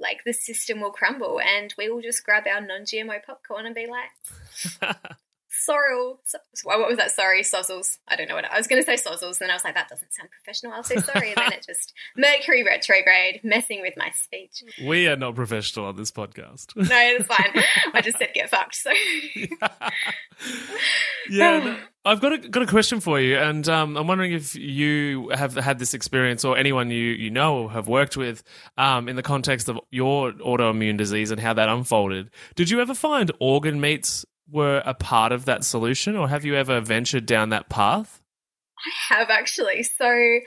like 0.00 0.22
the 0.24 0.32
system 0.32 0.80
will 0.80 0.92
crumble 0.92 1.40
and 1.40 1.74
we 1.76 1.88
will 1.88 2.00
just 2.00 2.24
grab 2.24 2.44
our 2.46 2.60
non-GMO 2.60 3.24
popcorn 3.24 3.66
and 3.66 3.74
be 3.74 3.86
like, 3.86 5.06
sorry, 5.58 6.14
so, 6.24 6.38
what 6.64 6.88
was 6.88 6.96
that? 6.98 7.10
Sorry, 7.10 7.42
sozzles. 7.42 7.98
I 8.06 8.16
don't 8.16 8.28
know 8.28 8.34
what 8.34 8.44
I 8.44 8.56
was 8.56 8.66
going 8.66 8.82
to 8.82 8.86
say 8.86 8.94
sozzles. 8.94 9.40
And 9.40 9.40
then 9.40 9.50
I 9.50 9.54
was 9.54 9.64
like, 9.64 9.74
that 9.74 9.88
doesn't 9.88 10.12
sound 10.12 10.30
professional. 10.30 10.72
I'll 10.72 10.82
say 10.82 10.96
sorry. 11.00 11.28
and 11.30 11.36
then 11.36 11.52
it 11.52 11.64
just 11.66 11.92
Mercury 12.16 12.62
retrograde, 12.62 13.40
messing 13.42 13.80
with 13.80 13.94
my 13.96 14.10
speech. 14.10 14.62
We 14.84 15.08
are 15.08 15.16
not 15.16 15.34
professional 15.34 15.86
on 15.86 15.96
this 15.96 16.10
podcast. 16.10 16.76
no, 16.76 16.84
it's 16.90 17.26
fine. 17.34 17.62
I 17.92 18.00
just 18.00 18.18
said 18.18 18.30
get 18.34 18.50
fucked. 18.50 18.76
So 18.76 18.90
yeah, 21.30 21.58
no, 21.58 21.76
I've 22.04 22.20
got 22.20 22.32
a 22.32 22.38
got 22.38 22.62
a 22.62 22.66
question 22.66 23.00
for 23.00 23.20
you, 23.20 23.36
and 23.36 23.68
um, 23.68 23.96
I'm 23.96 24.06
wondering 24.06 24.32
if 24.32 24.54
you 24.54 25.30
have 25.30 25.54
had 25.54 25.78
this 25.78 25.94
experience 25.94 26.44
or 26.44 26.56
anyone 26.56 26.90
you 26.90 27.04
you 27.04 27.30
know 27.30 27.64
or 27.64 27.70
have 27.72 27.88
worked 27.88 28.16
with 28.16 28.42
um, 28.76 29.08
in 29.08 29.16
the 29.16 29.22
context 29.22 29.68
of 29.68 29.78
your 29.90 30.32
autoimmune 30.32 30.96
disease 30.96 31.30
and 31.30 31.40
how 31.40 31.52
that 31.54 31.68
unfolded. 31.68 32.30
Did 32.54 32.70
you 32.70 32.80
ever 32.80 32.94
find 32.94 33.30
organ 33.40 33.80
meats 33.80 34.24
were 34.50 34.82
a 34.84 34.94
part 34.94 35.32
of 35.32 35.44
that 35.44 35.64
solution, 35.64 36.16
or 36.16 36.28
have 36.28 36.44
you 36.44 36.54
ever 36.54 36.80
ventured 36.80 37.26
down 37.26 37.50
that 37.50 37.68
path? 37.68 38.22
I 38.78 39.14
have 39.14 39.30
actually. 39.30 39.82
So, 39.82 40.38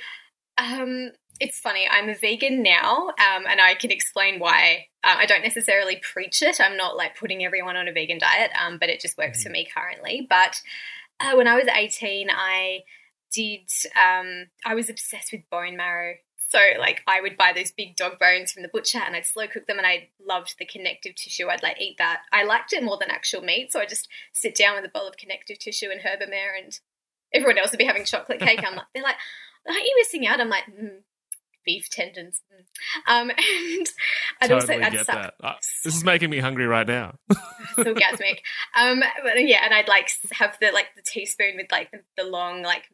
um, 0.57 1.11
it's 1.39 1.59
funny. 1.59 1.87
I'm 1.89 2.07
a 2.07 2.15
vegan 2.15 2.61
now, 2.61 3.07
um, 3.09 3.45
and 3.47 3.59
I 3.59 3.73
can 3.73 3.91
explain 3.91 4.39
why. 4.39 4.85
Uh, 5.03 5.15
I 5.17 5.25
don't 5.25 5.41
necessarily 5.41 5.99
preach 6.13 6.41
it. 6.43 6.61
I'm 6.61 6.77
not 6.77 6.95
like 6.95 7.17
putting 7.17 7.43
everyone 7.43 7.75
on 7.75 7.87
a 7.87 7.91
vegan 7.91 8.19
diet, 8.19 8.51
um, 8.63 8.77
but 8.79 8.89
it 8.89 9.01
just 9.01 9.17
works 9.17 9.39
mm-hmm. 9.39 9.47
for 9.47 9.51
me 9.51 9.67
currently. 9.75 10.27
But 10.29 10.61
uh, 11.19 11.35
when 11.35 11.47
I 11.47 11.55
was 11.55 11.65
18, 11.67 12.29
I 12.31 12.81
did. 13.33 13.69
Um, 13.95 14.47
I 14.65 14.75
was 14.75 14.89
obsessed 14.89 15.31
with 15.31 15.49
bone 15.49 15.77
marrow 15.77 16.13
so 16.51 16.59
like 16.79 17.01
I 17.07 17.21
would 17.21 17.37
buy 17.37 17.53
those 17.55 17.71
big 17.71 17.95
dog 17.95 18.19
bones 18.19 18.51
from 18.51 18.61
the 18.61 18.69
butcher 18.69 18.99
and 18.99 19.15
I'd 19.15 19.25
slow 19.25 19.47
cook 19.47 19.67
them 19.67 19.77
and 19.77 19.87
I 19.87 20.09
loved 20.19 20.55
the 20.59 20.65
connective 20.65 21.15
tissue. 21.15 21.47
I'd 21.47 21.63
like 21.63 21.79
eat 21.79 21.97
that. 21.97 22.23
I 22.33 22.43
liked 22.43 22.73
it 22.73 22.83
more 22.83 22.97
than 22.99 23.09
actual 23.09 23.41
meat, 23.41 23.71
so 23.71 23.79
I 23.79 23.85
just 23.85 24.09
sit 24.33 24.53
down 24.55 24.75
with 24.75 24.83
a 24.83 24.89
bowl 24.89 25.07
of 25.07 25.15
connective 25.15 25.59
tissue 25.59 25.89
and 25.89 26.01
herbamare 26.01 26.61
and 26.61 26.77
everyone 27.33 27.57
else 27.57 27.71
would 27.71 27.77
be 27.77 27.85
having 27.85 28.03
chocolate 28.03 28.41
cake. 28.41 28.63
I'm 28.65 28.75
like, 28.75 28.85
they're 28.93 29.01
like, 29.01 29.15
aren't 29.65 29.83
you 29.83 29.95
missing 29.97 30.27
out? 30.27 30.41
I'm 30.41 30.49
like, 30.49 30.65
mm, 30.65 30.97
beef 31.65 31.89
tendons. 31.89 32.41
Mm. 33.07 33.21
Um, 33.21 33.29
and 33.29 33.89
I'd 34.41 34.49
totally 34.49 34.83
also 34.83 34.97
get 34.97 35.07
that. 35.07 35.33
Uh, 35.41 35.53
this 35.85 35.95
is 35.95 36.03
making 36.03 36.29
me 36.29 36.39
hungry 36.39 36.67
right 36.67 36.87
now. 36.87 37.15
so 37.75 37.83
orgasmic. 37.83 38.39
Um, 38.77 39.01
but 39.23 39.47
yeah, 39.47 39.63
and 39.63 39.73
I'd 39.73 39.87
like 39.87 40.09
have 40.33 40.57
the 40.59 40.71
like 40.71 40.87
the 40.97 41.01
teaspoon 41.01 41.55
with 41.55 41.71
like 41.71 41.91
the, 41.91 42.01
the 42.17 42.23
long 42.23 42.61
like 42.61 42.89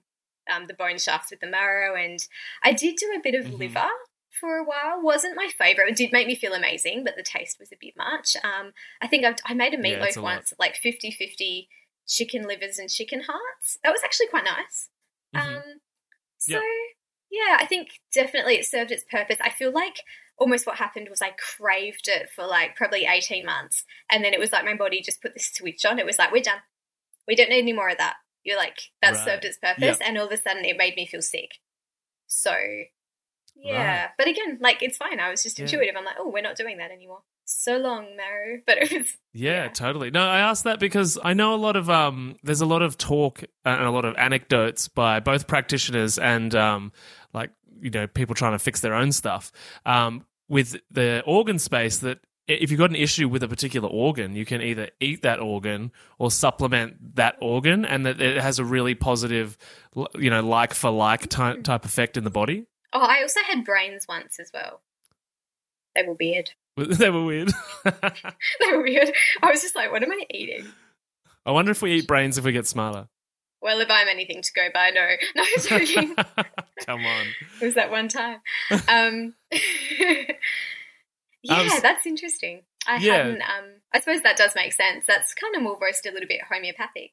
um, 0.50 0.68
the 0.68 0.74
bone 0.74 0.98
shafts 0.98 1.32
with 1.32 1.39
the 1.39 1.48
marrow, 1.48 1.95
and 1.95 2.20
I 2.64 2.74
did 2.74 2.95
do 2.98 3.12
a 3.16 3.20
bit 3.22 3.36
of 3.36 3.45
Mhm. 3.52 3.58
liver 3.60 3.89
for 4.39 4.58
a 4.58 4.64
while. 4.64 5.02
wasn't 5.02 5.36
my 5.36 5.48
favorite. 5.58 5.89
It 5.89 5.95
did 5.95 6.12
make 6.12 6.28
me 6.28 6.36
feel 6.36 6.54
amazing, 6.54 7.04
but 7.04 7.16
the 7.16 7.24
taste 7.24 7.58
was 7.60 7.72
a 7.72 7.76
bit 7.80 7.95
much. 7.98 8.36
Um, 8.43 8.74
I 9.02 9.08
think 9.08 9.26
I've, 9.26 9.36
I 9.45 9.54
made 9.56 9.74
a 9.74 9.78
Yeah, 9.78 10.00
meatloaf 10.00 10.16
lot. 10.18 10.24
once, 10.24 10.54
like 10.60 10.76
50-50 10.76 11.70
chicken 12.08 12.43
livers 12.43 12.78
and 12.78 12.89
chicken 12.89 13.22
hearts. 13.28 13.78
That 13.84 13.91
was 13.91 14.04
actually 14.04 14.28
quite 14.28 14.43
nice. 14.45 14.89
Mhm. 15.36 15.39
Um, 15.41 15.82
so 16.38 16.54
Yep. 16.54 16.64
yeah, 17.32 17.58
I 17.60 17.66
think 17.66 18.00
definitely 18.14 18.56
it 18.56 18.66
served 18.66 18.91
its 18.91 19.04
purpose. 19.04 19.38
I 19.41 19.50
feel 19.50 19.72
like 19.72 20.02
almost 20.38 20.68
what 20.68 20.78
happened 20.78 21.10
was 21.10 21.22
I 21.22 21.32
craved 21.32 22.08
it 22.08 22.30
for 22.30 22.45
like 22.45 22.76
probably 22.76 23.06
18 23.06 23.43
months. 23.45 23.84
And 24.10 24.24
then 24.24 24.34
it 24.36 24.39
was 24.39 24.52
like 24.52 24.64
my 24.66 24.76
body 24.76 25.02
just 25.02 25.22
put 25.22 25.34
this 25.34 25.52
switch 25.52 25.84
on. 25.84 25.98
It 25.98 26.06
was 26.06 26.20
like, 26.20 26.32
we're 26.32 26.41
done. 26.43 26.62
We 27.28 27.36
don't 27.36 27.50
need 27.50 27.60
any 27.64 27.74
more 27.74 27.89
of 27.89 27.98
that. 27.98 28.18
You're 28.48 28.58
like, 28.58 28.78
that 29.02 29.14
Right. 29.16 29.26
served 29.26 29.43
its 29.45 29.58
purpose. 29.58 30.00
And 30.00 30.18
all 30.18 30.26
of 30.28 30.32
a 30.32 30.38
sudden 30.38 30.64
it 30.66 30.78
made 30.78 30.95
me 30.95 31.06
feel 31.06 31.22
sick. 31.22 31.52
So 32.28 32.56
yeah. 33.56 34.02
Right. 34.04 34.10
But 34.18 34.28
again, 34.28 34.58
like 34.62 34.82
it's 34.82 34.98
fine. 34.98 35.20
I 35.20 35.30
was 35.30 35.43
just 35.43 35.58
Yeah. 35.60 35.66
intuitive. 35.66 35.95
I'm 35.98 36.06
like, 36.06 36.16
oh, 36.20 36.30
we're 36.30 36.43
not 36.43 36.56
doing 36.56 36.78
that 36.78 36.91
anymore. 36.91 37.24
So 37.45 37.78
long, 37.78 38.16
Maru. 38.16 38.62
But 38.66 38.78
it 38.78 38.91
was 38.91 39.18
Yeah, 39.34 39.64
Yeah. 39.64 39.70
totally. 39.70 40.12
No, 40.12 40.22
I 40.28 40.39
asked 40.39 40.64
that 40.64 40.80
because 40.80 41.18
I 41.24 41.34
know 41.34 41.54
a 41.54 41.58
lot 41.58 41.76
of 41.76 41.89
um 41.89 42.38
there's 42.43 42.62
a 42.62 42.66
lot 42.66 42.82
of 42.82 42.98
talk 42.98 43.43
and 43.66 43.84
a 43.84 43.91
lot 43.91 44.06
of 44.06 44.16
anecdotes 44.16 44.88
by 44.88 45.20
both 45.20 45.48
practitioners 45.48 46.18
and 46.18 46.54
um 46.56 46.91
like 47.34 47.52
you 47.82 47.89
know 47.89 48.08
people 48.08 48.36
trying 48.36 48.54
to 48.54 48.60
fix 48.60 48.80
their 48.80 48.93
own 48.95 49.12
stuff 49.12 49.52
um 49.86 50.26
with 50.50 50.78
the 50.91 51.22
organ 51.26 51.60
space 51.60 51.98
that 52.00 52.20
if 52.48 52.72
you've 52.72 52.80
got 52.80 52.89
an 52.89 52.95
issue 52.95 53.28
with 53.28 53.43
a 53.43 53.48
particular 53.48 53.89
organ, 53.89 54.36
you 54.36 54.45
can 54.45 54.62
either 54.62 54.89
eat 55.00 55.22
that 55.22 55.39
organ 55.39 55.91
or 56.18 56.32
supplement 56.32 57.16
that 57.16 57.36
organ, 57.41 57.86
and 57.86 58.06
that 58.06 58.22
it 58.22 58.41
has 58.41 58.60
a 58.60 58.66
really 58.66 58.95
positive, 58.95 59.58
you 60.18 60.30
know, 60.30 60.41
like 60.41 60.74
for 60.74 60.89
like 60.89 61.28
ty- 61.28 61.58
type 61.58 61.86
effect 61.86 62.18
in 62.18 62.24
the 62.24 62.30
body. 62.30 62.66
Oh, 62.93 63.02
I 63.02 63.22
also 63.22 63.41
had 63.45 63.66
brains 63.66 64.06
once 64.08 64.39
as 64.39 64.50
well. 64.54 64.82
They 65.95 66.04
were 66.04 66.16
weird. 66.20 66.52
they 66.78 67.10
were 67.10 67.26
weird. 67.26 67.52
They 67.84 68.72
were 68.72 68.84
weird. 68.84 69.12
I 69.41 69.52
was 69.52 69.62
just 69.62 69.76
like, 69.76 69.91
what 69.91 70.04
am 70.04 70.12
I 70.12 70.26
eating? 70.30 70.66
I 71.45 71.52
wonder 71.52 71.72
if 71.72 71.82
we 71.82 71.93
eat 71.93 72.08
brains 72.08 72.38
if 72.38 72.45
we 72.45 72.52
get 72.52 72.68
smarter. 72.68 73.08
Well, 73.62 73.80
if 73.80 73.89
I'm 73.89 74.08
anything 74.08 74.41
to 74.43 74.54
go 74.54 74.68
by, 74.74 74.91
no. 74.91 75.08
No, 75.36 75.43
joking. 75.60 76.16
Come 76.86 77.06
on. 77.06 77.26
it 77.62 77.66
was 77.66 77.74
that 77.76 77.89
one 77.89 78.08
time. 78.08 78.39
Um, 78.88 79.34
yeah, 81.43 81.63
was- 81.63 81.81
that's 81.81 82.05
interesting. 82.05 82.63
I 82.88 82.97
Yeah. 82.97 83.17
hadn't. 83.17 83.41
Um, 83.41 83.65
I 83.93 83.99
suppose 83.99 84.21
that 84.21 84.38
does 84.38 84.53
make 84.55 84.73
sense. 84.73 85.05
That's 85.07 85.33
kind 85.33 85.55
of 85.55 85.61
more 85.61 85.77
roast 85.81 86.05
a 86.05 86.11
little 86.11 86.27
bit 86.27 86.41
homeopathic 86.49 87.11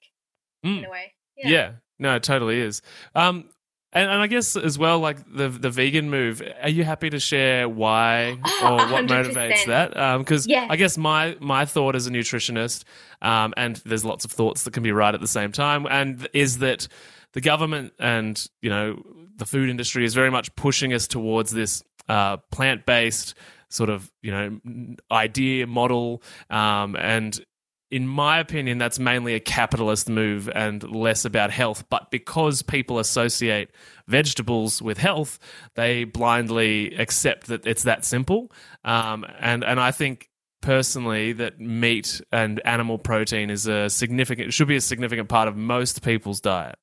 Mm. 0.64 0.78
in 0.78 0.84
a 0.84 0.90
way. 0.90 1.14
Yeah. 1.36 1.72
no, 1.98 2.14
it 2.16 2.22
totally 2.22 2.60
is. 2.60 2.80
Um, 3.14 3.50
and, 3.92 4.10
and 4.10 4.20
I 4.22 4.26
guess 4.26 4.56
as 4.56 4.76
well, 4.78 4.98
like 4.98 5.18
the 5.32 5.48
the 5.48 5.70
vegan 5.70 6.10
move. 6.10 6.42
Are 6.62 6.68
you 6.68 6.82
happy 6.84 7.10
to 7.10 7.20
share 7.20 7.68
why 7.68 8.38
Oh, 8.44 8.68
or 8.72 8.76
what 8.90 9.04
100%. 9.06 9.08
motivates 9.08 9.66
that? 9.66 10.18
Because 10.18 10.46
Yes. 10.48 10.66
I 10.70 10.76
guess 10.76 10.96
my 10.98 11.36
my 11.40 11.64
thought 11.64 11.94
as 11.94 12.06
a 12.06 12.10
nutritionist, 12.10 12.84
um, 13.22 13.54
and 13.56 13.76
there's 13.84 14.04
lots 14.04 14.24
of 14.24 14.32
thoughts 14.32 14.64
that 14.64 14.72
can 14.72 14.82
be 14.82 14.90
right 14.92 15.14
at 15.14 15.20
the 15.20 15.28
same 15.28 15.52
time, 15.52 15.86
and 15.88 16.26
is 16.32 16.58
that 16.58 16.88
the 17.34 17.40
government 17.40 17.92
and 18.00 18.44
you 18.62 18.70
know 18.70 19.00
the 19.36 19.46
food 19.46 19.68
industry 19.70 20.04
is 20.04 20.14
very 20.14 20.30
much 20.30 20.54
pushing 20.56 20.92
us 20.92 21.06
towards 21.06 21.52
this 21.52 21.82
uh, 22.08 22.36
plant 22.50 22.86
based 22.86 23.34
sort 23.74 23.90
of 23.90 24.10
you 24.22 24.30
know 24.30 24.96
idea 25.10 25.66
model, 25.66 26.22
um, 26.50 26.96
and 26.96 27.44
in 27.90 28.08
my 28.08 28.40
opinion, 28.40 28.78
that's 28.78 28.98
mainly 28.98 29.34
a 29.34 29.40
capitalist 29.40 30.08
move 30.08 30.50
and 30.52 30.82
less 30.82 31.24
about 31.24 31.52
health. 31.52 31.84
But 31.90 32.10
because 32.10 32.60
people 32.62 32.98
associate 32.98 33.70
vegetables 34.08 34.82
with 34.82 34.98
health, 34.98 35.38
they 35.76 36.02
blindly 36.02 36.94
accept 36.96 37.46
that 37.46 37.66
it's 37.66 37.84
that 37.84 38.04
simple. 38.04 38.50
Um, 38.84 39.24
and 39.38 39.62
and 39.62 39.78
I 39.78 39.92
think 39.92 40.28
personally 40.60 41.34
that 41.34 41.60
meat 41.60 42.20
and 42.32 42.60
animal 42.66 42.98
protein 42.98 43.50
is 43.50 43.66
a 43.66 43.90
significant 43.90 44.52
should 44.52 44.66
be 44.66 44.76
a 44.76 44.80
significant 44.80 45.28
part 45.28 45.46
of 45.46 45.56
most 45.56 46.02
people's 46.02 46.40
diet. 46.40 46.76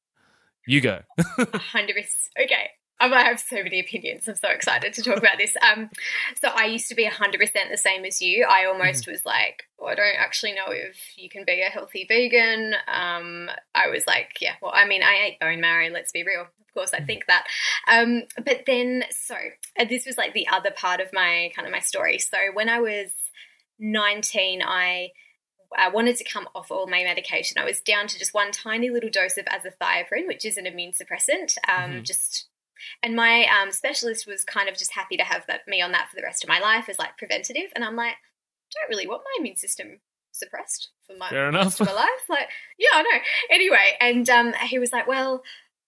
You 0.67 0.79
go. 0.79 0.99
Hundred 1.19 1.95
percent. 1.95 2.31
Okay. 2.41 2.69
I 3.01 3.23
have 3.23 3.39
so 3.39 3.63
many 3.63 3.79
opinions. 3.79 4.27
I'm 4.27 4.35
so 4.35 4.49
excited 4.49 4.93
to 4.93 5.01
talk 5.01 5.17
about 5.17 5.37
this. 5.37 5.55
Um, 5.61 5.89
so 6.41 6.49
I 6.49 6.65
used 6.65 6.87
to 6.89 6.95
be 6.95 7.05
hundred 7.05 7.39
percent 7.39 7.69
the 7.71 7.77
same 7.77 8.05
as 8.05 8.21
you. 8.21 8.45
I 8.49 8.65
almost 8.65 9.07
was 9.07 9.25
like, 9.25 9.63
well, 9.79 9.89
I 9.89 9.95
don't 9.95 10.17
actually 10.17 10.53
know 10.53 10.67
if 10.69 10.97
you 11.17 11.29
can 11.29 11.43
be 11.45 11.61
a 11.61 11.65
healthy 11.69 12.05
vegan. 12.07 12.73
Um, 12.87 13.49
I 13.73 13.87
was 13.89 14.05
like, 14.05 14.37
yeah, 14.39 14.53
well, 14.61 14.71
I 14.73 14.85
mean, 14.85 15.03
I 15.03 15.27
ate 15.27 15.39
bone 15.39 15.61
marrow. 15.61 15.89
Let's 15.89 16.11
be 16.11 16.23
real. 16.23 16.41
Of 16.41 16.73
course, 16.73 16.93
I 16.93 17.01
think 17.01 17.25
that. 17.27 17.45
Um, 17.91 18.23
but 18.45 18.63
then, 18.65 19.03
so 19.09 19.35
this 19.89 20.05
was 20.05 20.17
like 20.17 20.33
the 20.33 20.47
other 20.47 20.71
part 20.71 21.01
of 21.01 21.07
my 21.11 21.51
kind 21.55 21.67
of 21.67 21.71
my 21.71 21.79
story. 21.79 22.17
So 22.19 22.37
when 22.53 22.69
I 22.69 22.79
was 22.79 23.11
19, 23.79 24.61
I 24.63 25.09
I 25.77 25.87
wanted 25.87 26.17
to 26.17 26.25
come 26.25 26.49
off 26.53 26.69
all 26.69 26.85
my 26.87 27.03
medication. 27.03 27.57
I 27.57 27.63
was 27.65 27.79
down 27.79 28.07
to 28.07 28.19
just 28.19 28.33
one 28.33 28.51
tiny 28.51 28.89
little 28.89 29.09
dose 29.09 29.37
of 29.37 29.45
azathioprine, 29.45 30.27
which 30.27 30.45
is 30.45 30.57
an 30.57 30.65
immune 30.65 30.91
suppressant. 30.91 31.57
Um, 31.67 31.91
Mhm. 31.91 32.03
Just 32.03 32.47
and 33.03 33.15
my 33.15 33.45
um, 33.45 33.71
specialist 33.71 34.27
was 34.27 34.43
kind 34.43 34.69
of 34.69 34.77
just 34.77 34.93
happy 34.93 35.17
to 35.17 35.23
have 35.23 35.45
that, 35.47 35.61
me 35.67 35.81
on 35.81 35.91
that 35.91 36.09
for 36.09 36.15
the 36.15 36.23
rest 36.23 36.43
of 36.43 36.49
my 36.49 36.59
life 36.59 36.89
as 36.89 36.99
like 36.99 37.17
preventative. 37.17 37.71
And 37.75 37.83
I'm 37.83 37.95
like, 37.95 38.15
don't 38.73 38.89
really 38.89 39.07
want 39.07 39.23
my 39.23 39.39
immune 39.39 39.57
system 39.57 39.99
suppressed 40.31 40.89
for 41.05 41.15
my 41.17 41.29
Fair 41.29 41.49
enough. 41.49 41.65
rest 41.65 41.81
of 41.81 41.87
my 41.87 41.93
life. 41.93 42.07
Like, 42.29 42.47
yeah, 42.77 42.89
I 42.93 43.01
know. 43.01 43.19
Anyway, 43.49 43.97
and 43.99 44.29
um, 44.29 44.53
he 44.65 44.79
was 44.79 44.91
like, 44.91 45.07
well, 45.07 45.43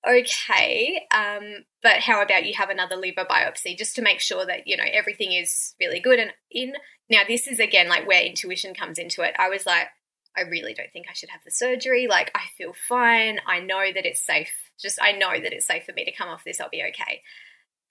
okay, 0.08 1.08
um, 1.14 1.64
but 1.82 2.00
how 2.00 2.22
about 2.22 2.46
you 2.46 2.54
have 2.56 2.70
another 2.70 2.96
liver 2.96 3.26
biopsy 3.26 3.78
just 3.78 3.96
to 3.96 4.02
make 4.02 4.20
sure 4.20 4.46
that 4.46 4.68
you 4.68 4.76
know 4.76 4.84
everything 4.92 5.32
is 5.32 5.76
really 5.80 6.00
good 6.00 6.20
and 6.20 6.32
in. 6.52 6.74
Now, 7.10 7.22
this 7.28 7.48
is 7.48 7.60
again 7.60 7.90
like 7.90 8.08
where 8.08 8.24
intuition 8.24 8.74
comes 8.74 8.98
into 8.98 9.22
it. 9.22 9.34
I 9.38 9.50
was 9.50 9.66
like, 9.66 9.88
I 10.36 10.42
really 10.42 10.74
don't 10.74 10.92
think 10.92 11.08
I 11.10 11.14
should 11.14 11.30
have 11.30 11.44
the 11.44 11.52
surgery. 11.52 12.08
Like, 12.08 12.32
I 12.36 12.42
feel 12.58 12.74
fine. 12.88 13.40
I 13.46 13.60
know 13.60 13.92
that 13.94 14.06
it's 14.06 14.26
safe. 14.26 14.52
Just, 14.80 15.00
I 15.02 15.12
know 15.12 15.32
that 15.32 15.54
it's 15.54 15.68
safe 15.68 15.86
for 15.86 15.94
me 15.94 16.06
to 16.06 16.12
come 16.12 16.30
off 16.30 16.44
this. 16.44 16.60
I'll 16.60 16.70
be 16.70 16.84
okay. 16.90 17.22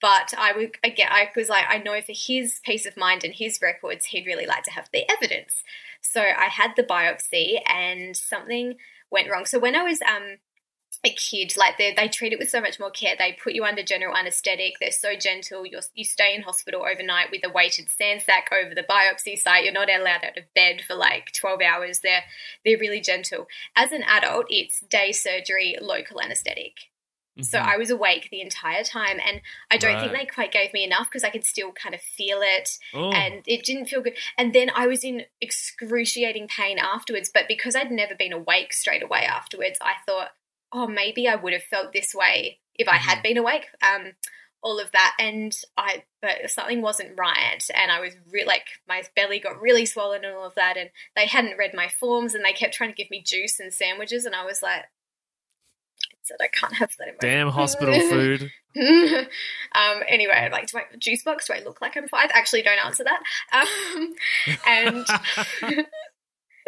But 0.01 0.33
I 0.37 0.51
would, 0.51 0.71
again, 0.83 1.07
I 1.09 1.29
was 1.35 1.47
like, 1.47 1.65
I 1.69 1.77
know 1.77 1.99
for 2.01 2.13
his 2.13 2.59
peace 2.65 2.85
of 2.85 2.97
mind 2.97 3.23
and 3.23 3.33
his 3.33 3.59
records, 3.61 4.07
he'd 4.07 4.25
really 4.25 4.45
like 4.45 4.63
to 4.63 4.71
have 4.71 4.89
the 4.91 5.09
evidence. 5.09 5.63
So 6.01 6.21
I 6.21 6.45
had 6.45 6.71
the 6.75 6.83
biopsy 6.83 7.59
and 7.65 8.15
something 8.17 8.75
went 9.09 9.31
wrong. 9.31 9.45
So 9.45 9.59
when 9.59 9.75
I 9.75 9.83
was, 9.83 10.01
um, 10.01 10.39
a 11.03 11.09
kid, 11.09 11.55
like 11.57 11.77
they 11.77 11.93
they 11.93 12.07
treat 12.07 12.33
it 12.33 12.39
with 12.39 12.49
so 12.49 12.61
much 12.61 12.79
more 12.79 12.91
care. 12.91 13.15
They 13.17 13.33
put 13.41 13.53
you 13.53 13.63
under 13.65 13.83
general 13.83 14.15
anesthetic. 14.15 14.73
They're 14.79 14.91
so 14.91 15.15
gentle. 15.15 15.65
You 15.65 15.79
you 15.93 16.03
stay 16.03 16.33
in 16.35 16.41
hospital 16.43 16.85
overnight 16.85 17.31
with 17.31 17.43
a 17.45 17.49
weighted 17.49 17.89
sand 17.89 18.21
sack 18.21 18.49
over 18.51 18.73
the 18.75 18.83
biopsy 18.83 19.37
site. 19.37 19.63
You're 19.63 19.73
not 19.73 19.89
allowed 19.89 20.23
out 20.23 20.37
of 20.37 20.53
bed 20.53 20.81
for 20.87 20.95
like 20.95 21.31
twelve 21.33 21.61
hours. 21.61 21.99
They're 21.99 22.23
they're 22.65 22.77
really 22.77 23.01
gentle. 23.01 23.47
As 23.75 23.91
an 23.91 24.03
adult, 24.03 24.45
it's 24.49 24.81
day 24.81 25.11
surgery, 25.11 25.77
local 25.81 26.21
anesthetic. 26.21 26.73
So 27.41 27.57
Mhm. 27.57 27.65
I 27.65 27.77
was 27.77 27.89
awake 27.89 28.29
the 28.29 28.41
entire 28.41 28.83
time, 28.83 29.19
and 29.19 29.41
I 29.71 29.77
don't 29.77 29.99
think 29.99 30.11
they 30.11 30.27
quite 30.27 30.51
gave 30.51 30.71
me 30.71 30.83
enough 30.83 31.07
because 31.09 31.23
I 31.23 31.31
could 31.31 31.43
still 31.43 31.71
kind 31.71 31.95
of 31.95 32.01
feel 32.01 32.41
it 32.43 32.77
Oh. 32.93 33.11
and 33.11 33.41
it 33.47 33.63
didn't 33.65 33.87
feel 33.87 34.01
good. 34.01 34.15
And 34.37 34.53
then 34.53 34.69
I 34.69 34.85
was 34.85 35.03
in 35.03 35.25
excruciating 35.41 36.47
pain 36.47 36.77
afterwards. 36.77 37.31
But 37.33 37.47
because 37.47 37.75
I'd 37.75 37.89
never 37.89 38.13
been 38.13 38.33
awake 38.33 38.71
straight 38.71 39.01
away 39.01 39.21
afterwards, 39.21 39.79
I 39.81 39.93
thought, 40.05 40.33
oh, 40.73 40.87
maybe 40.87 41.27
I 41.27 41.35
would 41.35 41.53
have 41.53 41.63
felt 41.63 41.93
this 41.93 42.13
way 42.13 42.59
if 42.75 42.87
I 42.87 42.97
had 42.97 43.21
been 43.21 43.37
awake. 43.37 43.67
Um, 43.81 44.13
all 44.63 44.79
of 44.79 44.91
that, 44.93 45.15
and 45.19 45.53
I, 45.77 46.03
but 46.21 46.49
something 46.49 46.81
wasn't 46.81 47.17
right, 47.17 47.61
and 47.75 47.91
I 47.91 47.99
was 47.99 48.13
re- 48.31 48.45
like, 48.45 48.65
my 48.87 49.03
belly 49.13 49.39
got 49.39 49.59
really 49.59 49.85
swollen 49.85 50.23
and 50.23 50.33
all 50.33 50.45
of 50.45 50.55
that, 50.55 50.77
and 50.77 50.89
they 51.17 51.27
hadn't 51.27 51.57
read 51.57 51.73
my 51.73 51.89
forms, 51.89 52.33
and 52.33 52.45
they 52.45 52.53
kept 52.53 52.73
trying 52.73 52.89
to 52.89 52.95
give 52.95 53.11
me 53.11 53.21
juice 53.21 53.59
and 53.59 53.73
sandwiches, 53.73 54.25
and 54.25 54.35
I 54.35 54.45
was 54.45 54.61
like. 54.61 54.85
I 56.11 56.25
said 56.25 56.37
I 56.39 56.47
can't 56.47 56.75
have 56.75 56.91
that 56.99 57.07
in 57.09 57.13
my 57.15 57.17
Damn 57.19 57.49
hospital 57.49 57.99
food. 58.09 58.49
um, 58.77 60.03
anyway, 60.07 60.49
like, 60.51 60.67
do 60.67 60.77
I 60.77 60.81
have 60.81 60.93
a 60.93 60.97
juice 60.97 61.23
box? 61.23 61.47
Do 61.47 61.53
I 61.53 61.63
look 61.63 61.81
like 61.81 61.97
I'm 61.97 62.07
five? 62.07 62.31
Actually, 62.33 62.61
don't 62.61 62.83
answer 62.83 63.03
that. 63.03 63.21
Um, 63.51 64.13
and 64.65 65.05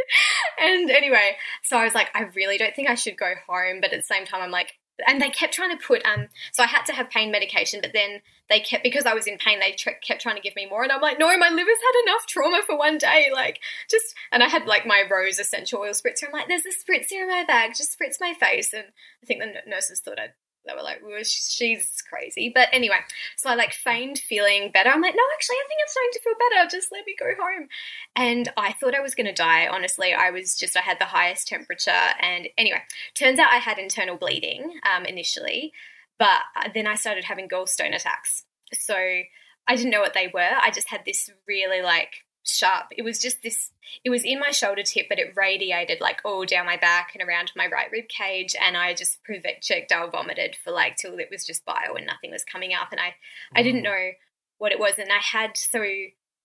and 0.60 0.90
anyway, 0.90 1.38
so 1.64 1.78
I 1.78 1.84
was 1.84 1.94
like, 1.94 2.10
I 2.14 2.24
really 2.36 2.58
don't 2.58 2.76
think 2.76 2.90
I 2.90 2.96
should 2.96 3.18
go 3.18 3.34
home, 3.48 3.82
but 3.82 3.94
at 3.94 4.00
the 4.00 4.06
same 4.06 4.26
time, 4.26 4.42
I'm 4.42 4.52
like, 4.52 4.74
and 5.08 5.22
they 5.22 5.30
kept 5.30 5.54
trying 5.54 5.78
to 5.78 5.84
put 5.86 6.06
um, 6.06 6.28
so 6.54 6.64
I 6.64 6.68
had 6.68 6.86
to 6.86 6.94
have 6.94 7.10
pain 7.10 7.32
medication, 7.32 7.82
but 7.82 7.92
then 7.94 8.22
they 8.50 8.60
kept 8.60 8.84
because 8.84 9.06
I 9.06 9.14
was 9.14 9.28
in 9.28 9.38
pain, 9.38 9.60
they 9.60 9.74
tr- 9.74 9.90
kept 10.06 10.22
trying 10.22 10.36
to 10.36 10.42
give 10.42 10.56
me 10.56 10.68
more, 10.70 10.84
and 10.84 10.92
I'm 10.92 11.02
like, 11.02 11.20
no, 11.20 11.28
my 11.38 11.50
liver's 11.50 11.66
had 11.66 12.02
enough 12.06 12.26
trauma 12.28 12.62
for 12.66 12.78
one 12.78 12.98
day, 12.98 13.28
like 13.34 13.60
just, 13.90 14.16
and 14.32 14.42
I 14.44 14.48
had 14.48 14.66
like 14.66 14.86
my 14.86 15.04
rose 15.10 15.40
essential 15.40 15.82
oil 15.82 15.92
spritzer. 15.92 16.28
I'm 16.28 16.32
like, 16.32 16.48
there's 16.48 16.66
a 16.66 16.70
spritzer 16.70 17.22
in 17.22 17.28
my 17.28 17.44
bag, 17.46 17.72
just 17.76 17.98
spritz 17.98 18.18
my 18.22 18.34
face, 18.34 18.74
and 18.74 18.86
I 19.22 19.26
think 19.26 19.42
the 19.42 19.70
nurses 19.70 20.00
thought 20.00 20.20
I. 20.20 20.30
They 20.66 20.74
were 20.74 20.82
like, 20.84 21.02
she's 21.26 22.02
crazy. 22.10 22.52
But 22.54 22.70
anyway, 22.72 22.98
so 23.38 23.50
I 23.50 23.56
like 23.56 23.74
feigned 23.74 24.20
feeling 24.20 24.72
better. 24.72 24.90
I'm 24.90 25.02
like, 25.02 25.16
no, 25.16 25.24
actually, 25.34 25.58
I 25.58 25.66
think 25.68 25.80
I'm 25.82 25.88
starting 25.88 26.12
to 26.14 26.22
feel 26.22 26.34
better. 26.50 26.70
Just 26.70 26.92
let 26.92 27.06
me 27.06 27.16
go 27.20 27.32
home. 27.40 27.68
And 28.16 28.52
I 28.58 28.74
thought 28.74 28.96
I 28.96 29.02
was 29.02 29.16
going 29.16 29.28
to 29.28 29.34
die. 29.34 29.68
Honestly, 29.68 30.14
I 30.14 30.32
was 30.32 30.56
just, 30.56 30.76
I 30.76 30.82
had 30.82 31.00
the 31.00 31.06
highest 31.06 31.48
temperature. 31.48 31.92
And 32.20 32.48
anyway, 32.58 32.82
turns 33.14 33.40
out 33.40 33.52
I 33.52 33.58
had 33.58 33.78
internal 33.78 34.18
bleeding 34.18 34.80
um, 34.94 35.06
initially. 35.06 35.72
but 36.18 36.42
uh, 36.56 36.70
then 36.74 36.88
I 36.88 36.96
started 36.96 37.26
having 37.26 37.48
gallstone 37.50 37.96
attacks. 37.96 38.46
So 38.74 38.96
I 38.96 39.76
didn't 39.76 39.92
know 39.92 40.02
what 40.02 40.14
they 40.14 40.30
were. 40.34 40.42
I 40.62 40.72
just 40.72 40.90
had 40.90 41.02
this 41.06 41.30
really 41.48 41.82
like 41.82 42.25
sharp. 42.46 42.88
It 42.92 43.04
was 43.04 43.20
just 43.20 43.42
this. 43.42 43.72
It 44.04 44.10
was 44.10 44.24
in 44.24 44.40
my 44.40 44.52
shoulder 44.52 44.84
tip, 44.84 45.08
but 45.10 45.20
it 45.20 45.34
radiated 45.36 46.02
like 46.02 46.22
all 46.26 46.46
down 46.46 46.66
my 46.66 46.78
back 46.78 47.12
and 47.14 47.28
around 47.28 47.52
my 47.56 47.68
right 47.68 47.90
rib 47.92 48.08
cage, 48.08 48.56
and 48.60 48.78
I 48.78 48.94
just 48.94 49.24
projectile 49.24 50.10
vomited 50.10 50.56
for 50.56 50.72
like 50.72 50.96
till 50.96 51.18
it 51.20 51.30
was 51.32 51.46
just 51.46 51.66
bile 51.66 51.96
and 51.96 52.06
nothing 52.06 52.32
was 52.32 52.44
coming 52.44 52.74
up, 52.74 52.92
and 52.92 53.00
I 53.00 53.16
I 53.56 53.64
didn't 53.64 53.84
know 53.84 54.12
what 54.58 54.72
it 54.72 54.80
was, 54.80 54.98
and 54.98 55.10
I 55.12 55.20
had 55.20 55.58
so 55.58 55.84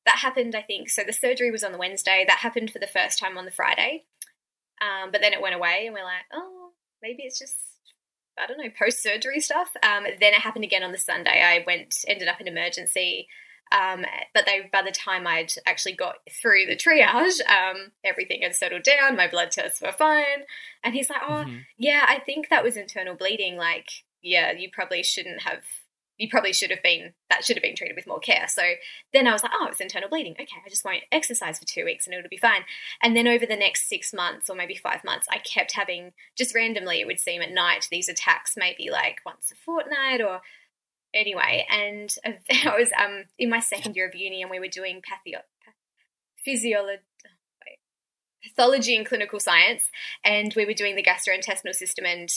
that 0.06 0.18
happened. 0.18 0.54
I 0.54 0.62
think 0.62 0.90
so. 0.90 1.02
The 1.06 1.12
surgery 1.12 1.50
was 1.50 1.64
on 1.64 1.72
the 1.72 1.78
Wednesday. 1.78 2.24
That 2.26 2.38
happened 2.38 2.70
for 2.70 2.78
the 2.78 2.86
first 2.86 3.18
time 3.18 3.38
on 3.38 3.44
the 3.44 3.50
Friday, 3.50 4.04
um, 4.80 5.10
but 5.12 5.20
then 5.20 5.32
it 5.32 5.42
went 5.42 5.54
away, 5.54 5.84
and 5.86 5.94
we're 5.94 6.04
like, 6.04 6.24
oh, 6.32 6.70
maybe 7.02 7.22
it's 7.22 7.38
just 7.38 7.56
I 8.38 8.46
don't 8.46 8.58
know 8.58 8.70
post 8.78 9.02
surgery 9.02 9.40
stuff. 9.40 9.70
Um, 9.82 10.04
then 10.20 10.34
it 10.34 10.40
happened 10.40 10.64
again 10.64 10.82
on 10.82 10.92
the 10.92 10.98
Sunday. 10.98 11.42
I 11.42 11.64
went 11.66 11.94
ended 12.06 12.28
up 12.28 12.40
in 12.40 12.48
emergency. 12.48 13.28
Um, 13.72 14.04
but 14.34 14.46
they, 14.46 14.68
by 14.72 14.82
the 14.82 14.90
time 14.90 15.26
I'd 15.26 15.52
actually 15.66 15.94
got 15.94 16.16
through 16.30 16.66
the 16.66 16.76
triage, 16.76 17.40
um, 17.48 17.92
everything 18.04 18.42
had 18.42 18.54
settled 18.54 18.82
down. 18.82 19.16
My 19.16 19.28
blood 19.28 19.50
tests 19.50 19.80
were 19.80 19.92
fine, 19.92 20.44
and 20.82 20.94
he's 20.94 21.08
like, 21.08 21.22
"Oh, 21.26 21.44
mm-hmm. 21.44 21.58
yeah, 21.78 22.04
I 22.08 22.18
think 22.18 22.48
that 22.48 22.64
was 22.64 22.76
internal 22.76 23.14
bleeding. 23.14 23.56
Like, 23.56 23.90
yeah, 24.22 24.52
you 24.52 24.70
probably 24.72 25.02
shouldn't 25.02 25.42
have. 25.42 25.62
You 26.18 26.28
probably 26.28 26.52
should 26.52 26.70
have 26.70 26.82
been. 26.82 27.14
That 27.30 27.44
should 27.44 27.56
have 27.56 27.62
been 27.62 27.76
treated 27.76 27.96
with 27.96 28.08
more 28.08 28.18
care." 28.18 28.46
So 28.48 28.62
then 29.12 29.28
I 29.28 29.32
was 29.32 29.44
like, 29.44 29.52
"Oh, 29.54 29.68
it's 29.70 29.80
internal 29.80 30.08
bleeding. 30.08 30.32
Okay, 30.32 30.48
I 30.64 30.68
just 30.68 30.84
won't 30.84 31.04
exercise 31.12 31.60
for 31.60 31.64
two 31.64 31.84
weeks, 31.84 32.06
and 32.06 32.14
it'll 32.14 32.28
be 32.28 32.36
fine." 32.36 32.64
And 33.02 33.16
then 33.16 33.28
over 33.28 33.46
the 33.46 33.56
next 33.56 33.88
six 33.88 34.12
months, 34.12 34.50
or 34.50 34.56
maybe 34.56 34.74
five 34.74 35.04
months, 35.04 35.28
I 35.30 35.38
kept 35.38 35.76
having 35.76 36.12
just 36.36 36.56
randomly. 36.56 37.00
It 37.00 37.06
would 37.06 37.20
seem 37.20 37.40
at 37.40 37.52
night 37.52 37.86
these 37.88 38.08
attacks, 38.08 38.54
maybe 38.56 38.90
like 38.90 39.20
once 39.24 39.52
a 39.52 39.54
fortnight 39.54 40.20
or 40.20 40.40
anyway, 41.14 41.66
and 41.70 42.14
I 42.24 42.76
was 42.78 42.90
um 42.98 43.24
in 43.38 43.50
my 43.50 43.60
second 43.60 43.96
year 43.96 44.08
of 44.08 44.14
uni, 44.14 44.42
and 44.42 44.50
we 44.50 44.60
were 44.60 44.68
doing 44.68 45.00
pathio- 45.00 45.42
physiology. 46.44 47.02
Pathology 48.42 48.96
and 48.96 49.04
clinical 49.04 49.38
science, 49.38 49.90
and 50.24 50.54
we 50.56 50.64
were 50.64 50.72
doing 50.72 50.96
the 50.96 51.02
gastrointestinal 51.02 51.74
system, 51.74 52.06
and 52.06 52.30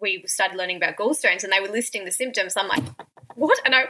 we 0.00 0.22
started 0.24 0.56
learning 0.56 0.76
about 0.76 0.96
gallstones, 0.96 1.42
and 1.42 1.52
they 1.52 1.58
were 1.58 1.66
listing 1.66 2.04
the 2.04 2.12
symptoms. 2.12 2.54
I'm 2.56 2.68
like, 2.68 2.84
what? 3.34 3.58
And 3.64 3.74
I, 3.74 3.86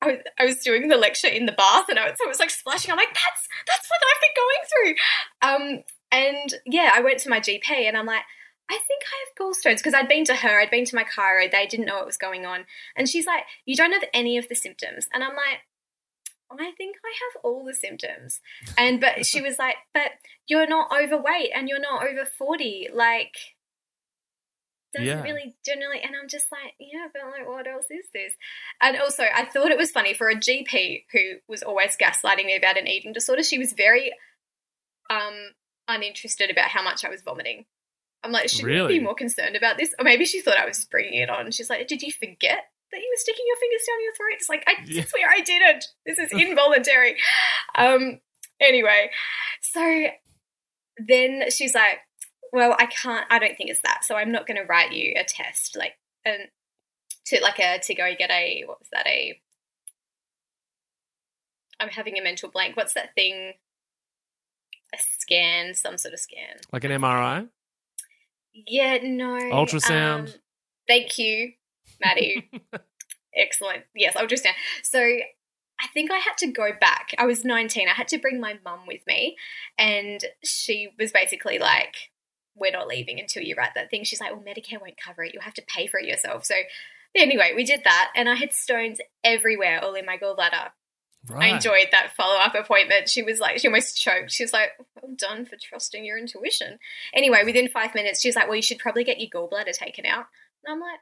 I 0.00 0.06
was, 0.06 0.18
I 0.38 0.44
was 0.44 0.58
doing 0.58 0.88
the 0.88 0.96
lecture 0.96 1.26
in 1.26 1.46
the 1.46 1.52
bath, 1.52 1.88
and 1.88 1.98
I 1.98 2.08
was, 2.08 2.18
it 2.20 2.28
was 2.28 2.38
like 2.38 2.50
splashing. 2.50 2.92
I'm 2.92 2.96
like, 2.96 3.12
that's 3.12 3.48
that's 3.66 3.90
what 3.90 4.00
I've 4.08 4.20
been 4.20 5.56
going 5.56 5.72
through. 5.72 5.76
Um, 5.76 5.84
and 6.12 6.54
yeah, 6.66 6.92
I 6.94 7.00
went 7.00 7.18
to 7.20 7.30
my 7.30 7.40
GP, 7.40 7.70
and 7.70 7.96
I'm 7.96 8.06
like, 8.06 8.22
I 8.70 8.78
think 8.86 9.02
I 9.06 9.24
have 9.24 9.46
gallstones 9.46 9.78
because 9.78 9.94
I'd 9.94 10.08
been 10.08 10.24
to 10.26 10.34
her, 10.34 10.60
I'd 10.60 10.70
been 10.70 10.84
to 10.86 10.96
my 10.96 11.04
chiro, 11.04 11.50
they 11.50 11.66
didn't 11.66 11.86
know 11.86 11.96
what 11.96 12.06
was 12.06 12.16
going 12.16 12.46
on. 12.46 12.64
And 12.96 13.08
she's 13.08 13.26
like, 13.26 13.44
You 13.66 13.76
don't 13.76 13.92
have 13.92 14.04
any 14.14 14.38
of 14.38 14.48
the 14.48 14.54
symptoms. 14.54 15.08
And 15.12 15.22
I'm 15.22 15.34
like, 15.36 15.60
I 16.50 16.70
think 16.76 16.96
I 17.04 17.12
have 17.12 17.42
all 17.42 17.64
the 17.64 17.74
symptoms. 17.74 18.40
And 18.78 19.00
but 19.00 19.26
she 19.26 19.40
was 19.40 19.58
like, 19.58 19.76
But 19.92 20.12
you're 20.46 20.66
not 20.66 20.90
overweight 20.92 21.50
and 21.54 21.68
you're 21.68 21.80
not 21.80 22.06
over 22.06 22.24
40. 22.24 22.88
Like, 22.92 23.34
doesn't 24.92 25.06
yeah. 25.06 25.22
really 25.22 25.54
generally 25.64 26.00
and 26.02 26.14
I'm 26.20 26.28
just 26.28 26.52
like, 26.52 26.74
yeah, 26.78 27.06
but 27.12 27.22
like 27.30 27.48
what 27.48 27.66
else 27.66 27.86
is 27.90 28.06
this? 28.12 28.34
And 28.80 28.96
also 28.98 29.24
I 29.34 29.46
thought 29.46 29.70
it 29.70 29.78
was 29.78 29.90
funny 29.90 30.12
for 30.12 30.28
a 30.28 30.36
GP 30.36 31.04
who 31.12 31.36
was 31.48 31.62
always 31.62 31.96
gaslighting 31.96 32.44
me 32.44 32.56
about 32.56 32.78
an 32.78 32.86
eating 32.86 33.12
disorder, 33.12 33.42
she 33.42 33.58
was 33.58 33.72
very 33.72 34.12
um 35.08 35.52
uninterested 35.88 36.50
about 36.50 36.68
how 36.68 36.82
much 36.82 37.04
I 37.04 37.08
was 37.08 37.22
vomiting. 37.22 37.64
I'm 38.24 38.32
like, 38.32 38.48
should 38.48 38.64
really? 38.64 38.94
you 38.94 39.00
be 39.00 39.04
more 39.04 39.14
concerned 39.14 39.56
about 39.56 39.78
this? 39.78 39.94
Or 39.98 40.04
maybe 40.04 40.24
she 40.24 40.40
thought 40.40 40.56
I 40.56 40.66
was 40.66 40.76
just 40.76 40.90
bringing 40.90 41.14
it 41.14 41.28
on. 41.28 41.50
She's 41.50 41.68
like, 41.68 41.88
did 41.88 42.02
you 42.02 42.12
forget 42.12 42.64
that 42.92 42.98
you 42.98 43.12
were 43.12 43.18
sticking 43.18 43.44
your 43.46 43.56
fingers 43.56 43.82
down 43.86 44.02
your 44.04 44.14
throat? 44.14 44.34
It's 44.34 44.48
like, 44.48 44.64
I 44.66 44.74
yeah. 44.86 45.04
swear 45.04 45.28
I 45.28 45.40
didn't. 45.40 45.84
This 46.06 46.18
is 46.18 46.30
involuntary. 46.40 47.16
um, 47.76 48.20
anyway, 48.60 49.10
so 49.60 50.04
then 50.98 51.50
she's 51.50 51.74
like, 51.74 51.98
well, 52.52 52.76
I 52.78 52.86
can't, 52.86 53.26
I 53.30 53.38
don't 53.38 53.56
think 53.56 53.70
it's 53.70 53.80
that. 53.80 54.04
So 54.04 54.14
I'm 54.14 54.30
not 54.30 54.46
going 54.46 54.58
to 54.58 54.66
write 54.66 54.92
you 54.92 55.14
a 55.16 55.24
test, 55.24 55.76
like, 55.76 55.94
and 56.24 56.48
to 57.26 57.40
like 57.42 57.58
a, 57.58 57.78
to 57.80 57.94
go 57.94 58.10
get 58.16 58.30
a, 58.30 58.62
what 58.66 58.78
was 58.78 58.88
that, 58.92 59.06
a, 59.06 59.40
I'm 61.80 61.88
having 61.88 62.18
a 62.18 62.22
mental 62.22 62.50
blank. 62.50 62.76
What's 62.76 62.94
that 62.94 63.14
thing? 63.14 63.54
A 64.94 64.98
scan, 64.98 65.74
some 65.74 65.98
sort 65.98 66.14
of 66.14 66.20
scan. 66.20 66.58
Like 66.72 66.84
an 66.84 66.92
MRI? 66.92 67.48
Yeah, 68.54 68.98
no. 69.02 69.36
Ultrasound. 69.36 70.28
Um, 70.28 70.34
thank 70.86 71.18
you, 71.18 71.52
Maddie. 72.04 72.50
Excellent. 73.34 73.84
Yes, 73.94 74.14
ultrasound. 74.14 74.52
So 74.82 75.00
I 75.00 75.86
think 75.94 76.10
I 76.10 76.18
had 76.18 76.36
to 76.38 76.52
go 76.52 76.70
back. 76.80 77.14
I 77.18 77.26
was 77.26 77.44
19. 77.44 77.88
I 77.88 77.92
had 77.92 78.08
to 78.08 78.18
bring 78.18 78.40
my 78.40 78.58
mum 78.64 78.80
with 78.86 79.00
me. 79.06 79.36
And 79.78 80.24
she 80.44 80.90
was 80.98 81.12
basically 81.12 81.58
like, 81.58 81.94
we're 82.54 82.70
not 82.70 82.86
leaving 82.86 83.18
until 83.18 83.42
you 83.42 83.54
write 83.56 83.74
that 83.74 83.90
thing. 83.90 84.04
She's 84.04 84.20
like, 84.20 84.32
well, 84.32 84.42
Medicare 84.42 84.80
won't 84.80 85.00
cover 85.02 85.24
it. 85.24 85.32
You'll 85.32 85.42
have 85.42 85.54
to 85.54 85.64
pay 85.66 85.86
for 85.86 85.98
it 85.98 86.06
yourself. 86.06 86.44
So 86.44 86.54
anyway, 87.16 87.52
we 87.56 87.64
did 87.64 87.82
that. 87.84 88.12
And 88.14 88.28
I 88.28 88.34
had 88.34 88.52
stones 88.52 88.98
everywhere, 89.24 89.82
all 89.82 89.94
in 89.94 90.06
my 90.06 90.18
gallbladder. 90.18 90.70
Right. 91.28 91.52
I 91.52 91.54
enjoyed 91.54 91.88
that 91.92 92.12
follow 92.16 92.36
up 92.36 92.54
appointment. 92.54 93.08
She 93.08 93.22
was 93.22 93.38
like, 93.38 93.58
she 93.58 93.68
almost 93.68 94.00
choked. 94.00 94.32
She 94.32 94.42
was 94.42 94.52
like, 94.52 94.70
well 95.00 95.14
done 95.16 95.46
for 95.46 95.56
trusting 95.60 96.04
your 96.04 96.18
intuition. 96.18 96.78
Anyway, 97.14 97.42
within 97.44 97.68
five 97.68 97.94
minutes, 97.94 98.20
she 98.20 98.28
was 98.28 98.34
like, 98.34 98.48
well, 98.48 98.56
you 98.56 98.62
should 98.62 98.78
probably 98.78 99.04
get 99.04 99.20
your 99.20 99.30
gallbladder 99.30 99.72
taken 99.72 100.04
out. 100.04 100.26
And 100.64 100.72
I'm 100.72 100.80
like, 100.80 100.98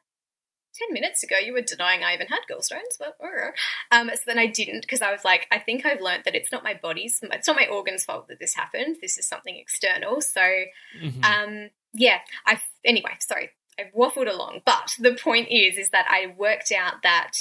10 0.74 0.92
minutes 0.92 1.22
ago, 1.22 1.36
you 1.38 1.52
were 1.52 1.62
denying 1.62 2.04
I 2.04 2.14
even 2.14 2.28
had 2.28 2.40
gallstones, 2.50 2.96
but 2.98 3.16
um, 3.90 4.10
so 4.14 4.20
then 4.26 4.38
I 4.38 4.46
didn't 4.46 4.82
because 4.82 5.02
I 5.02 5.10
was 5.10 5.24
like, 5.24 5.46
I 5.50 5.58
think 5.58 5.84
I've 5.84 6.00
learned 6.00 6.24
that 6.24 6.34
it's 6.34 6.52
not 6.52 6.62
my 6.62 6.78
body's, 6.80 7.18
it's 7.22 7.48
not 7.48 7.56
my 7.56 7.66
organ's 7.66 8.04
fault 8.04 8.28
that 8.28 8.38
this 8.38 8.54
happened. 8.54 8.96
This 9.00 9.18
is 9.18 9.26
something 9.26 9.56
external. 9.56 10.20
So, 10.20 10.40
mm-hmm. 10.40 11.24
um, 11.24 11.70
yeah, 11.92 12.18
I, 12.46 12.60
anyway, 12.84 13.16
sorry, 13.18 13.50
I 13.78 13.90
waffled 13.96 14.32
along. 14.32 14.60
But 14.64 14.94
the 14.98 15.14
point 15.14 15.48
is, 15.50 15.76
is 15.76 15.90
that 15.90 16.06
I 16.08 16.34
worked 16.36 16.72
out 16.72 17.02
that 17.02 17.32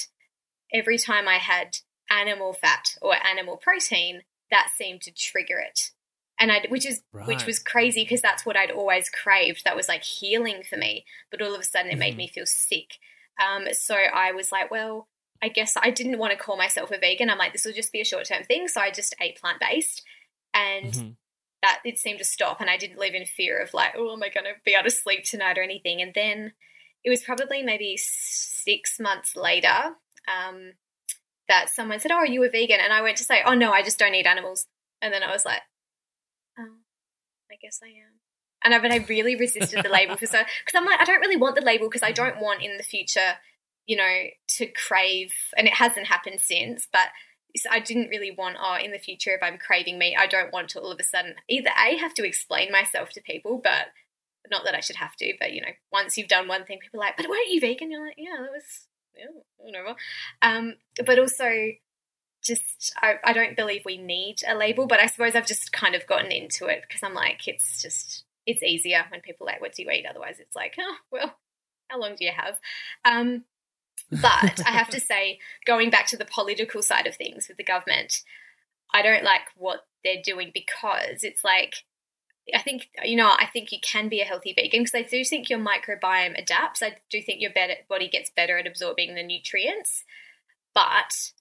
every 0.73 0.97
time 0.97 1.27
I 1.27 1.35
had 1.35 1.77
animal 2.09 2.53
fat 2.53 2.95
or 3.01 3.15
animal 3.25 3.57
protein, 3.57 4.21
that 4.51 4.69
seemed 4.75 5.01
to 5.01 5.11
trigger 5.11 5.59
it. 5.59 5.91
And 6.39 6.51
I, 6.51 6.65
which 6.69 6.85
is 6.85 7.01
right. 7.11 7.27
which 7.27 7.45
was 7.45 7.59
crazy 7.59 8.03
because 8.03 8.21
that's 8.21 8.45
what 8.45 8.55
I'd 8.55 8.71
always 8.71 9.09
craved. 9.09 9.63
That 9.65 9.75
was 9.75 9.89
like 9.89 10.03
healing 10.03 10.63
for 10.67 10.77
me. 10.77 11.05
But 11.31 11.41
all 11.41 11.53
of 11.53 11.59
a 11.59 11.63
sudden, 11.63 11.87
it 11.87 11.93
mm-hmm. 11.93 11.99
made 11.99 12.17
me 12.17 12.27
feel 12.27 12.45
sick. 12.45 12.93
Um, 13.39 13.67
so 13.73 13.95
I 13.95 14.31
was 14.31 14.51
like, 14.51 14.71
well, 14.71 15.07
I 15.41 15.49
guess 15.49 15.73
I 15.81 15.91
didn't 15.91 16.17
want 16.17 16.31
to 16.31 16.37
call 16.37 16.57
myself 16.57 16.91
a 16.91 16.97
vegan. 16.97 17.29
I'm 17.29 17.37
like, 17.37 17.53
this 17.53 17.65
will 17.65 17.73
just 17.73 17.91
be 17.91 18.01
a 18.01 18.05
short 18.05 18.25
term 18.25 18.43
thing. 18.43 18.67
So 18.67 18.81
I 18.81 18.91
just 18.91 19.15
ate 19.21 19.39
plant 19.39 19.59
based, 19.59 20.03
and 20.53 20.91
mm-hmm. 20.93 21.09
that 21.61 21.79
it 21.83 21.99
seemed 21.99 22.19
to 22.19 22.25
stop. 22.25 22.61
And 22.61 22.69
I 22.69 22.77
didn't 22.77 22.99
live 22.99 23.13
in 23.13 23.25
fear 23.25 23.61
of 23.61 23.73
like, 23.73 23.93
oh, 23.97 24.13
am 24.13 24.23
I 24.23 24.29
going 24.29 24.45
to 24.45 24.59
be 24.65 24.73
able 24.73 24.85
to 24.85 24.91
sleep 24.91 25.25
tonight 25.25 25.57
or 25.57 25.63
anything? 25.63 26.01
And 26.01 26.13
then 26.13 26.53
it 27.03 27.09
was 27.09 27.23
probably 27.23 27.63
maybe 27.63 27.97
six 27.97 28.99
months 28.99 29.35
later. 29.35 29.95
Um, 30.27 30.73
that 31.49 31.69
someone 31.69 31.99
said, 31.99 32.11
"Oh, 32.11 32.15
are 32.15 32.25
you 32.25 32.43
a 32.43 32.49
vegan?" 32.49 32.79
And 32.81 32.93
I 32.93 33.01
went 33.01 33.17
to 33.17 33.23
say, 33.23 33.41
"Oh 33.45 33.53
no, 33.53 33.71
I 33.71 33.83
just 33.83 33.99
don't 33.99 34.15
eat 34.15 34.25
animals." 34.25 34.65
And 35.01 35.13
then 35.13 35.23
I 35.23 35.31
was 35.31 35.45
like, 35.45 35.61
"Oh, 36.57 36.77
I 37.51 37.55
guess 37.61 37.81
I 37.83 37.87
am." 37.87 38.19
And 38.63 38.73
I, 38.73 38.79
but 38.79 38.91
I 38.91 39.05
really 39.07 39.35
resisted 39.35 39.83
the 39.83 39.89
label 39.89 40.17
for 40.17 40.25
so 40.25 40.39
because 40.65 40.77
I'm 40.77 40.85
like, 40.85 40.99
I 40.99 41.05
don't 41.05 41.21
really 41.21 41.37
want 41.37 41.55
the 41.55 41.61
label 41.61 41.87
because 41.87 42.03
I 42.03 42.11
don't 42.11 42.39
want 42.39 42.61
in 42.61 42.77
the 42.77 42.83
future, 42.83 43.37
you 43.85 43.95
know, 43.95 44.23
to 44.57 44.67
crave. 44.67 45.33
And 45.57 45.67
it 45.67 45.73
hasn't 45.75 46.07
happened 46.07 46.41
since, 46.41 46.87
but 46.91 47.09
I 47.69 47.79
didn't 47.79 48.09
really 48.09 48.31
want. 48.31 48.57
Oh, 48.61 48.77
in 48.81 48.91
the 48.91 48.99
future, 48.99 49.31
if 49.31 49.41
I'm 49.41 49.57
craving 49.57 49.97
meat, 49.97 50.15
I 50.17 50.27
don't 50.27 50.53
want 50.53 50.69
to 50.69 50.79
all 50.79 50.91
of 50.91 50.99
a 50.99 51.03
sudden 51.03 51.35
either 51.49 51.69
a 51.69 51.97
have 51.97 52.13
to 52.15 52.27
explain 52.27 52.71
myself 52.71 53.09
to 53.11 53.21
people, 53.21 53.59
but 53.63 53.87
not 54.51 54.63
that 54.65 54.75
I 54.75 54.79
should 54.79 54.97
have 54.97 55.15
to. 55.17 55.33
But 55.39 55.53
you 55.53 55.61
know, 55.61 55.73
once 55.91 56.17
you've 56.17 56.27
done 56.27 56.47
one 56.47 56.65
thing, 56.65 56.79
people 56.79 56.99
are 56.99 57.05
like, 57.05 57.17
"But 57.17 57.29
weren't 57.29 57.49
you 57.49 57.59
vegan?" 57.59 57.91
You're 57.91 58.05
like, 58.05 58.15
"Yeah, 58.17 58.37
that 58.39 58.51
was 58.51 58.87
yeah, 59.17 59.25
whatever. 59.57 59.95
Um, 60.41 60.75
but 61.05 61.19
also, 61.19 61.49
just 62.43 62.93
I, 63.01 63.15
I 63.23 63.33
don't 63.33 63.55
believe 63.55 63.81
we 63.85 63.97
need 63.97 64.37
a 64.47 64.55
label, 64.55 64.87
but 64.87 64.99
I 64.99 65.07
suppose 65.07 65.35
I've 65.35 65.47
just 65.47 65.71
kind 65.71 65.95
of 65.95 66.07
gotten 66.07 66.31
into 66.31 66.65
it 66.67 66.83
because 66.87 67.03
I'm 67.03 67.13
like, 67.13 67.47
it's 67.47 67.81
just 67.81 68.23
it's 68.45 68.63
easier 68.63 69.05
when 69.09 69.21
people 69.21 69.45
like, 69.45 69.61
"What 69.61 69.73
do 69.73 69.83
you 69.83 69.91
eat?" 69.91 70.05
Otherwise, 70.09 70.37
it's 70.39 70.55
like, 70.55 70.75
"Oh, 70.79 70.95
well, 71.11 71.35
how 71.89 71.99
long 71.99 72.15
do 72.15 72.25
you 72.25 72.31
have?" 72.31 72.59
Um, 73.05 73.45
but 74.11 74.65
I 74.65 74.71
have 74.71 74.89
to 74.89 74.99
say, 74.99 75.39
going 75.65 75.89
back 75.89 76.07
to 76.07 76.17
the 76.17 76.25
political 76.25 76.81
side 76.81 77.07
of 77.07 77.15
things 77.15 77.47
with 77.47 77.57
the 77.57 77.63
government, 77.63 78.23
I 78.93 79.01
don't 79.01 79.23
like 79.23 79.41
what 79.55 79.81
they're 80.03 80.21
doing 80.23 80.51
because 80.53 81.23
it's 81.23 81.43
like 81.43 81.83
I 82.53 82.61
think 82.61 82.89
you 83.03 83.15
know 83.15 83.29
I 83.29 83.47
think 83.51 83.71
you 83.71 83.79
can 83.81 84.09
be 84.09 84.21
a 84.21 84.25
healthy 84.25 84.53
vegan 84.53 84.81
because 84.83 84.95
I 84.95 85.03
do 85.03 85.23
think 85.23 85.49
your 85.49 85.59
microbiome 85.59 86.39
adapts. 86.39 86.81
I 86.81 86.97
do 87.09 87.21
think 87.21 87.41
your 87.41 87.51
body 87.87 88.07
gets 88.07 88.29
better 88.29 88.57
at 88.57 88.67
absorbing 88.67 89.15
the 89.15 89.23
nutrients, 89.23 90.03
but 90.73 91.31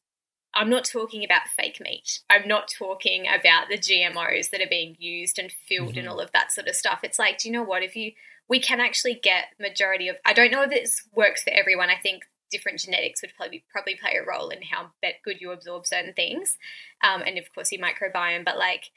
I'm 0.54 0.70
not 0.70 0.84
talking 0.84 1.24
about 1.24 1.42
fake 1.56 1.80
meat. 1.80 2.20
I'm 2.30 2.48
not 2.48 2.68
talking 2.68 3.26
about 3.26 3.68
the 3.68 3.78
GMOs 3.78 4.50
that 4.50 4.60
are 4.60 4.68
being 4.68 4.96
used 4.98 5.38
and 5.38 5.52
filled 5.52 5.90
mm-hmm. 5.90 5.98
and 6.00 6.08
all 6.08 6.20
of 6.20 6.32
that 6.32 6.52
sort 6.52 6.68
of 6.68 6.74
stuff. 6.74 7.00
It's 7.02 7.18
like, 7.18 7.38
do 7.38 7.48
you 7.48 7.52
know 7.52 7.62
what? 7.62 7.82
If 7.82 7.94
you 7.96 8.12
we 8.48 8.58
can 8.58 8.80
actually 8.80 9.14
get 9.14 9.46
majority 9.60 10.08
of 10.08 10.16
I 10.24 10.32
don't 10.32 10.50
know 10.50 10.62
if 10.62 10.70
this 10.70 11.04
works 11.14 11.42
for 11.42 11.50
everyone. 11.50 11.90
I 11.90 11.96
think 11.96 12.24
different 12.50 12.80
genetics 12.80 13.22
would 13.22 13.32
probably 13.36 13.64
probably 13.70 13.94
play 13.94 14.16
a 14.16 14.26
role 14.26 14.48
in 14.48 14.62
how 14.62 14.90
good 15.24 15.40
you 15.40 15.50
absorb 15.52 15.86
certain 15.86 16.14
things, 16.14 16.56
um, 17.04 17.22
and 17.26 17.38
of 17.38 17.44
course 17.54 17.70
your 17.70 17.82
microbiome. 17.82 18.44
But 18.44 18.58
like 18.58 18.90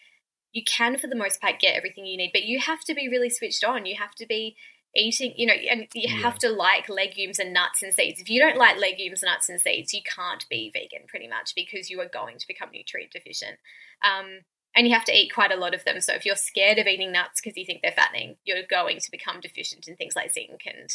you 0.51 0.63
can, 0.63 0.97
for 0.97 1.07
the 1.07 1.15
most 1.15 1.41
part, 1.41 1.59
get 1.59 1.75
everything 1.75 2.05
you 2.05 2.17
need, 2.17 2.31
but 2.33 2.43
you 2.43 2.59
have 2.59 2.81
to 2.81 2.93
be 2.93 3.07
really 3.07 3.29
switched 3.29 3.63
on. 3.63 3.85
You 3.85 3.95
have 3.97 4.15
to 4.15 4.25
be 4.25 4.55
eating, 4.95 5.33
you 5.37 5.47
know, 5.47 5.53
and 5.53 5.87
you 5.93 6.13
yeah. 6.13 6.21
have 6.21 6.37
to 6.39 6.49
like 6.49 6.89
legumes 6.89 7.39
and 7.39 7.53
nuts 7.53 7.81
and 7.81 7.93
seeds. 7.93 8.19
If 8.19 8.29
you 8.29 8.41
don't 8.41 8.57
like 8.57 8.77
legumes, 8.77 9.23
nuts, 9.23 9.49
and 9.49 9.59
seeds, 9.59 9.93
you 9.93 10.01
can't 10.03 10.45
be 10.49 10.71
vegan 10.73 11.07
pretty 11.07 11.27
much 11.27 11.53
because 11.55 11.89
you 11.89 11.99
are 12.01 12.09
going 12.09 12.37
to 12.37 12.47
become 12.47 12.69
nutrient 12.73 13.13
deficient. 13.13 13.57
Um, 14.03 14.41
and 14.75 14.87
you 14.87 14.93
have 14.93 15.05
to 15.05 15.17
eat 15.17 15.33
quite 15.33 15.51
a 15.51 15.57
lot 15.57 15.73
of 15.73 15.83
them. 15.83 15.99
So 16.01 16.13
if 16.13 16.25
you're 16.25 16.35
scared 16.35 16.77
of 16.77 16.87
eating 16.87 17.11
nuts 17.11 17.41
because 17.41 17.57
you 17.57 17.65
think 17.65 17.81
they're 17.81 17.91
fattening, 17.91 18.37
you're 18.45 18.63
going 18.69 18.99
to 18.99 19.11
become 19.11 19.41
deficient 19.41 19.87
in 19.87 19.95
things 19.95 20.15
like 20.15 20.33
zinc 20.33 20.61
and 20.65 20.89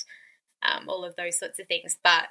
um, 0.62 0.88
all 0.88 1.04
of 1.04 1.16
those 1.16 1.38
sorts 1.38 1.58
of 1.58 1.66
things. 1.66 1.96
But 2.02 2.24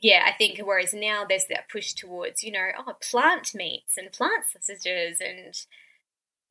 yeah, 0.00 0.22
I 0.26 0.32
think 0.32 0.58
whereas 0.58 0.92
now 0.92 1.24
there's 1.26 1.46
that 1.46 1.70
push 1.70 1.94
towards, 1.94 2.42
you 2.42 2.52
know, 2.52 2.68
oh, 2.78 2.96
plant 3.10 3.54
meats 3.54 3.96
and 3.96 4.12
plant 4.12 4.44
sausages 4.52 5.18
and 5.20 5.54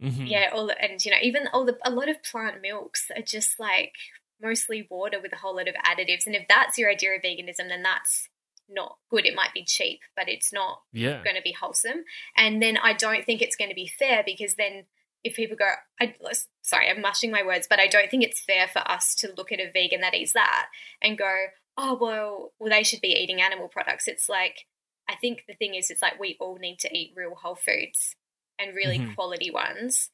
mm-hmm. 0.01 0.25
yeah, 0.25 0.49
all 0.53 0.67
the, 0.67 0.81
and 0.81 1.03
you 1.03 1.11
know, 1.11 1.17
even 1.21 1.47
all 1.53 1.65
the 1.65 1.77
a 1.83 1.91
lot 1.91 2.09
of 2.09 2.23
plant 2.23 2.61
milks 2.61 3.11
are 3.15 3.21
just 3.21 3.59
like 3.59 3.95
mostly 4.41 4.87
water 4.89 5.19
with 5.21 5.33
a 5.33 5.37
whole 5.37 5.55
lot 5.55 5.67
of 5.67 5.75
additives. 5.75 6.25
And 6.25 6.35
if 6.35 6.47
that's 6.47 6.77
your 6.77 6.89
idea 6.89 7.15
of 7.15 7.21
veganism, 7.21 7.69
then 7.69 7.83
that's 7.83 8.27
not 8.69 8.97
good. 9.09 9.25
It 9.25 9.35
might 9.35 9.53
be 9.53 9.63
cheap, 9.63 10.01
but 10.15 10.27
it's 10.27 10.51
not 10.51 10.81
yeah. 10.91 11.23
going 11.23 11.35
to 11.35 11.41
be 11.41 11.51
wholesome. 11.53 12.03
And 12.35 12.61
then 12.61 12.77
I 12.77 12.93
don't 12.93 13.25
think 13.25 13.41
it's 13.41 13.55
going 13.55 13.69
to 13.69 13.75
be 13.75 13.87
fair 13.87 14.23
because 14.25 14.55
then 14.55 14.85
if 15.23 15.35
people 15.35 15.57
go, 15.57 15.69
I, 15.99 16.15
sorry, 16.61 16.89
I'm 16.89 17.01
mushing 17.01 17.31
my 17.31 17.45
words, 17.45 17.67
but 17.69 17.79
I 17.79 17.87
don't 17.87 18.09
think 18.09 18.23
it's 18.23 18.41
fair 18.41 18.67
for 18.67 18.79
us 18.79 19.13
to 19.15 19.33
look 19.37 19.51
at 19.51 19.59
a 19.59 19.71
vegan 19.71 20.01
that 20.01 20.15
eats 20.15 20.33
that 20.33 20.67
and 21.01 21.17
go, 21.17 21.45
oh, 21.77 21.97
well, 21.99 22.53
well, 22.59 22.69
they 22.69 22.83
should 22.83 23.01
be 23.01 23.09
eating 23.09 23.41
animal 23.41 23.67
products. 23.67 24.07
It's 24.07 24.27
like, 24.27 24.65
I 25.07 25.15
think 25.15 25.43
the 25.47 25.53
thing 25.53 25.75
is, 25.75 25.91
it's 25.91 26.01
like 26.01 26.19
we 26.19 26.37
all 26.39 26.57
need 26.57 26.79
to 26.79 26.97
eat 26.97 27.13
real 27.15 27.35
whole 27.35 27.55
foods 27.55 28.15
and 28.59 28.75
really 28.75 28.99
mm-hmm. 28.99 29.13
quality 29.13 29.51
ones 29.51 30.09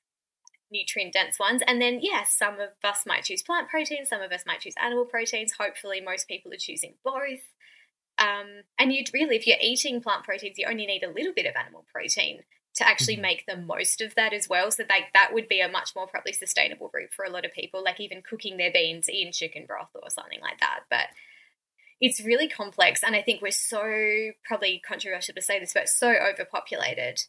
nutrient 0.71 1.13
dense 1.13 1.39
ones. 1.39 1.61
And 1.65 1.81
then, 1.81 1.99
yes, 2.01 2.35
some 2.37 2.55
of 2.55 2.69
us 2.83 3.05
might 3.05 3.23
choose 3.23 3.41
plant 3.41 3.69
proteins, 3.69 4.09
some 4.09 4.21
of 4.21 4.31
us 4.31 4.43
might 4.45 4.61
choose 4.61 4.75
animal 4.81 5.05
proteins. 5.05 5.53
Hopefully, 5.53 6.01
most 6.01 6.27
people 6.27 6.51
are 6.53 6.57
choosing 6.57 6.95
both. 7.03 7.53
Um, 8.19 8.63
and 8.79 8.91
you'd 8.91 9.13
really, 9.13 9.35
if 9.35 9.45
you're 9.45 9.57
eating 9.61 10.01
plant 10.01 10.23
proteins, 10.23 10.57
you 10.57 10.67
only 10.67 10.85
need 10.85 11.03
a 11.03 11.11
little 11.11 11.33
bit 11.33 11.45
of 11.45 11.55
animal 11.55 11.85
protein 11.91 12.41
to 12.75 12.87
actually 12.87 13.15
mm-hmm. 13.15 13.21
make 13.23 13.45
the 13.47 13.57
most 13.57 14.01
of 14.01 14.15
that 14.15 14.33
as 14.33 14.47
well. 14.49 14.69
So 14.71 14.83
like 14.89 15.13
that 15.13 15.31
would 15.33 15.47
be 15.47 15.61
a 15.61 15.69
much 15.69 15.91
more 15.95 16.07
probably 16.07 16.33
sustainable 16.33 16.91
route 16.93 17.13
for 17.15 17.25
a 17.25 17.29
lot 17.29 17.45
of 17.45 17.53
people, 17.53 17.83
like 17.83 17.99
even 17.99 18.21
cooking 18.21 18.57
their 18.57 18.71
beans 18.71 19.07
in 19.07 19.31
chicken 19.31 19.65
broth 19.65 19.89
or 19.95 20.09
something 20.09 20.41
like 20.41 20.59
that. 20.59 20.81
But 20.89 21.07
it's 21.99 22.23
really 22.23 22.47
complex, 22.47 23.01
and 23.03 23.15
I 23.15 23.23
think 23.23 23.41
we're 23.41 23.49
so 23.49 24.31
probably 24.45 24.79
controversial 24.87 25.33
to 25.33 25.41
say 25.41 25.59
this, 25.59 25.73
but 25.73 25.89
so 25.89 26.09
overpopulated 26.11 27.21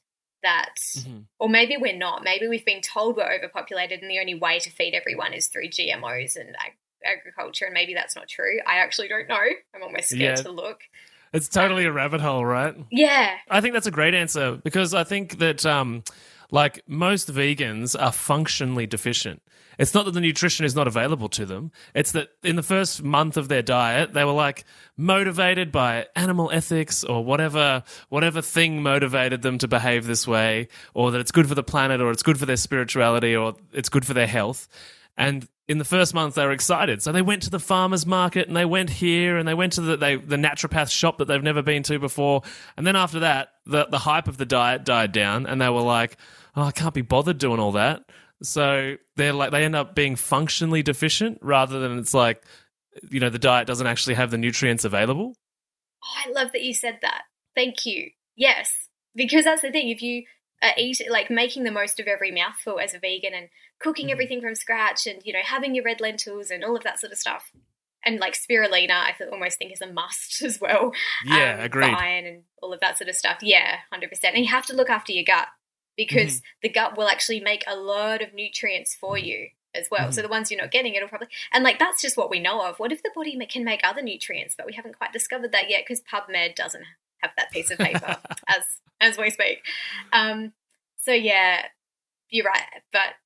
that, 0.43 0.75
mm-hmm. 0.97 1.21
or 1.39 1.49
maybe 1.49 1.77
we're 1.77 1.97
not. 1.97 2.23
Maybe 2.25 2.49
we've 2.49 2.65
been 2.65 2.81
told 2.81 3.17
we're 3.17 3.33
overpopulated, 3.33 4.03
and 4.03 4.11
the 4.11 4.19
only 4.21 4.35
way 4.35 4.59
to 4.61 4.71
feed 4.71 4.95
everyone 4.95 5.33
is 5.33 5.49
through 5.49 5.69
GMOs 5.69 6.37
and 6.37 6.51
ag- 6.51 6.79
agriculture. 7.05 7.65
And 7.65 7.75
maybe 7.75 7.95
that's 7.95 8.17
not 8.17 8.29
true. 8.29 8.61
I 8.67 8.79
actually 8.79 9.09
don't 9.09 9.29
know. 9.29 9.37
I'm 9.75 9.83
almost 9.83 10.11
scared 10.11 10.39
yeah. 10.39 10.45
to 10.45 10.51
look. 10.51 10.81
It's 11.33 11.49
totally 11.49 11.85
a 11.85 11.93
rabbit 11.93 12.21
hole, 12.21 12.45
right? 12.45 12.75
Yeah. 12.91 13.37
I 13.51 13.61
think 13.61 13.75
that's 13.75 13.87
a 13.87 13.93
great 13.93 14.15
answer 14.15 14.59
because 14.63 14.95
I 14.95 15.05
think 15.05 15.39
that, 15.39 15.67
um, 15.67 16.03
like, 16.51 16.83
most 16.87 17.33
vegans 17.33 18.01
are 18.01 18.13
functionally 18.13 18.87
deficient. 18.87 19.43
It's 19.79 19.95
not 19.95 20.05
that 20.07 20.11
the 20.11 20.21
nutrition 20.21 20.67
is 20.67 20.75
not 20.75 20.89
available 20.89 21.29
to 21.31 21.47
them. 21.47 21.71
It's 21.95 22.13
that 22.13 22.31
in 22.43 22.57
the 22.57 22.63
first 22.63 23.03
month 23.03 23.37
of 23.37 23.49
their 23.49 23.63
diet, 23.63 24.13
they 24.13 24.25
were 24.25 24.33
like 24.33 24.65
motivated 24.97 25.71
by 25.71 26.07
animal 26.17 26.51
ethics 26.53 27.05
or 27.05 27.25
whatever 27.25 27.85
whatever 28.09 28.43
thing 28.43 28.83
motivated 28.83 29.43
them 29.43 29.59
to 29.59 29.69
behave 29.69 30.07
this 30.07 30.27
way, 30.27 30.69
or 30.95 31.13
that 31.13 31.21
it's 31.21 31.31
good 31.31 31.49
for 31.49 31.55
the 31.55 31.63
planet, 31.63 32.01
or 32.01 32.11
it's 32.11 32.25
good 32.25 32.39
for 32.39 32.47
their 32.47 32.57
spirituality, 32.57 33.37
or 33.37 33.55
it's 33.73 33.89
good 33.89 34.05
for 34.05 34.15
their 34.15 34.27
health. 34.27 34.69
And 35.17 35.49
in 35.69 35.79
the 35.79 35.85
first 35.85 36.15
month, 36.15 36.35
they 36.35 36.45
were 36.45 36.53
excited, 36.53 37.03
so 37.03 37.13
they 37.13 37.23
went 37.23 37.43
to 37.43 37.51
the 37.51 37.61
farmers 37.61 38.07
market 38.07 38.49
and 38.49 38.57
they 38.57 38.65
went 38.65 38.89
here 38.89 39.37
and 39.37 39.47
they 39.47 39.55
went 39.55 39.75
to 39.75 39.81
the 39.83 39.97
they, 39.97 40.17
the 40.17 40.37
naturopath 40.37 40.91
shop 40.91 41.19
that 41.19 41.27
they've 41.27 41.43
never 41.43 41.63
been 41.63 41.83
to 41.85 41.99
before. 41.99 42.43
And 42.77 42.87
then 42.87 42.97
after 42.97 43.21
that, 43.21 43.51
the 43.67 43.87
the 43.87 43.99
hype 43.99 44.27
of 44.27 44.39
the 44.39 44.47
diet 44.47 44.85
died 44.85 45.13
down, 45.13 45.47
and 45.47 45.61
they 45.61 45.69
were 45.69 45.83
like, 45.83 46.17
"Oh, 46.57 46.63
I 46.63 46.73
can't 46.73 46.95
be 46.95 47.03
bothered 47.03 47.39
doing 47.39 47.61
all 47.61 47.73
that." 47.73 48.03
So 48.43 48.97
they're 49.17 49.33
like 49.33 49.51
they 49.51 49.65
end 49.65 49.77
up 49.77 49.95
being 49.95 50.17
functionally 50.17 50.83
deficient 50.83 51.39
rather 51.43 51.81
than 51.81 51.99
it's 51.99 52.15
like 52.15 52.43
you 53.11 53.21
know 53.21 53.31
the 53.31 53.39
diet 53.39 53.67
doesn't 53.67 53.87
actually 53.87 54.15
have 54.15 54.31
the 54.31 54.39
nutrients 54.39 54.85
available. 54.85 55.35
Oh, 56.05 56.23
I 56.27 56.31
love 56.31 56.53
that 56.53 56.63
you 56.63 56.75
said 56.75 56.99
that. 57.03 57.23
Thank 57.55 57.85
you. 57.85 58.11
Yes, 58.37 58.71
because 59.15 59.45
that's 59.45 59.63
the 59.63 59.73
thing. 59.73 59.89
If 59.89 60.03
you 60.03 60.25
are 60.63 60.73
eat 60.77 61.01
like 61.09 61.31
making 61.31 61.65
the 61.65 61.71
most 61.71 62.01
of 62.01 62.07
every 62.07 62.31
mouthful 62.31 62.79
as 62.81 62.95
a 62.95 62.99
vegan 62.99 63.35
and 63.35 63.49
cooking 63.81 64.09
mm. 64.09 64.13
everything 64.13 64.41
from 64.41 64.55
scratch 64.55 65.07
and 65.07 65.23
you 65.25 65.33
know 65.33 65.43
having 65.45 65.75
your 65.75 65.85
red 65.85 66.01
lentils 66.01 66.51
and 66.51 66.65
all 66.65 66.77
of 66.77 66.85
that 66.85 66.99
sort 66.99 67.13
of 67.13 67.19
stuff 67.19 67.53
and 68.05 68.19
like 68.19 68.35
spirulina 68.35 68.91
i 68.91 69.15
th- 69.17 69.31
almost 69.31 69.59
think 69.59 69.73
is 69.73 69.81
a 69.81 69.93
must 69.93 70.43
as 70.45 70.61
well 70.61 70.93
yeah 71.25 71.55
um, 71.55 71.61
agreed 71.61 71.95
iron 71.95 72.27
and 72.27 72.43
all 72.63 72.73
of 72.73 72.81
that 72.81 72.99
sort 72.99 73.09
of 73.09 73.15
stuff 73.15 73.39
yeah 73.43 73.77
100% 73.95 74.09
and 74.25 74.45
you 74.45 74.51
have 74.51 74.67
to 74.67 74.75
look 74.75 74.91
after 74.91 75.13
your 75.13 75.25
gut 75.25 75.49
because 75.99 76.37
mm-hmm. 76.37 76.59
the 76.63 76.69
gut 76.71 76.97
will 76.97 77.09
actually 77.09 77.41
make 77.41 77.65
a 77.67 77.77
lot 77.77 78.23
of 78.23 78.33
nutrients 78.33 78.95
for 78.95 79.19
you 79.19 79.49
as 79.75 79.89
well. 79.91 80.03
Mm-hmm. 80.03 80.13
So 80.13 80.23
the 80.23 80.29
ones 80.29 80.51
you're 80.51 80.61
not 80.61 80.71
getting, 80.71 80.95
it'll 80.95 81.09
probably 81.09 81.29
and 81.53 81.65
like 81.65 81.79
that's 81.79 82.01
just 82.01 82.17
what 82.17 82.31
we 82.31 82.41
know 82.41 82.65
of. 82.65 82.79
What 82.79 82.93
if 82.93 83.03
the 83.03 83.11
body 83.15 83.37
can 83.47 83.65
make 83.65 83.81
other 83.85 84.01
nutrients, 84.01 84.55
but 84.57 84.67
we 84.67 84.73
haven't 84.73 84.97
quite 84.97 85.13
discovered 85.13 85.53
that 85.53 85.69
yet 85.69 85.83
because 85.87 86.01
PubMed 86.01 86.55
doesn't 86.55 86.85
have 87.19 87.33
that 87.37 87.51
piece 87.51 87.71
of 87.71 87.79
paper 87.79 88.17
as 88.49 88.63
as 89.01 89.19
we 89.19 89.29
speak. 89.29 89.59
Um, 90.13 90.53
so 90.97 91.13
yeah, 91.13 91.67
you're 92.31 92.47
right, 92.47 92.63
but 92.93 93.17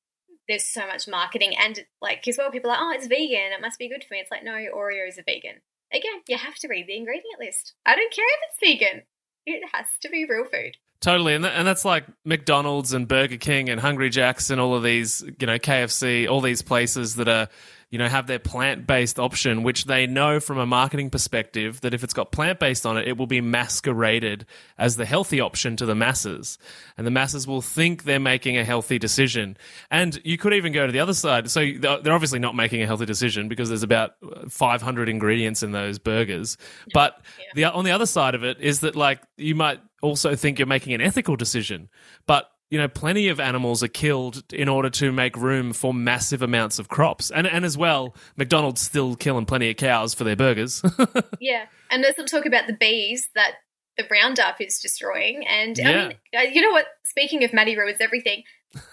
there's 0.48 0.64
so 0.64 0.86
much 0.86 1.06
marketing 1.06 1.54
and 1.56 1.84
like 2.00 2.26
as 2.26 2.38
well, 2.38 2.50
people 2.50 2.70
are 2.70 2.74
like, 2.74 2.82
oh, 2.82 2.92
it's 2.92 3.06
vegan, 3.06 3.52
it 3.52 3.60
must 3.60 3.78
be 3.78 3.88
good 3.88 4.02
for 4.02 4.14
me. 4.14 4.20
It's 4.20 4.30
like 4.30 4.44
no, 4.44 4.52
Oreos 4.52 5.18
are 5.18 5.24
vegan. 5.24 5.60
Again, 5.92 6.22
you 6.26 6.38
have 6.38 6.56
to 6.56 6.68
read 6.68 6.86
the 6.86 6.96
ingredient 6.96 7.38
list. 7.38 7.74
I 7.84 7.94
don't 7.94 8.12
care 8.12 8.24
if 8.26 8.40
it's 8.48 8.80
vegan; 8.80 9.02
it 9.44 9.62
has 9.74 9.86
to 10.00 10.08
be 10.08 10.24
real 10.24 10.46
food. 10.46 10.78
Totally, 11.03 11.34
and, 11.34 11.44
and 11.44 11.66
that's 11.66 11.84
like 11.84 12.05
McDonald's 12.24 12.92
and 12.92 13.07
Burger 13.07 13.36
King 13.36 13.68
and 13.68 13.80
Hungry 13.80 14.09
Jack's 14.09 14.50
and 14.50 14.61
all 14.61 14.74
of 14.74 14.82
these, 14.82 15.22
you 15.40 15.46
know, 15.46 15.59
KFC, 15.59 16.30
all 16.30 16.40
these 16.40 16.62
places 16.62 17.16
that 17.16 17.28
are 17.28 17.48
you 17.92 17.98
know, 17.98 18.09
have 18.09 18.26
their 18.26 18.38
plant 18.38 18.86
based 18.86 19.18
option, 19.18 19.62
which 19.62 19.84
they 19.84 20.07
know 20.07 20.40
from 20.40 20.57
a 20.57 20.64
marketing 20.64 21.11
perspective 21.11 21.82
that 21.82 21.92
if 21.92 22.03
it's 22.03 22.14
got 22.14 22.32
plant 22.32 22.59
based 22.59 22.86
on 22.86 22.96
it, 22.96 23.07
it 23.07 23.18
will 23.18 23.26
be 23.26 23.42
masqueraded 23.42 24.46
as 24.78 24.96
the 24.96 25.05
healthy 25.05 25.40
option 25.40 25.76
to 25.76 25.84
the 25.84 25.94
masses. 25.94 26.59
And 26.96 27.07
the 27.07 27.11
masses 27.11 27.46
will 27.46 27.61
think 27.61 28.05
they're 28.05 28.18
making 28.18 28.57
a 28.57 28.64
healthy 28.64 28.98
decision. 28.98 29.59
And 29.90 30.18
you 30.24 30.38
could 30.38 30.55
even 30.55 30.72
go 30.72 30.86
to 30.86 30.92
the 30.92 31.00
other 31.00 31.12
side. 31.12 31.50
So 31.50 31.70
they're 31.78 32.14
obviously 32.14 32.38
not 32.38 32.57
making 32.57 32.82
a 32.82 32.86
healthy 32.86 33.05
decision 33.05 33.48
because 33.48 33.68
there's 33.68 33.82
about 33.82 34.14
500 34.48 35.11
ingredients 35.11 35.62
in 35.62 35.72
those 35.72 35.98
burgers. 35.98 36.57
But 36.94 37.20
yeah. 37.38 37.44
the, 37.55 37.74
on 37.74 37.84
the 37.84 37.90
other 37.90 38.07
side 38.07 38.34
of 38.34 38.42
it 38.42 38.59
is 38.59 38.80
that, 38.80 38.96
like, 38.96 39.20
you 39.36 39.55
might 39.55 39.80
also 40.03 40.36
think 40.36 40.59
you're 40.59 40.66
making 40.66 40.92
an 40.92 41.00
ethical 41.00 41.36
decision. 41.36 41.88
But 42.26 42.50
you 42.70 42.78
know, 42.78 42.88
plenty 42.88 43.28
of 43.28 43.38
animals 43.38 43.82
are 43.82 43.88
killed 43.88 44.44
in 44.50 44.66
order 44.66 44.88
to 44.88 45.12
make 45.12 45.36
room 45.36 45.74
for 45.74 45.92
massive 45.92 46.40
amounts 46.40 46.78
of 46.78 46.88
crops. 46.88 47.30
And 47.30 47.46
and 47.46 47.64
as 47.64 47.76
well, 47.76 48.16
McDonald's 48.36 48.80
still 48.80 49.14
killing 49.14 49.44
plenty 49.44 49.70
of 49.70 49.76
cows 49.76 50.14
for 50.14 50.24
their 50.24 50.36
burgers. 50.36 50.82
yeah. 51.40 51.66
And 51.90 52.03
let's 52.03 52.16
not 52.16 52.28
talk 52.28 52.46
about 52.46 52.66
the 52.66 52.72
bees 52.72 53.28
that 53.34 53.57
the 53.98 54.07
Roundup 54.11 54.59
is 54.61 54.78
destroying. 54.78 55.46
And 55.46 55.76
yeah. 55.76 55.90
I 55.90 56.09
mean, 56.09 56.16
uh, 56.34 56.50
you 56.50 56.62
know 56.62 56.70
what? 56.70 56.86
Speaking 57.05 57.44
of 57.44 57.53
Maddie 57.53 57.76
ruins 57.76 57.98
everything, 58.00 58.42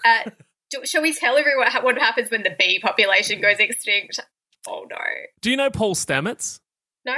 uh, 0.04 0.30
do, 0.70 0.84
shall 0.84 1.00
we 1.00 1.14
tell 1.14 1.38
everyone 1.38 1.72
what 1.82 1.96
happens 1.96 2.30
when 2.30 2.42
the 2.42 2.54
bee 2.58 2.80
population 2.80 3.40
goes 3.40 3.56
extinct? 3.58 4.20
Oh 4.68 4.86
no. 4.90 4.96
Do 5.40 5.50
you 5.50 5.56
know 5.56 5.70
Paul 5.70 5.94
Stamets? 5.94 6.60
No. 7.06 7.16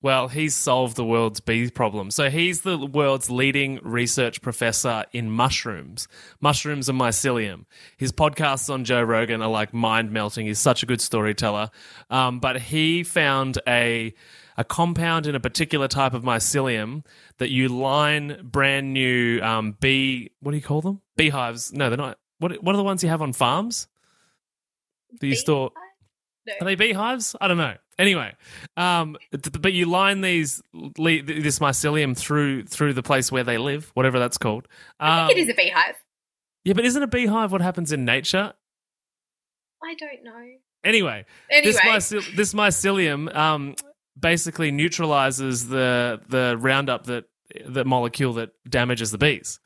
Well, 0.00 0.28
he's 0.28 0.54
solved 0.54 0.94
the 0.94 1.04
world's 1.04 1.40
bee 1.40 1.70
problem. 1.70 2.12
So 2.12 2.30
he's 2.30 2.60
the 2.60 2.78
world's 2.78 3.30
leading 3.30 3.80
research 3.82 4.40
professor 4.40 5.04
in 5.12 5.28
mushrooms. 5.30 6.06
Mushrooms 6.40 6.88
and 6.88 7.00
mycelium. 7.00 7.64
His 7.96 8.12
podcasts 8.12 8.72
on 8.72 8.84
Joe 8.84 9.02
Rogan 9.02 9.42
are 9.42 9.50
like 9.50 9.74
mind 9.74 10.12
melting. 10.12 10.46
He's 10.46 10.60
such 10.60 10.84
a 10.84 10.86
good 10.86 11.00
storyteller. 11.00 11.70
Um, 12.10 12.38
but 12.38 12.60
he 12.60 13.02
found 13.02 13.58
a 13.66 14.14
a 14.56 14.64
compound 14.64 15.26
in 15.26 15.36
a 15.36 15.40
particular 15.40 15.86
type 15.86 16.14
of 16.14 16.22
mycelium 16.22 17.04
that 17.38 17.48
you 17.48 17.68
line 17.68 18.40
brand 18.42 18.92
new 18.92 19.40
um, 19.40 19.76
bee. 19.80 20.30
What 20.40 20.50
do 20.50 20.56
you 20.56 20.62
call 20.62 20.80
them? 20.80 21.00
Beehives? 21.16 21.72
No, 21.72 21.88
they're 21.90 21.96
not. 21.96 22.18
What 22.38 22.62
What 22.62 22.74
are 22.74 22.78
the 22.78 22.84
ones 22.84 23.02
you 23.02 23.08
have 23.08 23.22
on 23.22 23.32
farms? 23.32 23.88
Do 25.18 25.26
you 25.26 25.34
store? 25.34 25.72
No. 26.46 26.54
Are 26.60 26.64
they 26.64 26.76
beehives? 26.76 27.34
I 27.40 27.48
don't 27.48 27.56
know. 27.56 27.74
Anyway, 27.98 28.32
um, 28.76 29.16
but 29.60 29.72
you 29.72 29.86
line 29.86 30.20
these 30.20 30.62
this 30.72 31.58
mycelium 31.58 32.16
through 32.16 32.64
through 32.64 32.92
the 32.92 33.02
place 33.02 33.32
where 33.32 33.42
they 33.42 33.58
live, 33.58 33.90
whatever 33.94 34.20
that's 34.20 34.38
called. 34.38 34.68
Um, 35.00 35.10
I 35.10 35.26
think 35.26 35.38
it 35.38 35.42
is 35.42 35.48
a 35.48 35.54
beehive. 35.54 35.94
Yeah, 36.64 36.74
but 36.74 36.84
isn't 36.84 37.02
a 37.02 37.08
beehive 37.08 37.50
what 37.50 37.60
happens 37.60 37.90
in 37.90 38.04
nature? 38.04 38.52
I 39.82 39.94
don't 39.94 40.22
know. 40.22 40.44
Anyway, 40.84 41.26
anyway. 41.50 41.72
This, 41.72 41.80
mycel- 41.80 42.36
this 42.36 42.54
mycelium 42.54 43.34
um, 43.34 43.74
basically 44.18 44.70
neutralizes 44.70 45.68
the 45.68 46.20
the 46.28 46.56
Roundup 46.56 47.06
that 47.06 47.24
the 47.66 47.84
molecule 47.84 48.32
that 48.34 48.50
damages 48.68 49.10
the 49.10 49.18
bees. 49.18 49.58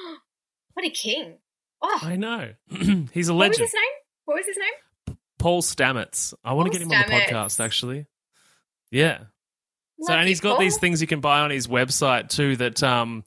what 0.72 0.86
a 0.86 0.90
king! 0.90 1.38
Oh, 1.82 2.00
I 2.02 2.16
know. 2.16 2.52
He's 3.12 3.28
a 3.28 3.34
what 3.34 3.48
was 3.48 3.58
legend. 3.58 3.66
his 3.66 3.74
name? 3.74 3.82
What 4.24 4.34
was 4.36 4.46
his 4.46 4.56
name? 4.56 4.68
Paul 5.46 5.62
Stamets. 5.62 6.34
I 6.42 6.54
want 6.54 6.72
to 6.72 6.76
get 6.76 6.82
him 6.82 6.90
on 6.90 6.98
the 6.98 7.04
Stamets. 7.04 7.28
podcast, 7.28 7.64
actually. 7.64 8.06
Yeah. 8.90 9.18
So 10.00 10.10
Love 10.10 10.18
and 10.18 10.22
you, 10.22 10.30
he's 10.30 10.40
got 10.40 10.56
Paul. 10.56 10.58
these 10.58 10.76
things 10.76 11.00
you 11.00 11.06
can 11.06 11.20
buy 11.20 11.38
on 11.38 11.50
his 11.52 11.68
website 11.68 12.30
too 12.30 12.56
that 12.56 12.82
um 12.82 13.22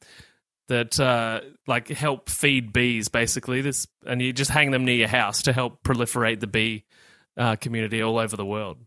that 0.67 0.99
uh 0.99 1.39
like 1.65 1.87
help 1.87 2.29
feed 2.29 2.73
bees 2.73 3.07
basically. 3.07 3.61
This 3.61 3.87
and 4.05 4.21
you 4.21 4.33
just 4.33 4.51
hang 4.51 4.71
them 4.71 4.83
near 4.83 4.97
your 4.97 5.07
house 5.07 5.43
to 5.43 5.53
help 5.53 5.81
proliferate 5.81 6.41
the 6.41 6.47
bee 6.47 6.83
uh, 7.37 7.55
community 7.55 8.01
all 8.01 8.17
over 8.17 8.35
the 8.35 8.45
world. 8.45 8.79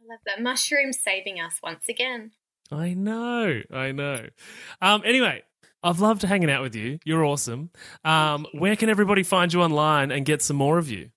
I 0.00 0.10
love 0.10 0.20
that 0.26 0.42
mushroom 0.42 0.92
saving 0.92 1.40
us 1.40 1.60
once 1.62 1.88
again. 1.88 2.32
I 2.72 2.94
know, 2.94 3.60
I 3.72 3.92
know. 3.92 4.26
Um, 4.82 5.02
anyway, 5.04 5.44
I've 5.84 6.00
loved 6.00 6.22
hanging 6.22 6.50
out 6.50 6.62
with 6.62 6.74
you. 6.74 6.98
You're 7.04 7.24
awesome. 7.24 7.70
Um, 8.04 8.48
where 8.52 8.74
can 8.74 8.88
everybody 8.88 9.22
find 9.22 9.52
you 9.52 9.62
online 9.62 10.10
and 10.10 10.26
get 10.26 10.42
some 10.42 10.56
more 10.56 10.76
of 10.78 10.90
you? 10.90 11.10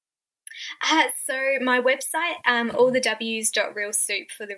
Uh, 0.89 1.03
so 1.26 1.63
my 1.63 1.80
website, 1.80 2.36
um, 2.45 2.72
all 2.76 2.91
the 2.91 2.99
W's 2.99 3.51
dot 3.51 3.76
real 3.76 3.93
soup 3.93 4.32
for 4.32 4.45
the. 4.45 4.57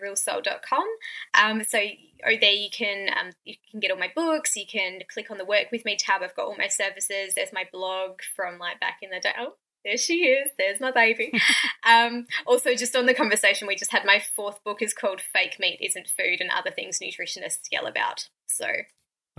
Um, 1.33 1.63
so 1.63 1.79
oh, 1.79 2.35
there 2.39 2.51
you 2.51 2.69
can 2.71 3.09
um, 3.09 3.31
you 3.45 3.55
can 3.71 3.79
get 3.79 3.91
all 3.91 3.97
my 3.97 4.11
books. 4.15 4.55
You 4.55 4.65
can 4.65 4.99
click 5.11 5.31
on 5.31 5.37
the 5.37 5.45
work 5.45 5.71
with 5.71 5.85
me 5.85 5.95
tab. 5.97 6.21
I've 6.21 6.35
got 6.35 6.45
all 6.45 6.57
my 6.57 6.67
services. 6.67 7.33
There's 7.35 7.53
my 7.53 7.65
blog 7.71 8.21
from 8.35 8.59
like 8.59 8.79
back 8.79 8.99
in 9.01 9.09
the 9.09 9.19
day. 9.19 9.33
Oh, 9.37 9.55
there 9.83 9.97
she 9.97 10.25
is. 10.25 10.51
There's 10.57 10.79
my 10.79 10.91
baby. 10.91 11.31
um, 11.87 12.27
also, 12.45 12.75
just 12.75 12.95
on 12.95 13.05
the 13.05 13.13
conversation 13.13 13.67
we 13.67 13.75
just 13.75 13.91
had, 13.91 14.05
my 14.05 14.19
fourth 14.35 14.63
book 14.63 14.81
is 14.81 14.93
called 14.93 15.21
"Fake 15.21 15.57
Meat 15.59 15.79
Isn't 15.81 16.11
Food" 16.17 16.41
and 16.41 16.49
other 16.49 16.71
things 16.71 16.99
nutritionists 16.99 17.67
yell 17.71 17.87
about. 17.87 18.29
So 18.47 18.67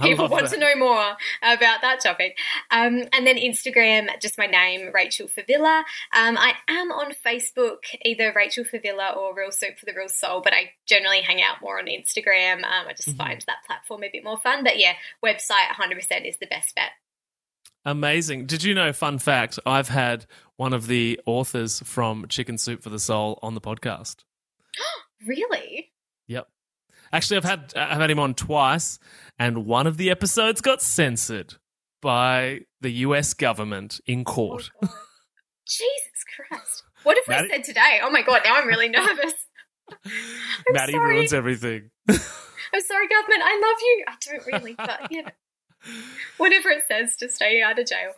people 0.01 0.29
want 0.29 0.45
that. 0.49 0.55
to 0.55 0.61
know 0.61 0.75
more 0.77 1.17
about 1.43 1.83
that 1.83 2.01
topic. 2.03 2.37
Um, 2.71 3.05
and 3.13 3.27
then 3.27 3.37
Instagram, 3.37 4.09
just 4.21 4.39
my 4.39 4.47
name, 4.47 4.91
Rachel 4.95 5.29
Favilla. 5.29 5.81
Um, 6.17 6.39
I 6.39 6.55
am 6.69 6.91
on 6.93 7.13
Facebook, 7.13 7.79
either 8.05 8.33
Rachel 8.35 8.65
Favilla 8.65 9.17
or 9.17 9.35
Real 9.37 9.53
Soup 9.53 9.79
for 9.79 9.87
the 9.87 9.93
Real 9.95 10.09
Soul, 10.09 10.41
but 10.43 10.53
I 10.55 10.71
generally 10.87 11.21
hang 11.21 11.43
out 11.43 11.61
more 11.61 11.79
on 11.79 11.87
Instagram. 11.87 12.65
Um, 12.65 12.87
I 12.89 12.93
just 12.97 13.11
Mhm. 13.11 13.17
find 13.19 13.41
that 13.47 13.65
platform 13.67 14.03
a 14.05 14.09
bit 14.11 14.25
more 14.25 14.39
fun. 14.39 14.65
But 14.65 14.79
yeah, 14.79 14.95
website 15.25 15.69
100% 15.71 16.27
is 16.27 16.39
the 16.39 16.47
best 16.47 16.75
bet. 16.75 16.93
Amazing. 17.85 18.47
Did 18.47 18.63
you 18.63 18.75
know, 18.75 18.93
fun 18.93 19.19
fact, 19.19 19.59
I've 19.65 19.89
had 19.89 20.27
one 20.57 20.73
of 20.75 20.87
the 20.87 21.19
authors 21.25 21.81
from 21.81 22.27
Chicken 22.29 22.59
Soup 22.59 22.83
for 22.83 22.91
the 22.91 22.99
Soul 22.99 23.39
on 23.43 23.55
the 23.55 23.61
podcast. 23.61 24.25
Really? 25.27 25.93
Yep. 26.29 26.49
Actually, 27.13 27.39
I've 27.39 27.45
had 27.45 27.73
I've 27.77 28.01
had 28.01 28.11
him 28.11 28.19
on 28.19 28.35
twice, 28.35 28.99
and 29.39 29.67
one 29.67 29.87
of 29.87 29.97
the 29.97 30.11
episodes 30.11 30.61
got 30.61 30.81
censored 30.83 31.55
by 32.03 32.61
the 32.81 32.91
U.S. 32.91 33.35
government 33.35 34.01
in 34.07 34.21
Oh, 34.21 34.25
court. 34.25 34.71
God. 34.81 34.91
Jesus 35.67 36.25
Christ. 36.37 36.83
What 37.03 37.17
have 37.17 37.29
Maddie- 37.29 37.49
we 37.49 37.55
said 37.55 37.65
today? 37.65 38.01
Oh 38.03 38.11
my 38.11 38.23
God, 38.23 38.43
now 38.45 38.57
I'm 38.57 38.67
really 38.69 38.89
nervous. 38.89 39.35
Maddie 40.71 40.93
sorry. 40.93 41.17
ruins 41.17 41.33
everything. 41.35 41.91
I'm 42.09 42.81
sorry, 42.83 43.09
government. 43.09 43.43
I 43.43 43.61
love 43.63 43.81
you. 43.81 44.05
I 44.07 44.15
don't 44.25 44.47
really, 44.47 44.75
but 44.77 45.11
you 45.11 45.23
know, 45.25 45.31
whatever 46.39 46.69
it 46.71 46.85
says 46.89 47.17
to 47.17 47.29
stay 47.29 47.61
out 47.63 47.79
of 47.79 47.87
jail. 47.87 48.13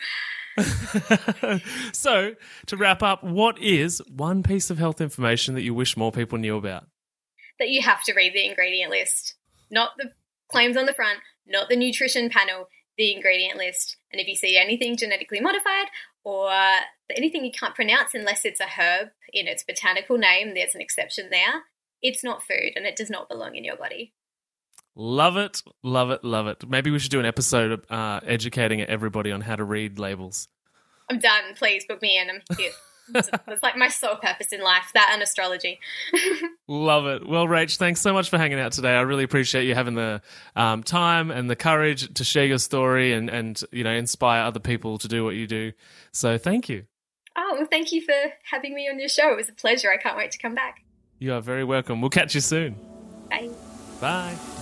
so, 1.92 2.34
to 2.66 2.76
wrap 2.76 3.02
up, 3.02 3.24
what 3.24 3.58
is 3.58 4.02
one 4.08 4.42
piece 4.42 4.68
of 4.70 4.78
health 4.78 5.00
information 5.00 5.54
that 5.54 5.62
you 5.62 5.72
wish 5.74 5.96
more 5.96 6.12
people 6.12 6.36
knew 6.38 6.56
about? 6.56 6.86
That 7.62 7.70
you 7.70 7.80
have 7.80 8.02
to 8.02 8.12
read 8.12 8.34
the 8.34 8.44
ingredient 8.44 8.90
list, 8.90 9.36
not 9.70 9.90
the 9.96 10.10
claims 10.50 10.76
on 10.76 10.84
the 10.84 10.92
front, 10.92 11.20
not 11.46 11.68
the 11.68 11.76
nutrition 11.76 12.28
panel, 12.28 12.68
the 12.98 13.14
ingredient 13.14 13.56
list. 13.56 13.96
And 14.10 14.20
if 14.20 14.26
you 14.26 14.34
see 14.34 14.58
anything 14.58 14.96
genetically 14.96 15.40
modified 15.40 15.86
or 16.24 16.50
anything 17.16 17.44
you 17.44 17.52
can't 17.52 17.76
pronounce 17.76 18.14
unless 18.14 18.44
it's 18.44 18.58
a 18.58 18.66
herb 18.66 19.10
in 19.32 19.46
its 19.46 19.62
botanical 19.62 20.18
name, 20.18 20.54
there's 20.54 20.74
an 20.74 20.80
exception 20.80 21.28
there. 21.30 21.62
It's 22.02 22.24
not 22.24 22.42
food 22.42 22.72
and 22.74 22.84
it 22.84 22.96
does 22.96 23.10
not 23.10 23.28
belong 23.28 23.54
in 23.54 23.62
your 23.62 23.76
body. 23.76 24.12
Love 24.96 25.36
it, 25.36 25.62
love 25.84 26.10
it, 26.10 26.24
love 26.24 26.48
it. 26.48 26.68
Maybe 26.68 26.90
we 26.90 26.98
should 26.98 27.12
do 27.12 27.20
an 27.20 27.26
episode 27.26 27.88
uh, 27.88 28.18
educating 28.26 28.82
everybody 28.82 29.30
on 29.30 29.40
how 29.40 29.54
to 29.54 29.62
read 29.62 30.00
labels. 30.00 30.48
I'm 31.08 31.20
done. 31.20 31.54
Please 31.54 31.84
book 31.86 32.02
me 32.02 32.18
in. 32.18 32.28
I'm 32.28 32.42
here. 32.58 32.72
It's, 33.14 33.62
like 33.62 33.76
my 33.76 33.88
sole 33.88 34.16
purpose 34.16 34.48
in 34.52 34.60
life, 34.62 34.90
that 34.94 35.10
and 35.12 35.22
astrology. 35.22 35.78
Love 36.68 37.06
it. 37.06 37.26
Well, 37.26 37.46
Rach, 37.46 37.76
thanks 37.76 38.00
so 38.00 38.12
much 38.12 38.30
for 38.30 38.38
hanging 38.38 38.58
out 38.58 38.72
today. 38.72 38.94
I 38.94 39.02
really 39.02 39.24
appreciate 39.24 39.66
you 39.66 39.74
having 39.74 39.94
the 39.94 40.22
um, 40.56 40.82
time 40.82 41.30
and 41.30 41.48
the 41.48 41.56
courage 41.56 42.12
to 42.14 42.24
share 42.24 42.44
your 42.44 42.58
story 42.58 43.12
and, 43.12 43.28
and 43.30 43.60
you 43.72 43.84
know 43.84 43.92
inspire 43.92 44.44
other 44.44 44.60
people 44.60 44.98
to 44.98 45.08
do 45.08 45.24
what 45.24 45.34
you 45.34 45.46
do. 45.46 45.72
So 46.12 46.38
thank 46.38 46.68
you. 46.68 46.84
oh, 47.36 47.54
well, 47.58 47.68
thank 47.70 47.92
you 47.92 48.02
for 48.02 48.14
having 48.50 48.74
me 48.74 48.88
on 48.88 48.98
your 48.98 49.08
show. 49.08 49.32
It 49.32 49.36
was 49.36 49.48
a 49.48 49.54
pleasure. 49.54 49.90
I 49.90 49.96
can't 49.96 50.16
wait 50.16 50.30
to 50.32 50.38
come 50.38 50.54
back. 50.54 50.82
You 51.18 51.34
are 51.34 51.40
very 51.40 51.64
welcome. 51.64 52.00
We'll 52.00 52.10
catch 52.10 52.34
you 52.34 52.40
soon. 52.40 52.76
Bye. 53.30 53.50
Bye. 54.00 54.61